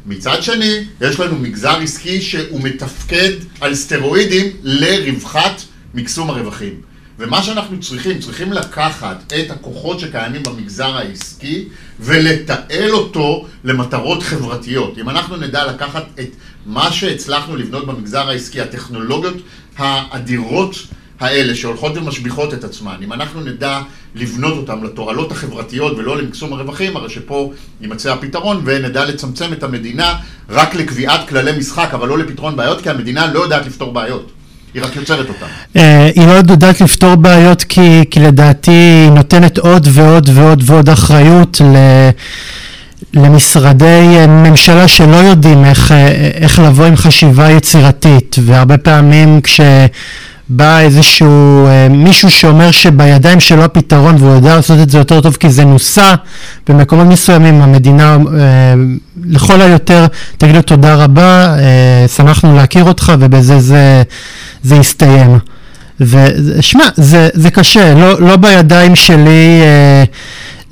מצד 0.06 0.42
שני, 0.42 0.84
יש 1.00 1.20
לנו 1.20 1.38
מגזר 1.38 1.76
עסקי 1.76 2.20
שהוא 2.20 2.60
מתפקד 2.62 3.32
על 3.60 3.74
סטרואידים 3.74 4.46
לרווחת 4.62 5.62
מקסום 5.94 6.30
הרווחים. 6.30 6.80
ומה 7.18 7.42
שאנחנו 7.42 7.80
צריכים, 7.80 8.18
צריכים 8.18 8.52
לקחת 8.52 9.32
את 9.32 9.50
הכוחות 9.50 10.00
שקיימים 10.00 10.42
במגזר 10.42 10.96
העסקי 10.96 11.68
ולתעל 12.00 12.90
אותו 12.90 13.46
למטרות 13.64 14.22
חברתיות. 14.22 14.98
אם 14.98 15.10
אנחנו 15.10 15.36
נדע 15.36 15.66
לקחת 15.66 16.04
את 16.20 16.28
מה 16.66 16.92
שהצלחנו 16.92 17.56
לבנות 17.56 17.86
במגזר 17.86 18.28
העסקי, 18.28 18.60
הטכנולוגיות 18.60 19.36
האדירות 19.76 20.76
האלה 21.24 21.54
שהולכות 21.54 21.96
ומשביחות 21.96 22.54
את 22.54 22.64
עצמן, 22.64 22.96
אם 23.04 23.12
אנחנו 23.12 23.40
נדע 23.40 23.80
לבנות 24.14 24.56
אותן 24.56 24.84
לתועלות 24.84 25.32
החברתיות 25.32 25.98
ולא 25.98 26.18
למקסום 26.18 26.52
הרווחים, 26.52 26.96
הרי 26.96 27.10
שפה 27.10 27.52
יימצא 27.80 28.12
הפתרון 28.12 28.62
ונדע 28.64 29.04
לצמצם 29.04 29.52
את 29.52 29.62
המדינה 29.62 30.14
רק 30.50 30.74
לקביעת 30.74 31.28
כללי 31.28 31.58
משחק, 31.58 31.88
אבל 31.92 32.08
לא 32.08 32.18
לפתרון 32.18 32.56
בעיות, 32.56 32.80
כי 32.80 32.90
המדינה 32.90 33.32
לא 33.32 33.40
יודעת 33.40 33.66
לפתור 33.66 33.92
בעיות. 33.92 34.30
היא 34.74 34.82
רק 34.82 34.96
יוצרת 34.96 35.28
אותם. 35.28 35.46
אה, 35.76 36.10
היא 36.14 36.26
לא 36.26 36.32
יודעת 36.32 36.80
לפתור 36.80 37.14
בעיות 37.14 37.62
כי, 37.62 38.04
כי 38.10 38.20
לדעתי 38.20 38.70
היא 38.70 39.10
נותנת 39.10 39.58
עוד 39.58 39.88
ועוד 39.90 40.28
ועוד 40.34 40.62
ועוד 40.66 40.88
אחריות 40.88 41.60
ל... 41.60 41.76
למשרדי 43.14 44.16
אה, 44.16 44.26
ממשלה 44.26 44.88
שלא 44.88 45.16
יודעים 45.16 45.64
איך, 45.64 45.92
אה, 45.92 46.08
איך 46.34 46.58
לבוא 46.58 46.84
עם 46.84 46.96
חשיבה 46.96 47.50
יצירתית 47.50 48.36
והרבה 48.44 48.78
פעמים 48.78 49.40
כשבא 50.48 50.80
איזשהו 50.80 51.68
מישהו 51.90 52.30
שאומר 52.30 52.70
שבידיים 52.70 53.40
שלו 53.40 53.64
הפתרון 53.64 54.16
והוא 54.18 54.34
יודע 54.34 54.56
לעשות 54.56 54.78
את 54.82 54.90
זה 54.90 54.98
יותר 54.98 55.20
טוב 55.20 55.36
כי 55.36 55.50
זה 55.50 55.64
נוסה 55.64 56.14
במקומות 56.68 57.06
מסוימים 57.06 57.62
המדינה 57.62 58.16
לכל 59.24 59.60
היותר 59.60 60.06
תגידו 60.38 60.62
תודה 60.62 60.94
רבה 60.94 61.56
שמחנו 62.16 62.56
להכיר 62.56 62.84
אותך 62.84 63.12
ובזה 63.18 63.60
זה 63.60 64.02
זה 64.62 64.76
יסתיים. 64.76 65.38
ושמע, 66.00 66.84
זה, 66.96 67.28
זה 67.34 67.50
קשה, 67.50 67.94
לא, 67.94 68.20
לא 68.20 68.36
בידיים 68.36 68.96
שלי 68.96 69.60
אה, 69.62 70.04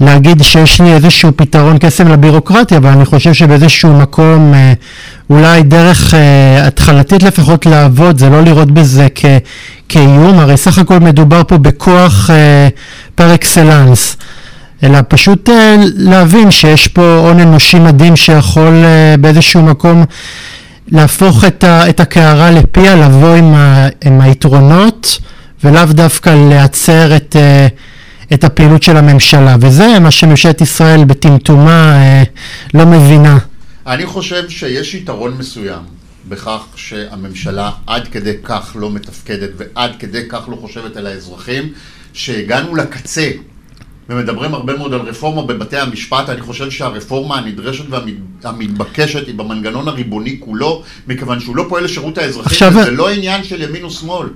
להגיד 0.03 0.43
שיש 0.43 0.81
לי 0.81 0.93
איזשהו 0.93 1.31
פתרון 1.37 1.79
קסם 1.79 2.09
לבירוקרטיה, 2.09 2.79
אבל 2.79 2.91
אני 2.91 3.05
חושב 3.05 3.33
שבאיזשהו 3.33 3.93
מקום, 3.93 4.55
אה, 4.55 4.73
אולי 5.31 5.63
דרך 5.63 6.15
אה, 6.15 6.67
התחלתית 6.67 7.23
לפחות 7.23 7.67
לעבוד, 7.67 8.19
זה 8.19 8.29
לא 8.31 8.41
לראות 8.43 8.71
בזה 8.71 9.07
כ, 9.15 9.25
כאיום, 9.89 10.39
הרי 10.39 10.57
סך 10.57 10.79
הכל 10.79 10.99
מדובר 10.99 11.43
פה 11.49 11.59
בכוח 11.59 12.31
אה, 12.31 12.69
פר 13.15 13.35
אקסלנס. 13.35 14.17
אלא 14.83 14.99
פשוט 15.09 15.49
אה, 15.49 15.77
להבין 15.97 16.51
שיש 16.51 16.89
פה 16.89 17.17
הון 17.17 17.41
אנושי 17.41 17.79
מדהים 17.79 18.17
שיכול 18.17 18.75
אה, 18.85 19.15
באיזשהו 19.21 19.63
מקום 19.63 20.05
להפוך 20.89 21.45
את, 21.45 21.65
ה, 21.65 21.89
את 21.89 22.01
הקערה 22.01 22.51
לפיה, 22.51 22.97
לבוא 22.97 23.35
עם, 23.35 23.55
ה, 23.55 23.89
עם 24.05 24.21
היתרונות 24.21 25.19
ולאו 25.65 25.85
דווקא 25.85 26.31
להצר 26.51 27.17
את, 27.17 27.37
אה, 27.39 27.67
את 28.35 28.45
הפעילות 28.45 28.83
של 28.83 28.97
הממשלה, 28.97 29.57
וזה 29.61 29.99
מה 30.01 30.11
שממשלת 30.11 30.61
ישראל 30.61 31.05
בטמטומה 31.05 31.95
אה, 31.95 32.23
לא 32.75 32.87
מבינה. 32.87 33.39
אני 33.87 34.07
חושב 34.07 34.49
שיש 34.49 34.95
יתרון 34.95 35.35
מסוים 35.39 35.83
בכך 36.29 36.61
שהממשלה 36.77 37.71
עד 37.87 38.09
כדי 38.09 38.35
כך 38.45 38.77
לא 38.81 38.91
מתפקדת 38.91 39.51
ועד 39.57 39.91
כדי 39.99 40.23
כך 40.29 40.49
לא 40.49 40.57
חושבת 40.57 40.97
על 40.97 41.07
האזרחים, 41.07 41.73
שהגענו 42.13 42.75
לקצה 42.75 43.31
ומדברים 44.09 44.55
הרבה 44.55 44.77
מאוד 44.77 44.95
על 44.95 45.01
רפורמה 45.01 45.43
בבתי 45.43 45.77
המשפט, 45.77 46.29
אני 46.29 46.41
חושב 46.41 46.71
שהרפורמה 46.71 47.37
הנדרשת 47.37 47.85
והמתבקשת 48.43 49.27
היא 49.27 49.35
במנגנון 49.35 49.89
הריבוני 49.89 50.37
כולו, 50.41 50.83
מכיוון 51.09 51.41
שהוא 51.41 51.57
לא 51.57 51.67
פועל 51.69 51.85
לשירות 51.85 52.19
האזרחים, 52.19 52.69
וזה 52.69 52.91
לא 52.91 53.11
עניין 53.11 53.45
של 53.45 53.63
ימין 53.63 53.85
ושמאל. 53.85 54.29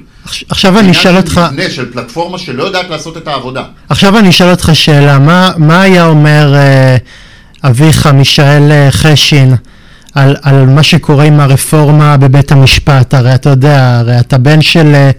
עכשיו 0.48 0.78
אני 0.78 0.90
אשאל 0.90 1.16
אותך... 1.16 1.34
זה 1.34 1.46
עניין 1.46 1.70
של 1.70 1.82
מבנה, 1.82 1.90
של 1.90 1.92
פלטפורמה 1.92 2.38
שלא 2.38 2.62
יודעת 2.62 2.90
לעשות 2.90 3.16
את 3.16 3.28
העבודה. 3.28 3.64
עכשיו 3.88 4.18
אני 4.18 4.28
אשאל 4.28 4.50
אותך 4.50 4.70
שאלה, 4.72 5.18
מה, 5.18 5.50
מה 5.56 5.82
היה 5.82 6.06
אומר 6.06 6.54
אה, 6.54 6.96
אביך, 7.64 8.06
מישאל 8.06 8.72
אה, 8.72 8.88
חשין, 8.90 9.54
על, 10.14 10.36
על 10.42 10.66
מה 10.66 10.82
שקורה 10.82 11.24
עם 11.24 11.40
הרפורמה 11.40 12.16
בבית 12.16 12.52
המשפט? 12.52 13.14
הרי 13.14 13.34
אתה 13.34 13.50
יודע, 13.50 13.98
הרי 13.98 14.20
אתה 14.20 14.38
בן 14.38 14.62
של, 14.62 14.94
אה, 14.94 15.10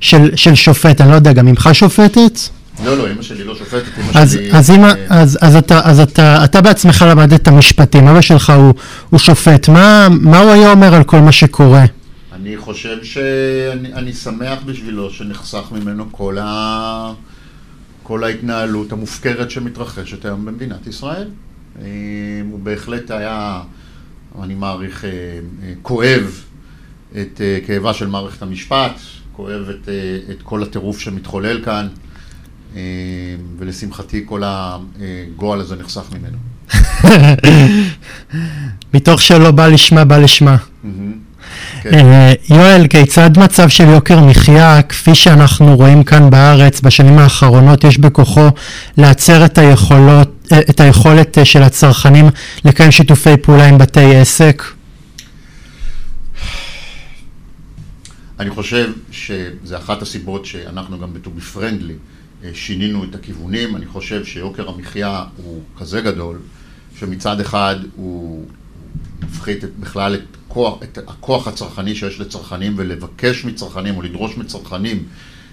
של, 0.00 0.30
של 0.36 0.54
שופט, 0.54 1.00
אני 1.00 1.10
לא 1.10 1.14
יודע, 1.14 1.32
גם 1.32 1.48
אמך 1.48 1.68
שופטת? 1.72 2.38
לא, 2.84 2.98
לא, 2.98 3.12
אמא 3.12 3.22
שלי 3.22 3.44
לא 3.44 3.54
שופטת, 3.54 3.98
אמא 3.98 4.26
שלי... 4.26 4.52
אז, 4.52 4.70
אמא, 4.70 4.86
אה, 4.86 5.20
אז, 5.22 5.38
אז, 5.40 5.56
אתה, 5.56 5.80
אז 5.84 6.00
אתה, 6.00 6.44
אתה 6.44 6.60
בעצמך 6.60 7.04
למדת 7.08 7.48
משפטים, 7.48 8.08
אבא 8.08 8.20
שלך 8.20 8.50
הוא, 8.50 8.74
הוא 9.10 9.18
שופט, 9.18 9.68
מה, 9.68 10.08
מה 10.10 10.38
הוא 10.38 10.50
היה 10.50 10.70
אומר 10.70 10.94
על 10.94 11.04
כל 11.04 11.18
מה 11.18 11.32
שקורה? 11.32 11.84
אני 12.32 12.56
חושב 12.56 13.04
שאני 13.04 14.12
שמח 14.12 14.58
בשבילו 14.66 15.10
שנחסך 15.10 15.72
ממנו 15.72 16.04
כל, 16.10 16.38
ה, 16.40 17.12
כל 18.02 18.24
ההתנהלות 18.24 18.92
המופקרת 18.92 19.50
שמתרחשת 19.50 20.24
היום 20.24 20.44
במדינת 20.44 20.86
ישראל. 20.86 21.28
אה, 21.82 21.86
הוא 22.50 22.58
בהחלט 22.58 23.10
היה, 23.10 23.60
אני 24.42 24.54
מעריך, 24.54 25.04
אה, 25.04 25.10
כואב 25.82 26.44
את 27.20 27.40
כאבה 27.66 27.94
של 27.94 28.06
מערכת 28.06 28.42
המשפט, 28.42 28.92
כואב 29.32 29.68
את, 29.68 29.88
את 30.30 30.42
כל 30.42 30.62
הטירוף 30.62 30.98
שמתחולל 30.98 31.64
כאן, 31.64 31.88
ולשמחתי 33.58 34.22
כל 34.26 34.42
הגועל 34.44 35.60
הזה 35.60 35.76
נחסך 35.76 36.04
ממנו. 36.12 36.38
מתוך 38.94 39.22
שלא 39.22 39.50
בא 39.50 39.68
לשמה, 39.68 40.04
בא 40.04 40.18
לשמה. 40.18 40.56
כן. 41.82 41.94
אה, 41.94 42.32
יואל, 42.50 42.86
כיצד 42.86 43.38
מצב 43.38 43.68
של 43.68 43.84
יוקר 43.84 44.20
מחיה, 44.20 44.82
כפי 44.82 45.14
שאנחנו 45.14 45.76
רואים 45.76 46.04
כאן 46.04 46.30
בארץ 46.30 46.80
בשנים 46.80 47.18
האחרונות, 47.18 47.84
יש 47.84 47.98
בכוחו 47.98 48.48
לעצר 48.98 49.44
את, 49.44 49.58
היכולות, 49.58 50.48
אה, 50.52 50.60
את 50.70 50.80
היכולת 50.80 51.38
אה, 51.38 51.44
של 51.44 51.62
הצרכנים 51.62 52.26
לקיים 52.64 52.90
שיתופי 52.90 53.36
פעולה 53.36 53.66
עם 53.66 53.78
בתי 53.78 54.16
עסק? 54.16 54.62
אני 58.40 58.50
חושב 58.50 58.90
שזה 59.10 59.76
אחת 59.76 60.02
הסיבות 60.02 60.46
שאנחנו 60.46 60.98
גם 61.00 61.14
בטובי 61.14 61.40
פרנדלי 61.40 61.94
שינינו 62.54 63.04
את 63.04 63.14
הכיוונים. 63.14 63.76
אני 63.76 63.86
חושב 63.86 64.24
שיוקר 64.24 64.68
המחיה 64.68 65.24
הוא 65.36 65.62
כזה 65.78 66.00
גדול, 66.00 66.38
שמצד 66.98 67.40
אחד 67.40 67.76
הוא 67.96 68.46
מפחית 69.22 69.64
בכלל 69.80 70.14
את 70.14 70.36
הכוח, 70.46 70.82
את 70.82 70.98
הכוח 70.98 71.48
הצרכני 71.48 71.94
שיש 71.94 72.20
לצרכנים 72.20 72.74
ולבקש 72.76 73.44
מצרכנים 73.44 73.96
או 73.96 74.02
לדרוש 74.02 74.36
מצרכנים 74.36 75.04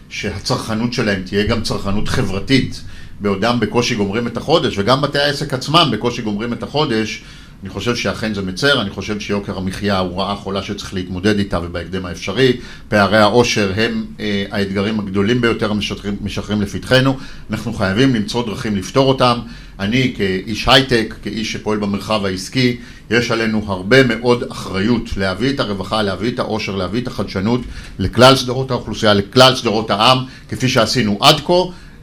שהצרכנות 0.10 0.94
שלהם 0.94 1.24
תהיה 1.24 1.48
גם 1.48 1.62
צרכנות 1.62 2.08
חברתית 2.08 2.82
בעודם 3.20 3.60
בקושי 3.60 3.96
גומרים 3.96 4.28
את 4.28 4.38
החודש 4.38 4.78
וגם 4.78 5.02
בתי 5.02 5.20
העסק 5.20 5.54
עצמם 5.54 5.90
בקושי 5.92 6.22
גומרים 6.22 6.54
את 6.54 6.64
החודש 6.64 7.24
אני 7.64 7.70
חושב 7.70 7.96
שאכן 7.96 8.34
זה 8.34 8.42
מצר, 8.42 8.82
אני 8.82 8.90
חושב 8.90 9.20
שיוקר 9.20 9.58
המחיה 9.58 10.00
הוא 10.00 10.22
רעה 10.22 10.36
חולה 10.36 10.64
שצריך 10.64 10.94
להתמודד 10.94 11.38
איתה 11.40 11.60
ובהקדם 11.64 12.06
האפשרי. 12.06 12.58
פערי 12.88 13.18
העושר 13.18 13.74
הם 13.76 14.06
אה, 14.20 14.46
האתגרים 14.52 15.00
הגדולים 15.00 15.42
ביותר 15.42 15.72
המשחררים 15.72 16.62
לפתחנו. 16.62 17.18
אנחנו 17.52 17.74
חייבים 17.74 18.16
למצוא 18.16 18.46
דרכים 18.46 18.76
לפתור 18.76 19.10
אותם. 19.10 19.40
אני 19.80 20.14
כאיש 20.18 20.68
הייטק, 20.68 21.16
כאיש 21.24 21.52
שפועל 21.52 21.78
במרחב 21.80 22.26
העסקי, 22.26 22.78
יש 23.10 23.32
עלינו 23.32 23.64
הרבה 23.68 24.04
מאוד 24.04 24.44
אחריות 24.52 25.18
להביא 25.18 25.50
את 25.50 25.60
הרווחה, 25.60 26.02
להביא 26.02 26.32
את 26.32 26.40
העושר, 26.40 26.76
להביא 26.76 27.02
את 27.02 27.08
החדשנות 27.08 27.62
לכלל 28.00 28.36
שדרות 28.36 28.72
האוכלוסייה, 28.72 29.14
לכלל 29.14 29.56
שדרות 29.56 29.92
העם, 29.92 30.18
כפי 30.50 30.70
שעשינו 30.70 31.18
עד 31.22 31.40
כה. 31.40 31.54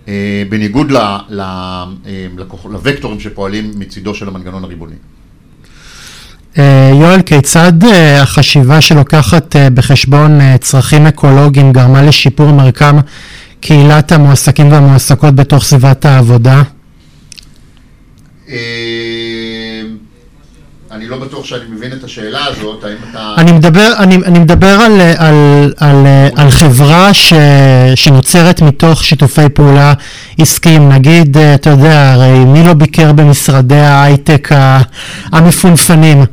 אה, 0.09 0.43
בניגוד 0.49 0.93
אה, 0.93 1.85
לווקטורים 2.71 3.21
שפועלים 3.21 3.71
מצידו 3.79 4.15
של 4.15 4.29
המנגנון 4.29 4.65
הריבוני. 4.65 4.97
אה, 6.59 6.91
יואל, 7.01 7.23
כיצד 7.23 7.85
אה, 7.85 8.23
החשיבה 8.23 8.81
שלוקחת 8.81 9.57
אה, 9.57 9.71
בחשבון 9.71 10.57
צרכים 10.61 11.07
אקולוגיים 11.07 11.73
גרמה 11.73 12.03
לשיפור 12.03 12.47
מרקם 12.53 12.99
קהילת 13.61 14.13
המועסקים 14.13 14.73
והמועסקות 14.73 15.35
בתוך 15.35 15.65
סביבת 15.65 16.05
העבודה? 16.05 16.63
אני 20.91 21.09
לא 21.09 21.19
בטוח 21.19 21.45
שאני 21.45 21.65
מבין 21.71 21.93
את 21.93 22.05
השאלה 22.05 22.47
הזאת, 22.47 22.85
האם 22.85 22.97
אתה... 23.11 23.35
אני 23.39 23.53
מדבר, 23.53 23.93
אני, 23.99 24.17
אני 24.17 24.39
מדבר 24.39 24.67
על, 24.81 25.01
על, 25.17 25.73
על, 25.77 26.07
על 26.37 26.51
חברה 26.51 27.15
ש, 27.15 27.33
שנוצרת 27.95 28.63
מתוך 28.63 29.05
שיתופי 29.05 29.49
פעולה 29.55 29.93
עסקיים. 30.39 30.89
נגיד, 30.89 31.39
אתה 31.39 31.71
יודע, 31.71 32.13
הרי 32.13 32.45
מי 32.45 32.65
לא 32.65 32.73
ביקר 32.73 33.13
במשרדי 33.13 33.75
ההייטק 33.75 34.49
המפונפנים? 35.33 36.25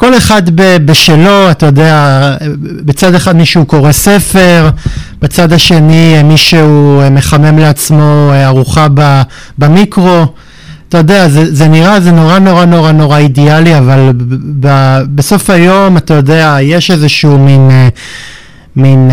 כל 0.00 0.16
אחד 0.16 0.42
בשלו, 0.84 1.50
אתה 1.50 1.66
יודע, 1.66 2.36
בצד 2.84 3.14
אחד 3.14 3.36
מישהו 3.36 3.66
קורא 3.66 3.92
ספר, 3.92 4.70
בצד 5.22 5.52
השני 5.52 6.22
מישהו 6.22 7.02
מחמם 7.10 7.58
לעצמו 7.58 8.30
ארוחה 8.44 8.86
במיקרו. 9.58 10.26
אתה 10.88 10.98
יודע, 10.98 11.28
זה, 11.28 11.54
זה 11.54 11.68
נראה, 11.68 12.00
זה 12.00 12.12
נורא 12.12 12.38
נורא 12.38 12.64
נורא 12.64 12.92
נורא 12.92 13.18
אידיאלי, 13.18 13.78
אבל 13.78 14.12
ב, 14.16 14.66
ב, 14.66 14.98
בסוף 15.14 15.50
היום, 15.50 15.96
אתה 15.96 16.14
יודע, 16.14 16.56
יש 16.60 16.90
איזשהו 16.90 17.38
מין, 17.38 17.70
מין 18.76 19.10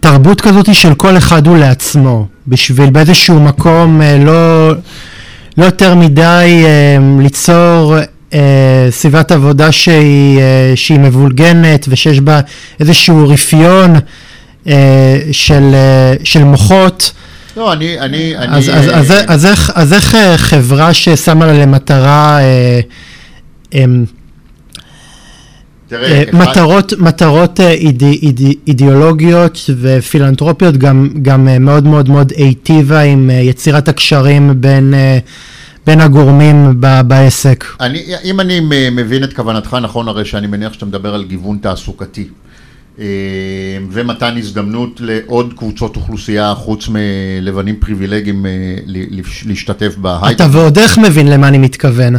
תרבות 0.00 0.40
כזאת 0.40 0.74
של 0.74 0.94
כל 0.94 1.16
אחד 1.16 1.46
הוא 1.46 1.56
לעצמו, 1.56 2.26
בשביל 2.48 2.90
באיזשהו 2.90 3.40
מקום 3.40 4.00
לא, 4.24 4.72
לא 5.58 5.64
יותר 5.64 5.94
מדי 5.94 6.64
ליצור 7.18 7.98
אה, 7.98 8.15
סביבת 8.90 9.32
עבודה 9.32 9.72
שהיא, 9.72 10.38
אה, 10.38 10.72
שהיא 10.74 10.98
מבולגנת 10.98 11.86
ושיש 11.88 12.20
בה 12.20 12.40
איזשהו 12.80 13.28
רפיון 13.28 13.94
אה, 14.68 15.18
של, 15.32 15.70
אה, 15.74 16.14
של 16.24 16.44
מוחות. 16.44 17.12
לא, 17.56 17.72
אני... 17.72 18.00
אני, 18.00 18.34
אז, 18.36 18.68
אני 18.68 18.78
אז, 18.78 18.88
אז, 18.88 19.10
אז, 19.10 19.24
אז, 19.28 19.46
איך, 19.46 19.70
אז 19.74 19.92
איך 19.92 20.14
אה, 20.14 20.38
חברה 20.38 20.94
ששמה 20.94 21.46
לה 21.46 21.52
למטרה... 21.52 22.38
אה, 22.40 22.80
אה, 23.74 23.84
תראה, 25.88 26.10
אה, 26.12 26.22
מטרות, 26.32 26.92
אחד... 26.92 27.02
מטרות 27.02 27.60
אה, 27.60 27.70
אידי, 27.70 28.18
אידי, 28.22 28.54
אידיאולוגיות 28.66 29.70
ופילנטרופיות 29.80 30.76
גם, 30.76 31.08
גם 31.22 31.48
אה, 31.48 31.58
מאוד 31.58 31.84
מאוד 31.84 32.08
מאוד 32.08 32.32
היטיבה 32.36 33.00
עם 33.00 33.30
יצירת 33.30 33.88
הקשרים 33.88 34.52
בין 34.56 34.94
בין 35.86 36.00
הגורמים 36.00 36.80
ב- 36.80 37.00
בעסק. 37.00 37.64
אני, 37.80 38.02
אם 38.24 38.40
אני 38.40 38.60
מבין 38.90 39.24
את 39.24 39.32
כוונתך 39.32 39.76
נכון, 39.82 40.08
הרי 40.08 40.24
שאני 40.24 40.46
מניח 40.46 40.72
שאתה 40.72 40.86
מדבר 40.86 41.14
על 41.14 41.24
גיוון 41.24 41.58
תעסוקתי. 41.58 42.28
אה, 42.98 43.04
ומתן 43.90 44.36
הזדמנות 44.36 45.00
לעוד 45.00 45.52
קבוצות 45.56 45.96
אוכלוסייה 45.96 46.54
חוץ 46.54 46.88
מלבנים 46.88 47.76
פריבילגיים 47.80 48.46
אה, 48.46 48.50
להשתתף 49.46 49.96
בהייטק. 49.96 50.36
אתה 50.36 50.46
ועוד 50.52 50.78
איך 50.78 50.98
מבין 50.98 51.30
למה 51.30 51.48
אני 51.48 51.58
מתכוון. 51.58 52.14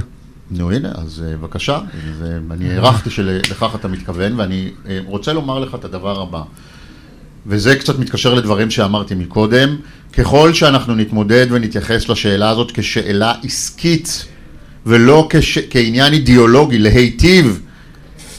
נו 0.51 0.71
הנה, 0.71 0.91
אז 0.95 1.23
אה, 1.27 1.37
בבקשה, 1.37 1.79
אני 2.51 2.69
הערכתי 2.73 3.09
שלכך 3.09 3.75
אתה 3.75 3.87
מתכוון 3.87 4.39
ואני 4.39 4.69
רוצה 5.05 5.33
לומר 5.33 5.59
לך 5.59 5.75
את 5.75 5.85
הדבר 5.85 6.21
הבא. 6.21 6.41
וזה 7.47 7.75
קצת 7.75 7.99
מתקשר 7.99 8.33
לדברים 8.33 8.71
שאמרתי 8.71 9.15
מקודם, 9.15 9.75
ככל 10.13 10.53
שאנחנו 10.53 10.95
נתמודד 10.95 11.47
ונתייחס 11.49 12.09
לשאלה 12.09 12.49
הזאת 12.49 12.71
כשאלה 12.73 13.33
עסקית 13.43 14.25
ולא 14.85 15.27
כש... 15.29 15.57
כעניין 15.69 16.13
אידיאולוגי, 16.13 16.77
להיטיב 16.77 17.61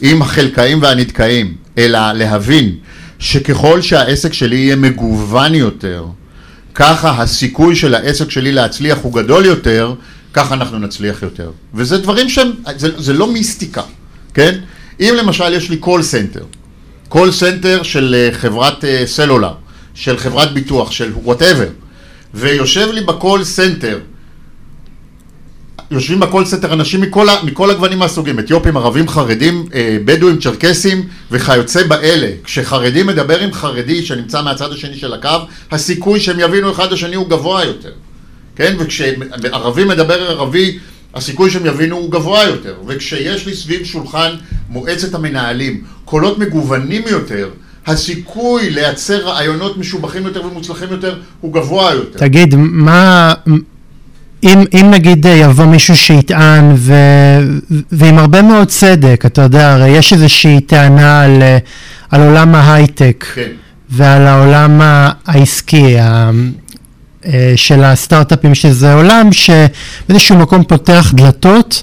עם 0.00 0.22
החלקאים 0.22 0.82
והנתקאים, 0.82 1.56
אלא 1.78 2.12
להבין 2.12 2.74
שככל 3.18 3.82
שהעסק 3.82 4.32
שלי 4.32 4.56
יהיה 4.56 4.76
מגוון 4.76 5.54
יותר, 5.54 6.06
ככה 6.74 7.22
הסיכוי 7.22 7.76
של 7.76 7.94
העסק 7.94 8.30
שלי 8.30 8.52
להצליח 8.52 8.98
הוא 9.02 9.14
גדול 9.14 9.44
יותר, 9.44 9.94
ככה 10.32 10.54
אנחנו 10.54 10.78
נצליח 10.78 11.22
יותר. 11.22 11.50
וזה 11.74 11.98
דברים 11.98 12.28
שהם, 12.28 12.50
זה, 12.76 13.00
זה 13.00 13.12
לא 13.12 13.32
מיסטיקה, 13.32 13.82
כן? 14.34 14.58
אם 15.00 15.14
למשל 15.18 15.52
יש 15.52 15.70
לי 15.70 15.76
call 15.76 16.02
center, 16.02 16.44
call 17.08 17.32
center 17.32 17.82
של 17.82 18.14
אה, 18.14 18.28
חברת 18.32 18.84
אה, 18.84 19.02
סלולר, 19.06 19.52
של 19.94 20.16
חברת 20.16 20.52
ביטוח, 20.52 20.90
של 20.90 21.12
whatever, 21.22 21.68
ויושב 22.34 22.88
לי 22.92 23.00
ב 23.00 23.09
call 23.09 23.44
center, 23.44 23.98
יושבים 25.90 26.20
ב 26.20 26.25
call 26.25 26.44
center 26.44 26.72
אנשים 26.72 27.00
מכל, 27.00 27.26
מכל 27.42 27.70
הגוונים 27.70 27.98
מהסוגים, 27.98 28.38
אתיופים, 28.38 28.76
ערבים, 28.76 29.08
חרדים, 29.08 29.66
אה, 29.74 29.98
בדואים, 30.04 30.38
צ'רקסים 30.38 31.08
וכיוצא 31.30 31.86
באלה. 31.86 32.30
כשחרדי 32.44 33.02
מדבר 33.02 33.40
עם 33.40 33.52
חרדי 33.52 34.02
שנמצא 34.02 34.42
מהצד 34.42 34.72
השני 34.72 34.96
של 34.96 35.12
הקו, 35.14 35.38
הסיכוי 35.70 36.20
שהם 36.20 36.40
יבינו 36.40 36.72
אחד 36.72 36.92
השני 36.92 37.16
הוא 37.16 37.28
גבוה 37.28 37.64
יותר. 37.64 37.92
כן? 38.56 38.76
וכשערבי 38.78 39.84
מדבר 39.84 40.30
ערבי 40.30 40.78
הסיכוי 41.18 41.50
שהם 41.50 41.66
יבינו 41.66 41.96
הוא 41.96 42.10
גבוה 42.10 42.44
יותר, 42.44 42.74
וכשיש 42.86 43.46
לי 43.46 43.54
סביב 43.54 43.84
שולחן 43.84 44.30
מועצת 44.68 45.14
המנהלים 45.14 45.82
קולות 46.04 46.38
מגוונים 46.38 47.02
יותר, 47.10 47.48
הסיכוי 47.86 48.70
לייצר 48.70 49.18
רעיונות 49.18 49.76
משובחים 49.76 50.22
יותר 50.22 50.46
ומוצלחים 50.46 50.88
יותר 50.90 51.18
הוא 51.40 51.54
גבוה 51.54 51.94
יותר. 51.94 52.18
תגיד, 52.18 52.54
מה... 52.58 53.34
אם, 54.42 54.64
אם 54.74 54.90
נגיד 54.90 55.26
יבוא 55.28 55.64
מישהו 55.64 55.96
שיטען 55.96 56.72
ו, 56.76 56.94
ועם 57.92 58.18
הרבה 58.18 58.42
מאוד 58.42 58.68
צדק, 58.68 59.22
אתה 59.26 59.42
יודע, 59.42 59.72
הרי 59.72 59.88
יש 59.88 60.12
איזושהי 60.12 60.60
טענה 60.60 61.22
על, 61.22 61.42
על 62.10 62.20
עולם 62.20 62.54
ההייטק 62.54 63.24
כן. 63.34 63.50
ועל 63.90 64.26
העולם 64.26 64.80
העסקי, 65.26 65.96
של 67.56 67.84
הסטארט-אפים, 67.84 68.54
שזה 68.54 68.94
עולם 68.94 69.28
שבאיזשהו 69.32 70.36
מקום 70.36 70.64
פותח 70.64 71.12
דלתות. 71.14 71.82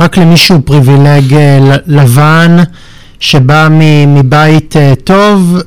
רק 0.00 0.16
למישהו 0.16 0.62
פריבילג 0.64 1.34
אה, 1.34 1.58
לבן 1.86 2.56
שבא 3.20 3.68
מבית 4.06 4.76
אה, 4.76 4.92
טוב 5.04 5.58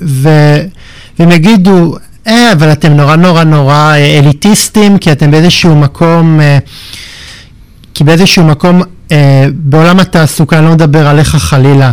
והם 0.00 1.30
יגידו, 1.32 1.96
אה, 2.26 2.52
אבל 2.52 2.72
אתם 2.72 2.92
נורא 2.92 3.16
נורא 3.16 3.44
נורא 3.44 3.94
אליטיסטים 3.96 4.98
כי 4.98 5.12
אתם 5.12 5.30
באיזשהו 5.30 5.76
מקום, 5.76 6.40
כי 7.94 8.04
באיזשהו 8.04 8.44
מקום 8.44 8.82
בעולם 9.52 10.00
התעסוקה, 10.00 10.58
אני 10.58 10.66
לא 10.66 10.72
מדבר 10.72 11.08
עליך 11.08 11.36
חלילה, 11.36 11.86
אה, 11.86 11.92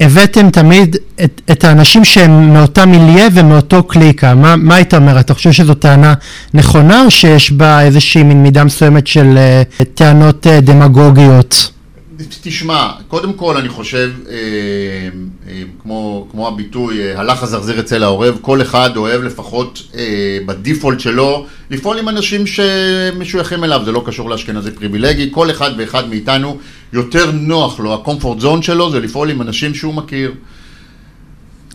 הבאתם 0.00 0.50
תמיד 0.50 0.96
את, 1.24 1.40
את 1.50 1.64
האנשים 1.64 2.04
שהם 2.04 2.52
מאותה 2.52 2.86
מיליה 2.86 3.28
ומאותו 3.32 3.82
קליקה. 3.82 4.34
מה, 4.34 4.56
מה 4.56 4.74
היית 4.74 4.94
אומר? 4.94 5.20
אתה 5.20 5.34
חושב 5.34 5.52
שזו 5.52 5.74
טענה 5.74 6.14
נכונה 6.54 7.04
או 7.04 7.10
שיש 7.10 7.52
בה 7.52 7.80
איזושהי 7.80 8.22
מין 8.22 8.42
מידה 8.42 8.64
מסוימת 8.64 9.06
של 9.06 9.38
אה, 9.38 9.62
טענות 9.94 10.46
אה, 10.46 10.60
דמגוגיות? 10.60 11.71
תשמע, 12.42 12.90
קודם 13.08 13.32
כל 13.32 13.56
אני 13.56 13.68
חושב, 13.68 14.10
אה, 14.28 14.34
אה, 15.48 15.62
כמו, 15.82 16.28
כמו 16.30 16.48
הביטוי, 16.48 17.00
אה, 17.00 17.20
הלך 17.20 17.42
הזרזיר 17.42 17.80
אצל 17.80 18.02
העורב, 18.02 18.38
כל 18.40 18.62
אחד 18.62 18.96
אוהב 18.96 19.22
לפחות 19.22 19.82
אה, 19.94 20.38
בדיפולט 20.46 21.00
שלו 21.00 21.46
לפעול 21.70 21.98
עם 21.98 22.08
אנשים 22.08 22.46
שמשויכים 22.46 23.64
אליו, 23.64 23.82
זה 23.84 23.92
לא 23.92 24.02
קשור 24.06 24.30
לאשכנזי 24.30 24.70
פריבילגי, 24.70 25.28
כל 25.30 25.50
אחד 25.50 25.70
ואחד 25.78 26.08
מאיתנו 26.08 26.58
יותר 26.92 27.30
נוח 27.30 27.80
לו, 27.80 27.94
הקומפורט 27.94 28.40
זון 28.40 28.62
שלו 28.62 28.90
זה 28.90 29.00
לפעול 29.00 29.30
עם 29.30 29.42
אנשים 29.42 29.74
שהוא 29.74 29.94
מכיר. 29.94 30.32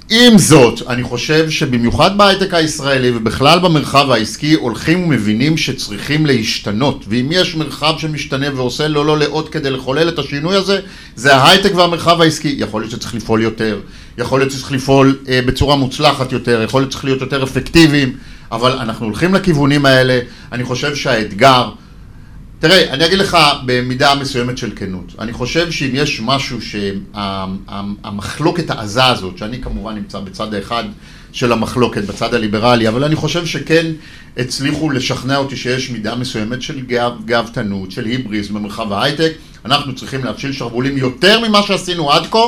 עם 0.09 0.37
זאת, 0.37 0.81
אני 0.87 1.03
חושב 1.03 1.49
שבמיוחד 1.49 2.17
בהייטק 2.17 2.53
הישראלי 2.53 3.11
ובכלל 3.15 3.59
במרחב 3.59 4.11
העסקי 4.11 4.53
הולכים 4.53 5.03
ומבינים 5.03 5.57
שצריכים 5.57 6.25
להשתנות. 6.25 7.05
ואם 7.07 7.27
יש 7.31 7.55
מרחב 7.55 7.93
שמשתנה 7.97 8.47
ועושה 8.55 8.87
לו 8.87 9.03
לא 9.03 9.17
לאות 9.17 9.49
כדי 9.49 9.69
לחולל 9.69 10.09
את 10.09 10.19
השינוי 10.19 10.55
הזה 10.55 10.79
זה 11.15 11.35
ההייטק 11.35 11.75
והמרחב 11.75 12.21
העסקי. 12.21 12.55
יכול 12.57 12.81
להיות 12.81 12.91
שצריך 12.91 13.15
לפעול 13.15 13.41
יותר. 13.41 13.79
יכול 14.17 14.39
להיות 14.39 14.51
שצריך 14.51 14.71
לפעול 14.71 15.17
אה, 15.29 15.39
בצורה 15.45 15.75
מוצלחת 15.75 16.31
יותר. 16.31 16.61
יכול 16.61 16.81
להיות 16.81 16.91
שצריך 16.91 17.05
להיות 17.05 17.21
יותר 17.21 17.43
אפקטיביים. 17.43 18.17
אבל 18.51 18.71
אנחנו 18.71 19.05
הולכים 19.05 19.33
לכיוונים 19.33 19.85
האלה. 19.85 20.19
אני 20.51 20.63
חושב 20.63 20.95
שהאתגר 20.95 21.69
תראה, 22.59 22.93
אני 22.93 23.05
אגיד 23.05 23.19
לך 23.19 23.37
במידה 23.65 24.15
מסוימת 24.15 24.57
של 24.57 24.71
כנות. 24.75 25.15
אני 25.19 25.33
חושב 25.33 25.71
שאם 25.71 25.91
יש 25.93 26.21
משהו 26.23 26.57
שהמחלוקת 27.65 28.69
העזה 28.69 29.05
הזאת, 29.05 29.37
שאני 29.37 29.61
כמובן 29.61 29.95
נמצא 29.95 30.19
בצד 30.19 30.53
האחד 30.53 30.83
של 31.31 31.51
המחלוקת, 31.51 32.03
בצד 32.03 32.33
הליברלי, 32.33 32.87
אבל 32.87 33.03
אני 33.03 33.15
חושב 33.15 33.45
שכן 33.45 33.85
הצליחו 34.37 34.89
לשכנע 34.89 35.37
אותי 35.37 35.55
שיש 35.55 35.89
מידה 35.89 36.15
מסוימת 36.15 36.61
של 36.61 36.81
גאוותנות, 37.25 37.91
של 37.91 38.05
היבריז 38.05 38.49
במרחב 38.49 38.93
ההייטק. 38.93 39.31
אנחנו 39.65 39.95
צריכים 39.95 40.23
להפשיל 40.23 40.51
שרוולים 40.51 40.97
יותר 40.97 41.39
ממה 41.47 41.61
שעשינו 41.63 42.11
עד 42.11 42.23
כה, 42.31 42.39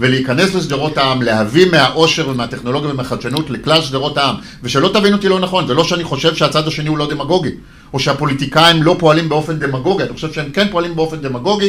ולהיכנס 0.00 0.54
לשדרות 0.54 0.98
העם, 0.98 1.22
להביא 1.22 1.66
מהעושר 1.70 2.28
ומהטכנולוגיה 2.28 2.90
ומהחדשנות 2.90 3.50
לכלל 3.50 3.82
שדרות 3.82 4.18
העם. 4.18 4.34
ושלא 4.62 4.90
תבין 4.94 5.12
אותי 5.12 5.28
לא 5.28 5.40
נכון, 5.40 5.66
זה 5.66 5.74
לא 5.74 5.84
שאני 5.84 6.04
חושב 6.04 6.34
שהצד 6.34 6.68
השני 6.68 6.88
הוא 6.88 6.98
לא 6.98 7.10
דמגוגי. 7.10 7.50
או 7.94 7.98
שהפוליטיקאים 8.00 8.82
לא 8.82 8.96
פועלים 8.98 9.28
באופן 9.28 9.58
דמגוגי, 9.58 10.02
אני 10.02 10.12
חושב 10.12 10.32
שהם 10.32 10.50
כן 10.50 10.66
פועלים 10.70 10.96
באופן 10.96 11.16
דמגוגי, 11.16 11.68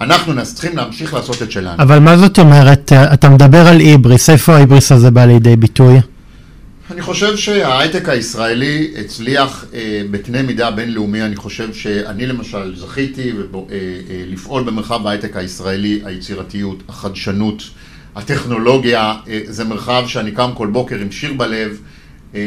אנחנו 0.00 0.32
צריכים 0.42 0.76
להמשיך 0.76 1.14
לעשות 1.14 1.42
את 1.42 1.52
שלנו. 1.52 1.82
אבל 1.82 1.98
מה 1.98 2.16
זאת 2.16 2.38
אומרת, 2.38 2.92
אתה 2.92 3.28
מדבר 3.28 3.68
על 3.68 3.80
איבריס, 3.80 4.30
איפה 4.30 4.56
האיבריס 4.56 4.92
הזה 4.92 5.10
בא 5.10 5.24
לידי 5.24 5.56
ביטוי? 5.56 6.00
אני 6.90 7.02
חושב 7.02 7.36
שההייטק 7.36 8.08
הישראלי 8.08 8.94
הצליח 9.00 9.64
אה, 9.74 10.02
בקנה 10.10 10.42
מידה 10.42 10.70
בינלאומי, 10.70 11.22
אני 11.22 11.36
חושב 11.36 11.74
שאני 11.74 12.26
למשל 12.26 12.76
זכיתי 12.76 13.32
ובו, 13.38 13.66
אה, 13.70 13.76
אה, 13.76 14.22
לפעול 14.28 14.62
במרחב 14.62 15.06
ההייטק 15.06 15.36
הישראלי, 15.36 16.00
היצירתיות, 16.04 16.82
החדשנות, 16.88 17.62
הטכנולוגיה, 18.16 19.14
אה, 19.28 19.40
זה 19.46 19.64
מרחב 19.64 20.04
שאני 20.06 20.30
קם 20.30 20.50
כל 20.54 20.66
בוקר 20.66 20.96
עם 20.96 21.12
שיר 21.12 21.32
בלב. 21.32 21.78
אה, 22.34 22.40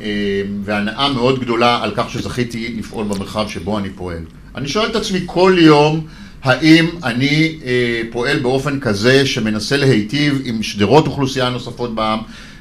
אה, 0.00 0.42
והנאה 0.64 1.12
מאוד 1.12 1.40
גדולה 1.40 1.82
על 1.82 1.92
כך 1.96 2.10
שזכיתי 2.10 2.74
לפעול 2.78 3.04
במרחב 3.04 3.48
שבו 3.48 3.78
אני 3.78 3.90
פועל. 3.90 4.22
אני 4.54 4.68
שואל 4.68 4.86
את 4.90 4.96
עצמי 4.96 5.20
כל 5.26 5.56
יום, 5.58 6.06
האם 6.42 6.86
אני 7.04 7.58
אה, 7.64 8.02
פועל 8.10 8.38
באופן 8.38 8.80
כזה 8.80 9.26
שמנסה 9.26 9.76
להיטיב 9.76 10.42
עם 10.44 10.62
שדרות 10.62 11.06
אוכלוסייה 11.06 11.50
נוספות 11.50 11.94
בעם, 11.94 12.18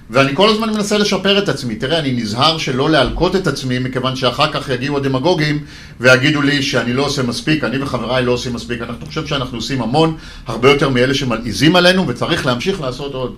ואני 0.10 0.36
כל 0.36 0.50
הזמן 0.50 0.70
מנסה 0.70 0.98
לשפר 0.98 1.38
את 1.38 1.50
עצמי. 1.50 1.76
תראה, 1.76 2.00
אני 2.00 2.12
נזהר 2.12 2.58
שלא 2.58 2.90
להלקות 2.90 3.36
את 3.36 3.48
עצמי, 3.48 3.80
מכיוון 3.80 4.16
שאחר 4.16 4.52
כך 4.52 4.70
יגיעו 4.70 4.98
הדמגוגים 4.98 5.64
ויגידו 6.00 6.42
לי 6.42 6.64
שאני 6.64 6.94
לא 6.94 7.06
עושה 7.06 7.24
מספיק, 7.24 7.64
אני 7.64 7.84
וחבריי 7.84 8.26
לא 8.26 8.32
עושים 8.32 8.54
מספיק. 8.54 8.82
אני 8.82 8.92
חושב 9.06 9.26
שאנחנו 9.26 9.58
עושים 9.58 9.82
המון, 9.82 10.18
הרבה 10.48 10.70
יותר 10.70 10.90
מאלה 10.90 11.14
שמלעיזים 11.14 11.76
עלינו, 11.76 12.08
וצריך 12.08 12.46
להמשיך 12.46 12.82
לעשות 12.82 13.14
עוד. 13.14 13.36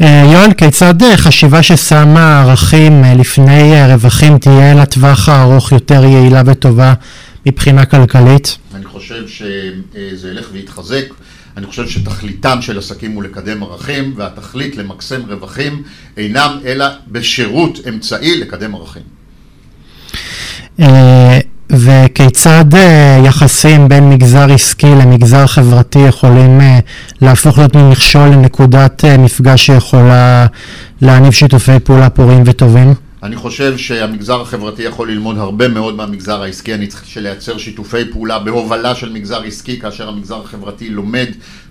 אה, 0.00 0.30
יואל, 0.32 0.52
כיצד 0.52 1.02
אה, 1.02 1.16
חשיבה 1.16 1.62
ששמה 1.62 2.42
ערכים 2.42 3.04
אה, 3.04 3.14
לפני 3.14 3.72
רווחים 3.92 4.38
תהיה 4.38 4.74
לטווח 4.74 5.28
הארוך 5.28 5.72
יותר 5.72 6.04
יעילה 6.04 6.42
וטובה 6.46 6.94
מבחינה 7.46 7.86
כלכלית? 7.86 8.58
אני 8.74 8.84
חושב 8.84 9.28
שזה 9.28 10.30
ילך 10.30 10.48
ויתחזק. 10.52 11.04
אני 11.56 11.66
חושב 11.66 11.88
שתכליתם 11.88 12.62
של 12.62 12.78
עסקים 12.78 13.12
הוא 13.12 13.22
לקדם 13.22 13.62
ערכים, 13.62 14.12
והתכלית 14.16 14.76
למקסם 14.76 15.20
רווחים 15.28 15.82
אינם 16.16 16.58
אלא 16.64 16.86
בשירות 17.08 17.78
אמצעי 17.88 18.40
לקדם 18.40 18.74
ערכים. 18.74 19.02
וכיצד 21.70 22.74
אה, 22.74 23.22
יחסים 23.24 23.88
בין 23.88 24.10
מגזר 24.10 24.52
עסקי 24.52 24.86
למגזר 24.86 25.46
חברתי 25.46 25.98
יכולים 25.98 26.60
אה, 26.60 26.78
להפוך 27.22 27.58
להיות 27.58 27.76
ממכשול 27.76 28.28
לנקודת 28.28 29.04
אה, 29.04 29.18
מפגש 29.18 29.66
שיכולה 29.66 30.46
להניב 31.02 31.32
שיתופי 31.32 31.80
פעולה 31.84 32.10
פוריים 32.10 32.42
וטובים? 32.46 32.94
אני 33.22 33.36
חושב 33.36 33.76
שהמגזר 33.76 34.40
החברתי 34.40 34.82
יכול 34.82 35.10
ללמוד 35.10 35.38
הרבה 35.38 35.68
מאוד 35.68 35.96
מהמגזר 35.96 36.42
העסקי, 36.42 36.74
אני 36.74 36.86
צריך 36.86 37.16
לייצר 37.16 37.58
שיתופי 37.58 38.04
פעולה 38.12 38.38
בהובלה 38.38 38.94
של 38.94 39.12
מגזר 39.12 39.42
עסקי, 39.42 39.80
כאשר 39.80 40.08
המגזר 40.08 40.40
החברתי 40.44 40.90
לומד 40.90 41.26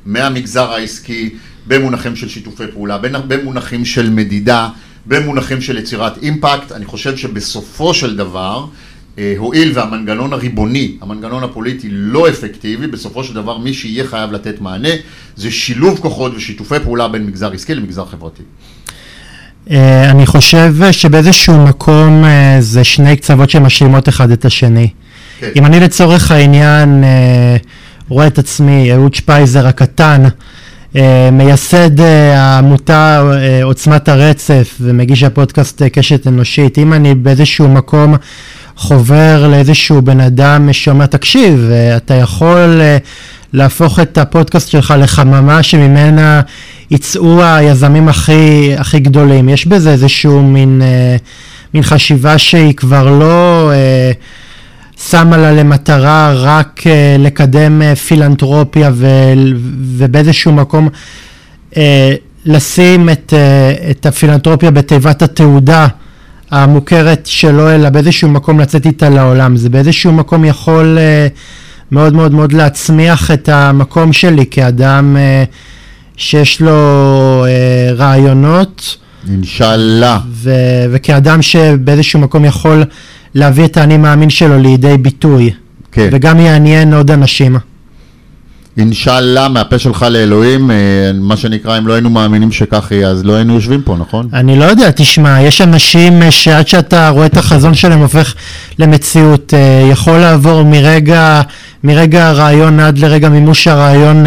מהמגזר 0.06 0.72
העסקי 0.72 1.30
במונחים 1.68 2.16
של 2.16 2.30
שיתופי 2.30 2.64
פעולה, 2.74 2.98
במונחים 3.28 3.86
של 3.86 4.10
מדידה, 4.10 4.70
במונחים 5.06 5.62
של 5.62 5.78
יצירת 5.78 6.24
אימפקט, 6.24 6.72
אני 6.72 6.86
חושב 6.86 7.18
שבסופו 7.18 7.94
של 7.94 8.16
דבר 8.16 8.66
הואיל 9.38 9.72
והמנגנון 9.76 10.34
הריבוני, 10.34 10.98
המנגנון 11.02 11.44
הפוליטי 11.44 11.88
לא 11.92 12.30
אפקטיבי, 12.30 12.88
בסופו 12.88 13.24
של 13.24 13.34
דבר 13.34 13.58
מי 13.58 13.74
שיהיה 13.74 14.08
חייב 14.08 14.32
לתת 14.32 14.62
מענה 14.62 14.90
זה 15.36 15.52
שילוב 15.52 16.00
כוחות 16.00 16.36
ושיתופי 16.36 16.76
פעולה 16.84 17.08
בין 17.08 17.26
מגזר 17.26 17.52
עסקי 17.52 17.76
למגזר 17.76 18.06
חברתי. 18.06 18.44
אה, 19.72 20.12
אני 20.12 20.26
חושב 20.26 20.74
שבאיזשהו 20.92 21.66
מקום 21.66 22.26
אה, 22.26 22.58
זה 22.60 22.84
שני 22.84 23.18
קצוות 23.18 23.50
שמשלימות 23.50 24.10
אחד 24.10 24.32
את 24.32 24.46
השני. 24.46 24.90
כן. 25.40 25.50
אם 25.56 25.66
אני 25.66 25.80
לצורך 25.80 26.32
העניין 26.32 27.04
רואה 28.10 28.28
את 28.28 28.38
עצמי, 28.38 28.94
אהוד 28.94 29.14
שפייזר 29.14 29.68
הקטן, 29.68 30.24
מייסד 31.32 32.00
העמותה 32.00 33.32
עוצמת 33.64 34.10
הרצף 34.10 34.78
ומגיש 34.82 35.24
הפודקאסט 35.24 35.84
קשת 35.84 36.28
אנושית, 36.28 36.78
אם 36.78 36.94
אני 36.94 37.16
באיזשהו 37.16 37.68
מקום 37.68 38.16
חובר 38.78 39.48
לאיזשהו 39.52 40.02
בן 40.02 40.20
אדם 40.20 40.74
שאומר, 40.74 41.06
תקשיב, 41.06 41.70
אתה 41.98 42.14
יכול 42.14 42.82
אה, 42.82 42.98
להפוך 43.54 44.00
את 44.00 44.18
הפודקאסט 44.18 44.70
שלך 44.70 44.94
לחממה 45.00 45.64
שממנה 45.64 46.42
יצאו 46.92 47.44
היזמים 47.44 48.08
הכי, 48.08 48.76
הכי 48.78 49.00
גדולים. 49.00 49.50
יש 49.50 49.68
בזה 49.68 49.92
איזשהו 49.92 50.44
מין, 50.44 50.82
אה, 50.82 51.16
מין 51.74 51.84
חשיבה 51.84 52.38
שהיא 52.38 52.74
כבר 52.74 53.20
לא... 53.20 53.72
אה, 53.74 54.12
שמה 55.10 55.38
לה 55.38 55.52
למטרה 55.52 56.34
רק 56.36 56.84
לקדם 57.20 57.82
פילנטרופיה 57.96 58.92
ו, 58.94 59.08
ובאיזשהו 59.98 60.52
מקום 60.52 60.90
לשים 62.46 63.10
את, 63.10 63.34
את 63.92 64.06
הפילנטרופיה 64.06 64.72
בתיבת 64.72 65.22
התעודה 65.22 65.88
המוכרת 66.52 67.26
שלו, 67.26 67.70
אלא 67.72 67.90
באיזשהו 67.90 68.30
מקום 68.30 68.60
לצאת 68.60 68.86
איתה 68.86 69.10
לעולם. 69.10 69.58
זה 69.58 69.70
באיזשהו 69.70 70.14
מקום 70.14 70.46
יכול 70.46 70.98
uh, 70.98 71.92
מאוד 71.92 72.14
מאוד 72.14 72.32
מאוד 72.32 72.54
להצמיח 72.54 73.32
את 73.32 73.50
המקום 73.50 74.14
שלי 74.14 74.46
כאדם 74.52 75.16
uh, 75.16 75.54
שיש 76.18 76.62
לו 76.62 77.46
uh, 77.46 77.94
רעיונות. 77.98 78.98
אינשאללה. 79.32 80.20
ו- 80.32 80.86
וכאדם 80.92 81.42
שבאיזשהו 81.42 82.20
מקום 82.20 82.46
יכול 82.46 82.84
להביא 83.36 83.66
את 83.66 83.78
האני 83.78 83.98
מאמין 83.98 84.30
שלו 84.30 84.60
לידי 84.60 84.98
ביטוי. 84.98 85.52
כן. 85.92 86.10
וגם 86.12 86.40
יעניין 86.40 86.94
עוד 86.94 87.12
אנשים. 87.12 87.58
אינשאללה, 88.78 89.50
מהפה 89.50 89.80
שלך 89.80 90.06
לאלוהים, 90.10 90.72
אה, 90.72 90.76
מה 91.14 91.38
שנקרא, 91.38 91.78
אם 91.78 91.88
לא 91.88 91.94
היינו 91.94 92.10
מאמינים 92.10 92.52
שכך 92.52 92.92
יהיה, 92.92 93.10
אז 93.10 93.26
לא 93.26 93.34
היינו 93.34 93.54
יושבים 93.54 93.82
פה, 93.82 93.96
נכון? 94.00 94.30
אני 94.34 94.60
לא 94.60 94.66
יודע, 94.66 94.92
תשמע, 94.92 95.42
יש 95.42 95.62
אנשים 95.62 96.24
אה, 96.24 96.32
שעד 96.32 96.68
שאתה 96.68 97.10
רואה 97.10 97.26
את 97.26 97.38
החזון 97.38 97.74
שלהם 97.74 98.00
הופך 98.00 98.36
למציאות, 98.80 99.54
אה, 99.54 99.90
יכול 99.92 100.18
לעבור 100.18 100.64
מרגע, 100.64 101.42
מרגע 101.84 102.28
הרעיון 102.28 102.80
עד 102.80 102.98
לרגע 102.98 103.30
מימוש 103.30 103.68
הרעיון 103.68 104.26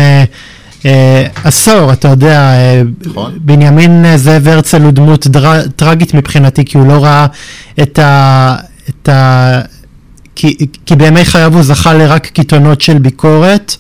עשור, 1.45 1.93
אתה 1.93 2.09
יודע, 2.09 2.53
נכון. 3.07 3.33
בנימין 3.41 4.17
זאב 4.17 4.49
הרצל 4.49 4.83
הוא 4.83 4.91
דמות 4.91 5.27
דר... 5.27 5.69
טרגית 5.77 6.15
מבחינתי, 6.15 6.65
כי 6.65 6.79
הוא 6.79 6.87
לא 6.87 7.05
ראה 7.05 7.27
את 7.83 7.99
ה... 7.99 8.57
את 8.89 9.09
ה... 9.09 9.61
כי, 10.35 10.57
כי 10.87 10.97
בימי 10.97 11.25
חייו 11.25 11.55
הוא 11.55 11.63
זכה 11.63 11.95
לרק 11.95 12.27
קיתונות 12.27 12.81
של 12.81 12.99
ביקורת. 12.99 13.77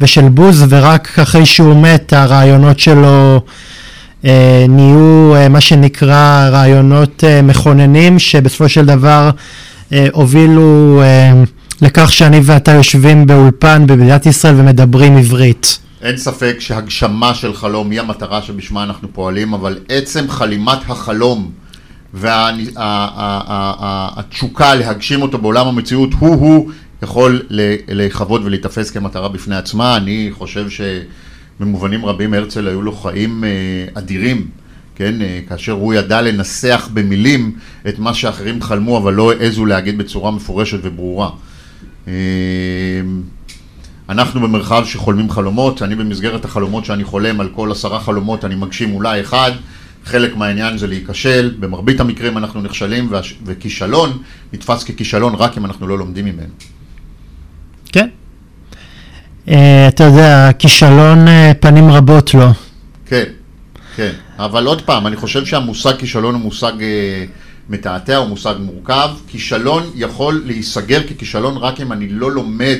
ושל 0.00 0.28
בוז, 0.28 0.64
ורק 0.68 1.18
אחרי 1.18 1.46
שהוא 1.46 1.82
מת 1.82 2.12
הרעיונות 2.12 2.78
שלו 2.78 3.40
אה, 4.24 4.64
נהיו 4.68 5.34
אה, 5.34 5.48
מה 5.48 5.60
שנקרא 5.60 6.48
רעיונות 6.52 7.24
אה, 7.24 7.42
מכוננים, 7.42 8.18
שבסופו 8.18 8.68
של 8.68 8.86
דבר 8.86 9.30
אה, 9.92 10.06
הובילו 10.12 11.00
אה, 11.02 11.32
לכך 11.82 12.12
שאני 12.12 12.40
ואתה 12.42 12.72
יושבים 12.72 13.26
באולפן 13.26 13.86
במדינת 13.86 14.26
ישראל 14.26 14.54
ומדברים 14.56 15.16
עברית. 15.16 15.78
אין 16.02 16.16
ספק 16.16 16.56
שהגשמה 16.58 17.34
של 17.34 17.54
חלום 17.54 17.90
היא 17.90 18.00
המטרה 18.00 18.42
שבשמה 18.42 18.82
אנחנו 18.82 19.08
פועלים, 19.12 19.54
אבל 19.54 19.78
עצם 19.88 20.24
חלימת 20.28 20.78
החלום 20.88 21.50
והתשוקה 24.14 24.74
להגשים 24.74 25.22
אותו 25.22 25.38
בעולם 25.38 25.66
המציאות, 25.66 26.10
הוא-הוא 26.18 26.70
יכול 27.02 27.42
לכבוד 27.88 28.42
ולהיתפס 28.44 28.90
כמטרה 28.90 29.28
בפני 29.28 29.56
עצמה. 29.56 29.96
אני 29.96 30.28
חושב 30.32 30.66
שבמובנים 30.70 32.06
רבים 32.06 32.34
הרצל 32.34 32.68
היו 32.68 32.82
לו 32.82 32.92
חיים 32.92 33.44
אה, 33.44 33.50
אדירים, 33.94 34.46
כן? 34.94 35.22
אה, 35.22 35.40
כאשר 35.48 35.72
הוא 35.72 35.94
ידע 35.94 36.22
לנסח 36.22 36.88
במילים 36.94 37.52
את 37.88 37.98
מה 37.98 38.14
שאחרים 38.14 38.62
חלמו, 38.62 38.98
אבל 38.98 39.14
לא 39.14 39.32
העזו 39.32 39.66
להגיד 39.66 39.98
בצורה 39.98 40.30
מפורשת 40.30 40.78
וברורה. 40.82 41.30
אה, 42.08 42.12
אנחנו 44.08 44.40
במרחב 44.40 44.84
שחולמים 44.86 45.30
חלומות, 45.30 45.82
אני 45.82 45.94
במסגרת 45.94 46.44
החלומות 46.44 46.84
שאני 46.84 47.04
חולם 47.04 47.40
על 47.40 47.48
כל 47.48 47.72
עשרה 47.72 48.00
חלומות 48.00 48.44
אני 48.44 48.54
מגשים 48.54 48.94
אולי 48.94 49.20
אחד, 49.20 49.52
חלק 50.04 50.36
מהעניין 50.36 50.78
זה 50.78 50.86
להיכשל, 50.86 51.54
במרבית 51.60 52.00
המקרים 52.00 52.38
אנחנו 52.38 52.62
נכשלים 52.62 53.12
וכישלון 53.44 54.18
נתפס 54.52 54.84
ככישלון 54.84 55.34
רק 55.34 55.58
אם 55.58 55.64
אנחנו 55.64 55.86
לא 55.86 55.98
לומדים 55.98 56.24
ממנו. 56.24 56.75
כן. 57.92 58.08
Uh, 59.46 59.50
אתה 59.88 60.04
יודע, 60.04 60.50
כישלון 60.58 61.28
uh, 61.28 61.30
פנים 61.60 61.90
רבות 61.90 62.34
לו. 62.34 62.48
כן, 63.06 63.24
כן, 63.96 64.12
אבל 64.38 64.66
עוד 64.66 64.82
פעם, 64.82 65.06
אני 65.06 65.16
חושב 65.16 65.44
שהמושג 65.44 65.96
כישלון 65.96 66.34
הוא 66.34 66.42
מושג 66.42 66.72
uh, 66.78 66.82
מתעתע, 67.68 68.16
הוא 68.16 68.28
מושג 68.28 68.54
מורכב. 68.60 69.08
כישלון 69.28 69.82
יכול 69.94 70.42
להיסגר 70.46 71.00
ככישלון 71.02 71.56
רק 71.56 71.80
אם 71.80 71.92
אני 71.92 72.08
לא 72.08 72.32
לומד 72.32 72.78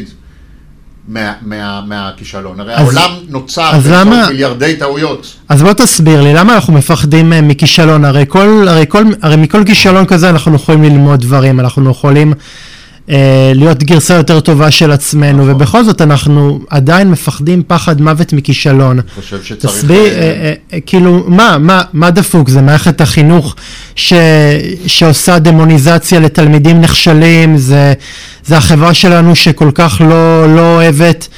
מהכישלון. 1.86 2.61
הרי 2.61 2.74
אז, 2.74 2.80
העולם 2.80 3.11
נוצר 3.28 3.72
למה... 3.90 4.28
מיליארדי 4.28 4.76
טעויות. 4.76 5.36
אז 5.48 5.62
בוא 5.62 5.72
תסביר 5.72 6.22
לי, 6.22 6.34
למה 6.34 6.54
אנחנו 6.54 6.72
מפחדים 6.72 7.32
מכישלון? 7.48 8.04
הרי, 8.04 8.24
כל, 8.28 8.66
הרי, 8.68 8.84
כל, 8.88 9.04
הרי 9.22 9.36
מכל 9.36 9.64
כישלון 9.64 10.07
כזה 10.07 10.30
אנחנו 10.30 10.54
יכולים 10.54 10.82
ללמוד 10.82 11.20
דברים, 11.20 11.61
אנחנו 11.61 11.90
יכולים 11.90 12.32
להיות 13.54 13.82
גרסה 13.82 14.14
יותר 14.14 14.40
טובה 14.40 14.70
של 14.70 14.90
עצמנו, 14.90 15.42
נכון. 15.42 15.50
ובכל 15.50 15.84
זאת 15.84 16.02
אנחנו 16.02 16.61
עדיין 16.70 17.11
מפחדים 17.11 17.62
פחד 17.66 18.00
מוות 18.00 18.32
מכישלון. 18.32 18.98
אני 18.98 19.22
חושב 19.22 19.42
שצריך... 19.42 19.74
תסביר, 19.74 20.04
אה, 20.04 20.20
אה, 20.20 20.52
אה, 20.72 20.78
כאילו, 20.86 21.24
מה, 21.28 21.59
מה, 21.59 21.82
מה 21.92 22.11
דפוק? 22.11 22.48
זה 22.48 22.62
מערכת 22.62 23.00
החינוך 23.00 23.57
ש, 23.96 24.12
שעושה 24.86 25.38
דמוניזציה 25.38 26.20
לתלמידים 26.20 26.80
נכשלים, 26.80 27.57
זה, 27.57 27.92
זה 28.44 28.57
החברה 28.57 28.94
שלנו 28.94 29.36
שכל 29.36 29.70
כך 29.74 30.00
לא, 30.09 30.54
לא 30.57 30.74
אוהבת... 30.74 31.28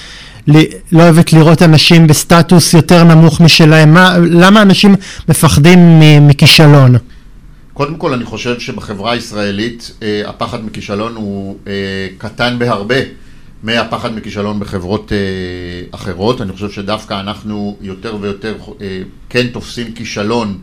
לא 0.92 1.02
אוהבת 1.02 1.32
לראות 1.32 1.62
אנשים 1.62 2.06
בסטטוס 2.06 2.74
יותר 2.74 3.04
נמוך 3.04 3.40
משלהם, 3.40 3.94
מה, 3.94 4.16
למה 4.30 4.62
אנשים 4.62 4.94
מפחדים 5.28 6.00
מכישלון? 6.26 6.96
קודם 7.79 7.97
כל 7.97 8.12
אני 8.12 8.24
חושב 8.24 8.61
שבחברה 8.61 9.12
הישראלית 9.12 9.93
אה, 10.03 10.22
הפחד 10.26 10.64
מכישלון 10.64 11.14
הוא 11.14 11.59
אה, 11.66 11.72
קטן 12.18 12.59
בהרבה 12.59 12.97
מהפחד 13.62 14.14
מכישלון 14.14 14.61
בחברות 14.61 15.12
אה, 15.12 15.18
אחרות. 15.91 16.41
אני 16.41 16.53
חושב 16.53 16.70
שדווקא 16.70 17.20
אנחנו 17.20 17.76
יותר 17.81 18.16
ויותר 18.20 18.57
אה, 18.81 19.03
כן 19.29 19.47
תופסים 19.47 19.93
כישלון 19.93 20.59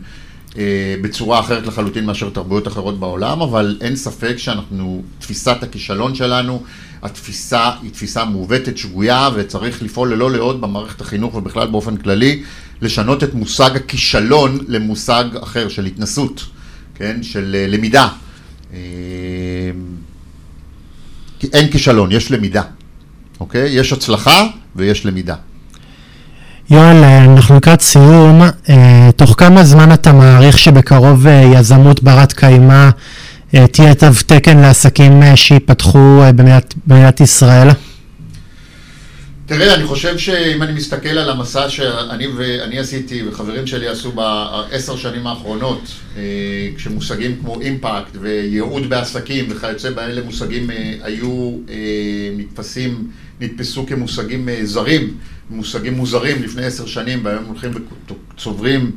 אה, 0.58 0.94
בצורה 1.02 1.40
אחרת 1.40 1.66
לחלוטין 1.66 2.04
מאשר 2.04 2.30
תרבויות 2.30 2.68
אחרות 2.68 3.00
בעולם, 3.00 3.40
אבל 3.40 3.78
אין 3.80 3.96
ספק 3.96 4.34
שאנחנו, 4.36 5.02
תפיסת 5.18 5.62
הכישלון 5.62 6.14
שלנו, 6.14 6.62
התפיסה 7.02 7.70
היא 7.82 7.90
תפיסה 7.90 8.24
מעוותת, 8.24 8.78
שגויה, 8.78 9.28
וצריך 9.34 9.82
לפעול 9.82 10.12
ללא 10.12 10.30
לאות 10.30 10.60
במערכת 10.60 11.00
החינוך 11.00 11.34
ובכלל 11.34 11.66
באופן 11.66 11.96
כללי, 11.96 12.42
לשנות 12.82 13.24
את 13.24 13.34
מושג 13.34 13.70
הכישלון 13.76 14.58
למושג 14.68 15.24
אחר 15.42 15.68
של 15.68 15.84
התנסות. 15.84 16.55
כן, 16.98 17.22
של 17.22 17.56
אה, 17.58 17.66
למידה. 17.68 18.08
אה, 18.74 18.78
אין 21.52 21.70
כישלון, 21.70 22.12
יש 22.12 22.32
למידה, 22.32 22.62
אוקיי? 23.40 23.68
יש 23.68 23.92
הצלחה 23.92 24.46
ויש 24.76 25.06
למידה. 25.06 25.34
יואל, 26.70 27.04
אה, 27.04 27.24
אנחנו 27.24 27.56
לקראת 27.56 27.80
סיום. 27.80 28.42
תוך 29.16 29.34
כמה 29.38 29.64
זמן 29.64 29.92
אתה 29.92 30.12
מעריך 30.12 30.58
שבקרוב 30.58 31.26
יזמות 31.26 32.02
ברת 32.02 32.32
קיימא 32.32 32.90
תהיה 33.50 33.94
תו 33.94 34.06
תקן 34.26 34.58
לעסקים 34.58 35.22
שייפתחו 35.34 36.22
במדינת 36.86 37.20
ישראל? 37.20 37.68
תראה, 39.46 39.74
אני 39.74 39.86
חושב 39.86 40.18
שאם 40.18 40.62
אני 40.62 40.72
מסתכל 40.72 41.08
על 41.08 41.30
המסע 41.30 41.68
שאני 41.68 42.26
ואני 42.26 42.78
עשיתי 42.78 43.22
וחברים 43.28 43.66
שלי 43.66 43.88
עשו 43.88 44.12
בעשר 44.12 44.96
שנים 44.96 45.26
האחרונות, 45.26 45.82
אה, 46.16 46.22
כשמושגים 46.76 47.36
כמו 47.40 47.60
אימפקט 47.60 48.16
וייעוד 48.20 48.88
בעסקים 48.88 49.44
וכיוצא 49.48 49.90
באלה 49.90 50.22
מושגים 50.22 50.70
אה, 50.70 50.94
היו 51.02 51.58
אה, 51.68 51.74
נתפסים, 52.36 53.10
נתפסו 53.40 53.86
כמושגים 53.86 54.48
זרים, 54.62 55.16
מושגים 55.50 55.94
מוזרים 55.94 56.42
לפני 56.42 56.64
עשר 56.64 56.86
שנים 56.86 57.24
והיום 57.24 57.44
הולכים 57.44 57.70
וצוברים 58.34 58.90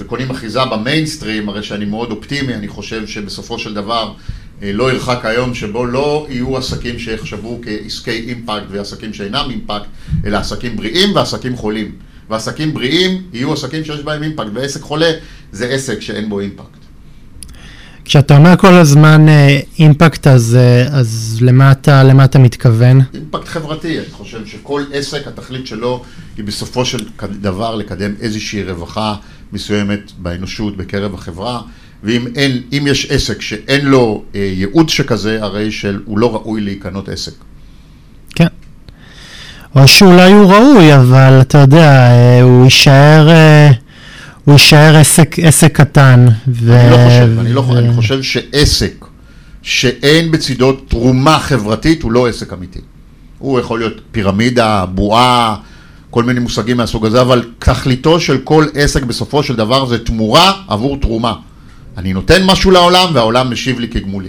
וקונים 0.00 0.30
אחיזה 0.30 0.64
במיינסטרים, 0.64 1.48
הרי 1.48 1.62
שאני 1.62 1.84
מאוד 1.84 2.10
אופטימי, 2.10 2.54
אני 2.54 2.68
חושב 2.68 3.06
שבסופו 3.06 3.58
של 3.58 3.74
דבר 3.74 4.12
לא 4.62 4.92
ירחק 4.92 5.24
היום 5.24 5.54
שבו 5.54 5.86
לא 5.86 6.26
יהיו 6.30 6.56
עסקים 6.56 6.98
שיחשבו 6.98 7.60
כעסקי 7.62 8.10
אימפקט 8.10 8.66
ועסקים 8.70 9.14
שאינם 9.14 9.46
אימפקט, 9.50 9.86
אלא 10.26 10.36
עסקים 10.38 10.76
בריאים 10.76 11.16
ועסקים 11.16 11.56
חולים. 11.56 11.92
ועסקים 12.30 12.74
בריאים 12.74 13.22
יהיו 13.32 13.52
עסקים 13.52 13.84
שיש 13.84 14.00
בהם 14.00 14.22
אימפקט, 14.22 14.48
ועסק 14.54 14.80
חולה 14.80 15.10
זה 15.52 15.66
עסק 15.66 16.00
שאין 16.00 16.28
בו 16.28 16.40
אימפקט. 16.40 16.80
כשאתה 18.04 18.36
אומר 18.36 18.56
כל 18.56 18.74
הזמן 18.74 19.28
אה, 19.28 19.60
אימפקט, 19.78 20.26
אז, 20.26 20.56
אה, 20.60 20.98
אז 20.98 21.38
למה, 21.40 21.72
אתה, 21.72 22.02
למה 22.02 22.24
אתה 22.24 22.38
מתכוון? 22.38 23.00
אימפקט 23.14 23.48
חברתי, 23.48 23.98
אני 23.98 24.10
חושב 24.10 24.46
שכל 24.46 24.84
עסק, 24.92 25.26
התכלית 25.26 25.66
שלו 25.66 26.04
היא 26.36 26.44
בסופו 26.44 26.84
של 26.84 26.98
דבר 27.40 27.74
לקדם 27.74 28.12
איזושהי 28.20 28.64
רווחה 28.64 29.14
מסוימת 29.52 30.12
באנושות, 30.18 30.76
בקרב 30.76 31.14
החברה. 31.14 31.60
ואם 32.04 32.26
אין, 32.34 32.62
אם 32.72 32.86
יש 32.86 33.06
עסק 33.10 33.40
שאין 33.40 33.86
לו 33.86 34.24
אה, 34.34 34.40
ייעוד 34.40 34.88
שכזה, 34.88 35.38
הרי 35.42 35.72
שהוא 35.72 36.18
לא 36.18 36.34
ראוי 36.34 36.60
להיקנות 36.60 37.08
עסק. 37.08 37.32
כן. 38.34 38.46
או 39.76 39.88
שאולי 39.88 40.32
הוא 40.32 40.52
ראוי, 40.52 40.96
אבל 40.96 41.40
אתה 41.40 41.58
יודע, 41.58 41.90
אה, 41.90 42.42
הוא 42.42 42.64
יישאר, 42.64 43.28
אה, 43.28 43.70
הוא 44.44 44.52
יישאר 44.52 44.96
עסק, 44.96 45.38
עסק 45.38 45.76
קטן. 45.76 46.26
ו... 46.48 46.80
אני 46.80 46.90
לא 46.90 46.96
חושב, 46.96 47.38
אני, 47.38 47.52
לא, 47.52 47.60
ו... 47.60 47.78
אני 47.78 47.92
חושב 47.92 48.22
שעסק 48.22 49.04
שאין 49.62 50.30
בצידו 50.30 50.72
תרומה 50.72 51.38
חברתית 51.38 52.02
הוא 52.02 52.12
לא 52.12 52.28
עסק 52.28 52.52
אמיתי. 52.52 52.80
הוא 53.38 53.60
יכול 53.60 53.78
להיות 53.78 54.00
פירמידה, 54.12 54.86
בועה, 54.86 55.56
כל 56.10 56.24
מיני 56.24 56.40
מושגים 56.40 56.76
מהסוג 56.76 57.06
הזה, 57.06 57.20
אבל 57.20 57.44
תכליתו 57.58 58.20
של 58.20 58.38
כל 58.38 58.66
עסק 58.74 59.02
בסופו 59.02 59.42
של 59.42 59.56
דבר 59.56 59.86
זה 59.86 60.04
תמורה 60.04 60.52
עבור 60.68 60.96
תרומה. 61.00 61.34
אני 61.96 62.12
נותן 62.12 62.44
משהו 62.46 62.70
לעולם 62.70 63.08
והעולם 63.14 63.52
משיב 63.52 63.80
לי 63.80 63.88
כגמולי. 63.88 64.28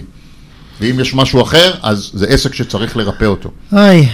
ואם 0.80 1.00
יש 1.00 1.14
משהו 1.14 1.42
אחר, 1.42 1.74
אז 1.82 2.10
זה 2.14 2.26
עסק 2.26 2.54
שצריך 2.54 2.96
לרפא 2.96 3.24
אותו. 3.24 3.50
אוי, 3.72 4.08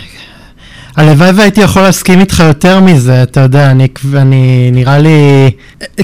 הלוואי 0.97 1.31
והייתי 1.31 1.61
יכול 1.61 1.83
להסכים 1.83 2.21
איתך 2.21 2.41
יותר 2.41 2.81
מזה, 2.81 3.23
אתה 3.23 3.41
יודע, 3.41 3.71
אני, 3.71 3.89
אני 4.15 4.71
נראה 4.73 4.99
לי, 4.99 5.51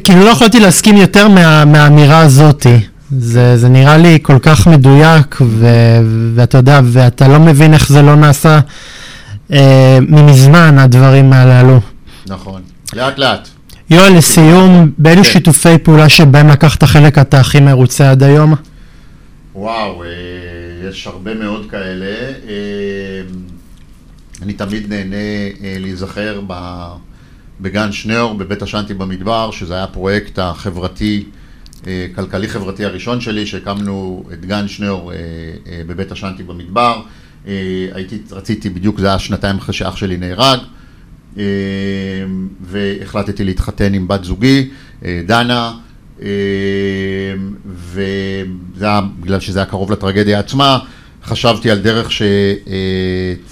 כאילו 0.05 0.24
לא 0.24 0.30
יכולתי 0.30 0.61
להסכים 0.61 0.97
יותר 0.97 1.28
מה, 1.28 1.64
מהאמירה 1.64 2.18
הזאתי. 2.18 2.80
זה, 3.18 3.57
זה 3.57 3.68
נראה 3.68 3.97
לי 3.97 4.18
כל 4.22 4.38
כך 4.42 4.66
מדויק, 4.66 5.36
ו, 5.40 5.66
ואתה 6.34 6.59
יודע, 6.59 6.80
ואתה 6.84 7.28
לא 7.28 7.38
מבין 7.40 7.74
איך 7.74 7.88
זה 7.88 8.03
לא 8.03 8.14
נעשה 8.14 8.61
אה, 9.53 9.99
ממזמן, 10.09 10.78
הדברים 10.78 11.32
הללו. 11.32 11.80
נכון, 12.26 12.62
לאט 12.95 13.18
לאט. 13.18 13.49
יואל, 13.91 14.16
לסיום, 14.16 14.91
באילו 14.99 15.24
כן. 15.24 15.30
שיתופי 15.30 15.78
פעולה 15.78 16.09
שבהם 16.09 16.49
לקחת 16.49 16.85
חלק 16.85 17.18
אתה 17.18 17.41
הכי 17.41 17.61
מרוצה 17.61 18.11
עד 18.11 18.22
היום? 18.22 18.55
וואו, 19.55 20.03
אה, 20.03 20.09
יש 20.89 21.07
הרבה 21.07 21.35
מאוד 21.35 21.70
כאלה. 21.70 22.07
אה, 22.49 23.22
אני 24.43 24.53
תמיד 24.53 24.93
נהנה 24.93 25.16
אה, 25.16 25.76
להיזכר 25.80 26.41
בגן 27.61 27.93
שניאור, 27.93 28.35
בבית 28.35 28.62
השנטי 28.62 28.95
במדבר, 28.95 29.51
שזה 29.51 29.74
היה 29.74 29.85
הפרויקט 29.85 30.39
החברתי, 30.39 31.24
כלכלי-חברתי 32.14 32.85
הראשון 32.85 33.20
שלי, 33.20 33.47
שהקמנו 33.47 34.24
את 34.32 34.47
גן 34.47 34.68
שניאור 34.68 35.12
בבית 35.87 36.12
השנטי 36.12 36.43
במדבר. 36.43 37.03
הייתי, 37.95 38.18
רציתי 38.30 38.70
בדיוק, 38.70 39.01
זה 39.01 39.07
היה 39.07 39.18
שנתיים 39.18 39.59
אחרי 39.59 39.74
שאח 39.74 39.97
שלי 39.97 40.16
נהרג, 40.16 40.59
והחלטתי 42.61 43.45
להתחתן 43.45 43.95
עם 43.95 44.09
בת 44.09 44.24
זוגי, 44.24 44.68
דנה, 45.26 45.72
וזה 47.66 48.05
היה 48.80 49.01
בגלל 49.20 49.41
שזה 49.41 49.59
היה 49.59 49.66
קרוב 49.66 49.93
לטרגדיה 49.93 50.39
עצמה. 50.39 50.78
חשבתי 51.24 51.70
על 51.70 51.78
דרך 51.78 52.11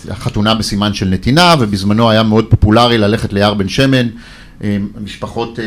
שהחתונה 0.08 0.54
בסימן 0.54 0.94
של 0.94 1.08
נתינה, 1.08 1.54
ובזמנו 1.60 2.10
היה 2.10 2.22
מאוד 2.22 2.44
פופולרי 2.48 2.98
ללכת 2.98 3.32
ליער 3.32 3.54
בן 3.54 3.68
שמן. 3.68 4.06
משפחות 5.04 5.58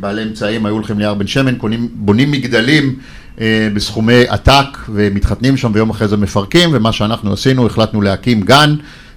בעלי 0.00 0.22
אמצעים 0.22 0.66
היו 0.66 0.74
הולכים 0.74 0.98
ליער 0.98 1.14
בן 1.14 1.26
שמן, 1.26 1.54
קונים, 1.58 1.88
בונים 1.92 2.30
מגדלים 2.30 2.98
בסכומי 3.74 4.22
עתק 4.28 4.78
ומתחתנים 4.88 5.56
שם 5.56 5.70
ויום 5.74 5.90
אחרי 5.90 6.08
זה 6.08 6.16
מפרקים, 6.16 6.70
ומה 6.72 6.92
שאנחנו 6.92 7.32
עשינו, 7.32 7.66
החלטנו 7.66 8.02
להקים 8.02 8.40
גן 8.40 8.74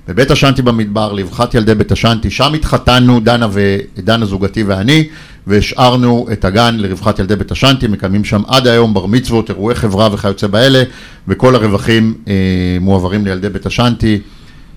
בבית 0.08 0.32
השנטי 0.32 0.62
במדבר, 0.62 1.14
לרווחת 1.14 1.54
ילדי 1.54 1.76
בית 1.76 1.92
השנטי, 1.92 2.30
שם 2.30 2.54
התחתנו, 2.54 3.20
דנה, 3.20 3.48
ו... 3.52 3.78
דנה 3.98 4.26
זוגתי 4.26 4.64
ואני, 4.64 5.08
והשארנו 5.48 6.28
את 6.32 6.46
הגן 6.46 6.76
לרווחת 6.78 7.20
ילדי 7.20 7.36
בית 7.36 7.52
השנטי, 7.52 7.88
מקיימים 7.88 8.26
שם 8.26 8.42
עד 8.48 8.68
היום 8.68 8.94
בר 8.94 9.06
מצוות, 9.06 9.50
אירועי 9.50 9.76
חברה 9.76 10.10
וכיוצא 10.14 10.48
באלה, 10.48 10.84
וכל 11.28 11.56
הרווחים 11.56 12.14
אה, 12.28 12.34
מועברים 12.82 13.26
לילדי 13.26 13.50
בית 13.50 13.66
השנטי, 13.66 14.20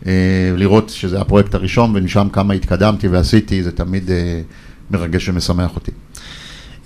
אה, 0.07 0.13
לראות 0.57 0.93
שזה 0.97 1.21
הפרויקט 1.21 1.55
הראשון, 1.55 1.93
ומשם 1.97 2.29
כמה 2.33 2.55
התקדמתי 2.55 3.09
ועשיתי, 3.09 3.63
זה 3.63 3.73
תמיד 3.73 4.11
אה, 4.11 4.41
מרגש 4.91 5.29
ומשמח 5.29 5.71
אותי. 5.77 5.91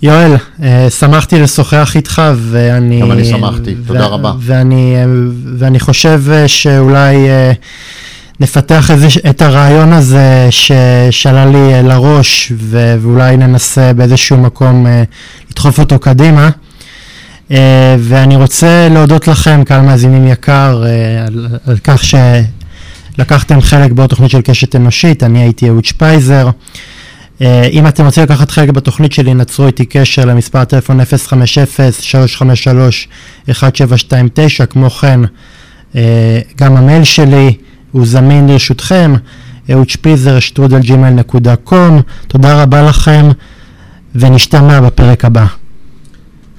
יואל, 0.01 0.31
אה, 0.63 0.89
שמחתי 0.89 1.39
לשוחח 1.39 1.95
איתך, 1.95 2.21
ואני... 2.35 3.01
גם 3.01 3.11
אני 3.11 3.25
שמחתי, 3.25 3.75
תודה 3.87 4.05
רבה. 4.05 4.33
ואני, 4.39 4.95
אה, 4.95 5.05
ואני 5.57 5.79
חושב 5.79 6.21
אה, 6.31 6.47
שאולי... 6.47 7.15
נפתח 8.41 8.91
איזה, 8.91 9.07
את 9.29 9.41
הרעיון 9.41 9.93
הזה 9.93 10.47
ששאלה 10.49 11.45
לי 11.45 11.73
אה, 11.73 11.81
לראש 11.81 12.51
ו, 12.55 12.95
ואולי 13.01 13.37
ננסה 13.37 13.93
באיזשהו 13.93 14.37
מקום 14.37 14.87
אה, 14.87 15.03
לדחוף 15.51 15.79
אותו 15.79 15.99
קדימה. 15.99 16.49
אה, 17.51 17.95
ואני 17.99 18.35
רוצה 18.35 18.87
להודות 18.91 19.27
לכם, 19.27 19.63
קהל 19.63 19.81
מאזינים 19.81 20.27
יקר, 20.27 20.83
על, 21.27 21.47
על 21.65 21.77
כך 21.83 22.01
שלקחתם 23.17 23.61
חלק 23.61 23.91
בעוד 23.91 24.09
תוכנית 24.09 24.31
של 24.31 24.41
קשת 24.41 24.75
אנושית, 24.75 25.23
אני 25.23 25.39
הייתי 25.39 25.69
אהוד 25.69 25.85
שפייזר. 25.85 26.49
אם 27.71 27.87
אתם 27.87 28.05
רוצים 28.05 28.23
לקחת 28.23 28.51
חלק 28.51 28.69
בתוכנית 28.69 29.11
שלי, 29.11 29.33
נצרו 29.33 29.67
איתי 29.67 29.85
קשר 29.85 30.25
למספר 30.25 30.63
טלפון 30.63 30.99
050-353-1729, 31.01 31.03
כמו 34.69 34.89
כן, 34.89 35.19
גם 36.57 36.77
המייל 36.77 37.03
שלי. 37.03 37.53
הוא 37.91 38.05
זמין 38.05 38.47
לרשותכם, 38.47 39.13
אהוד 39.71 39.89
שפיזר, 39.89 40.39
שטרודל 40.39 40.81
נקודה 41.09 41.55
קום. 41.55 42.01
תודה 42.27 42.63
רבה 42.63 42.81
לכם, 42.81 43.29
ונשתמע 44.15 44.81
בפרק 44.81 45.25
הבא. 45.25 45.45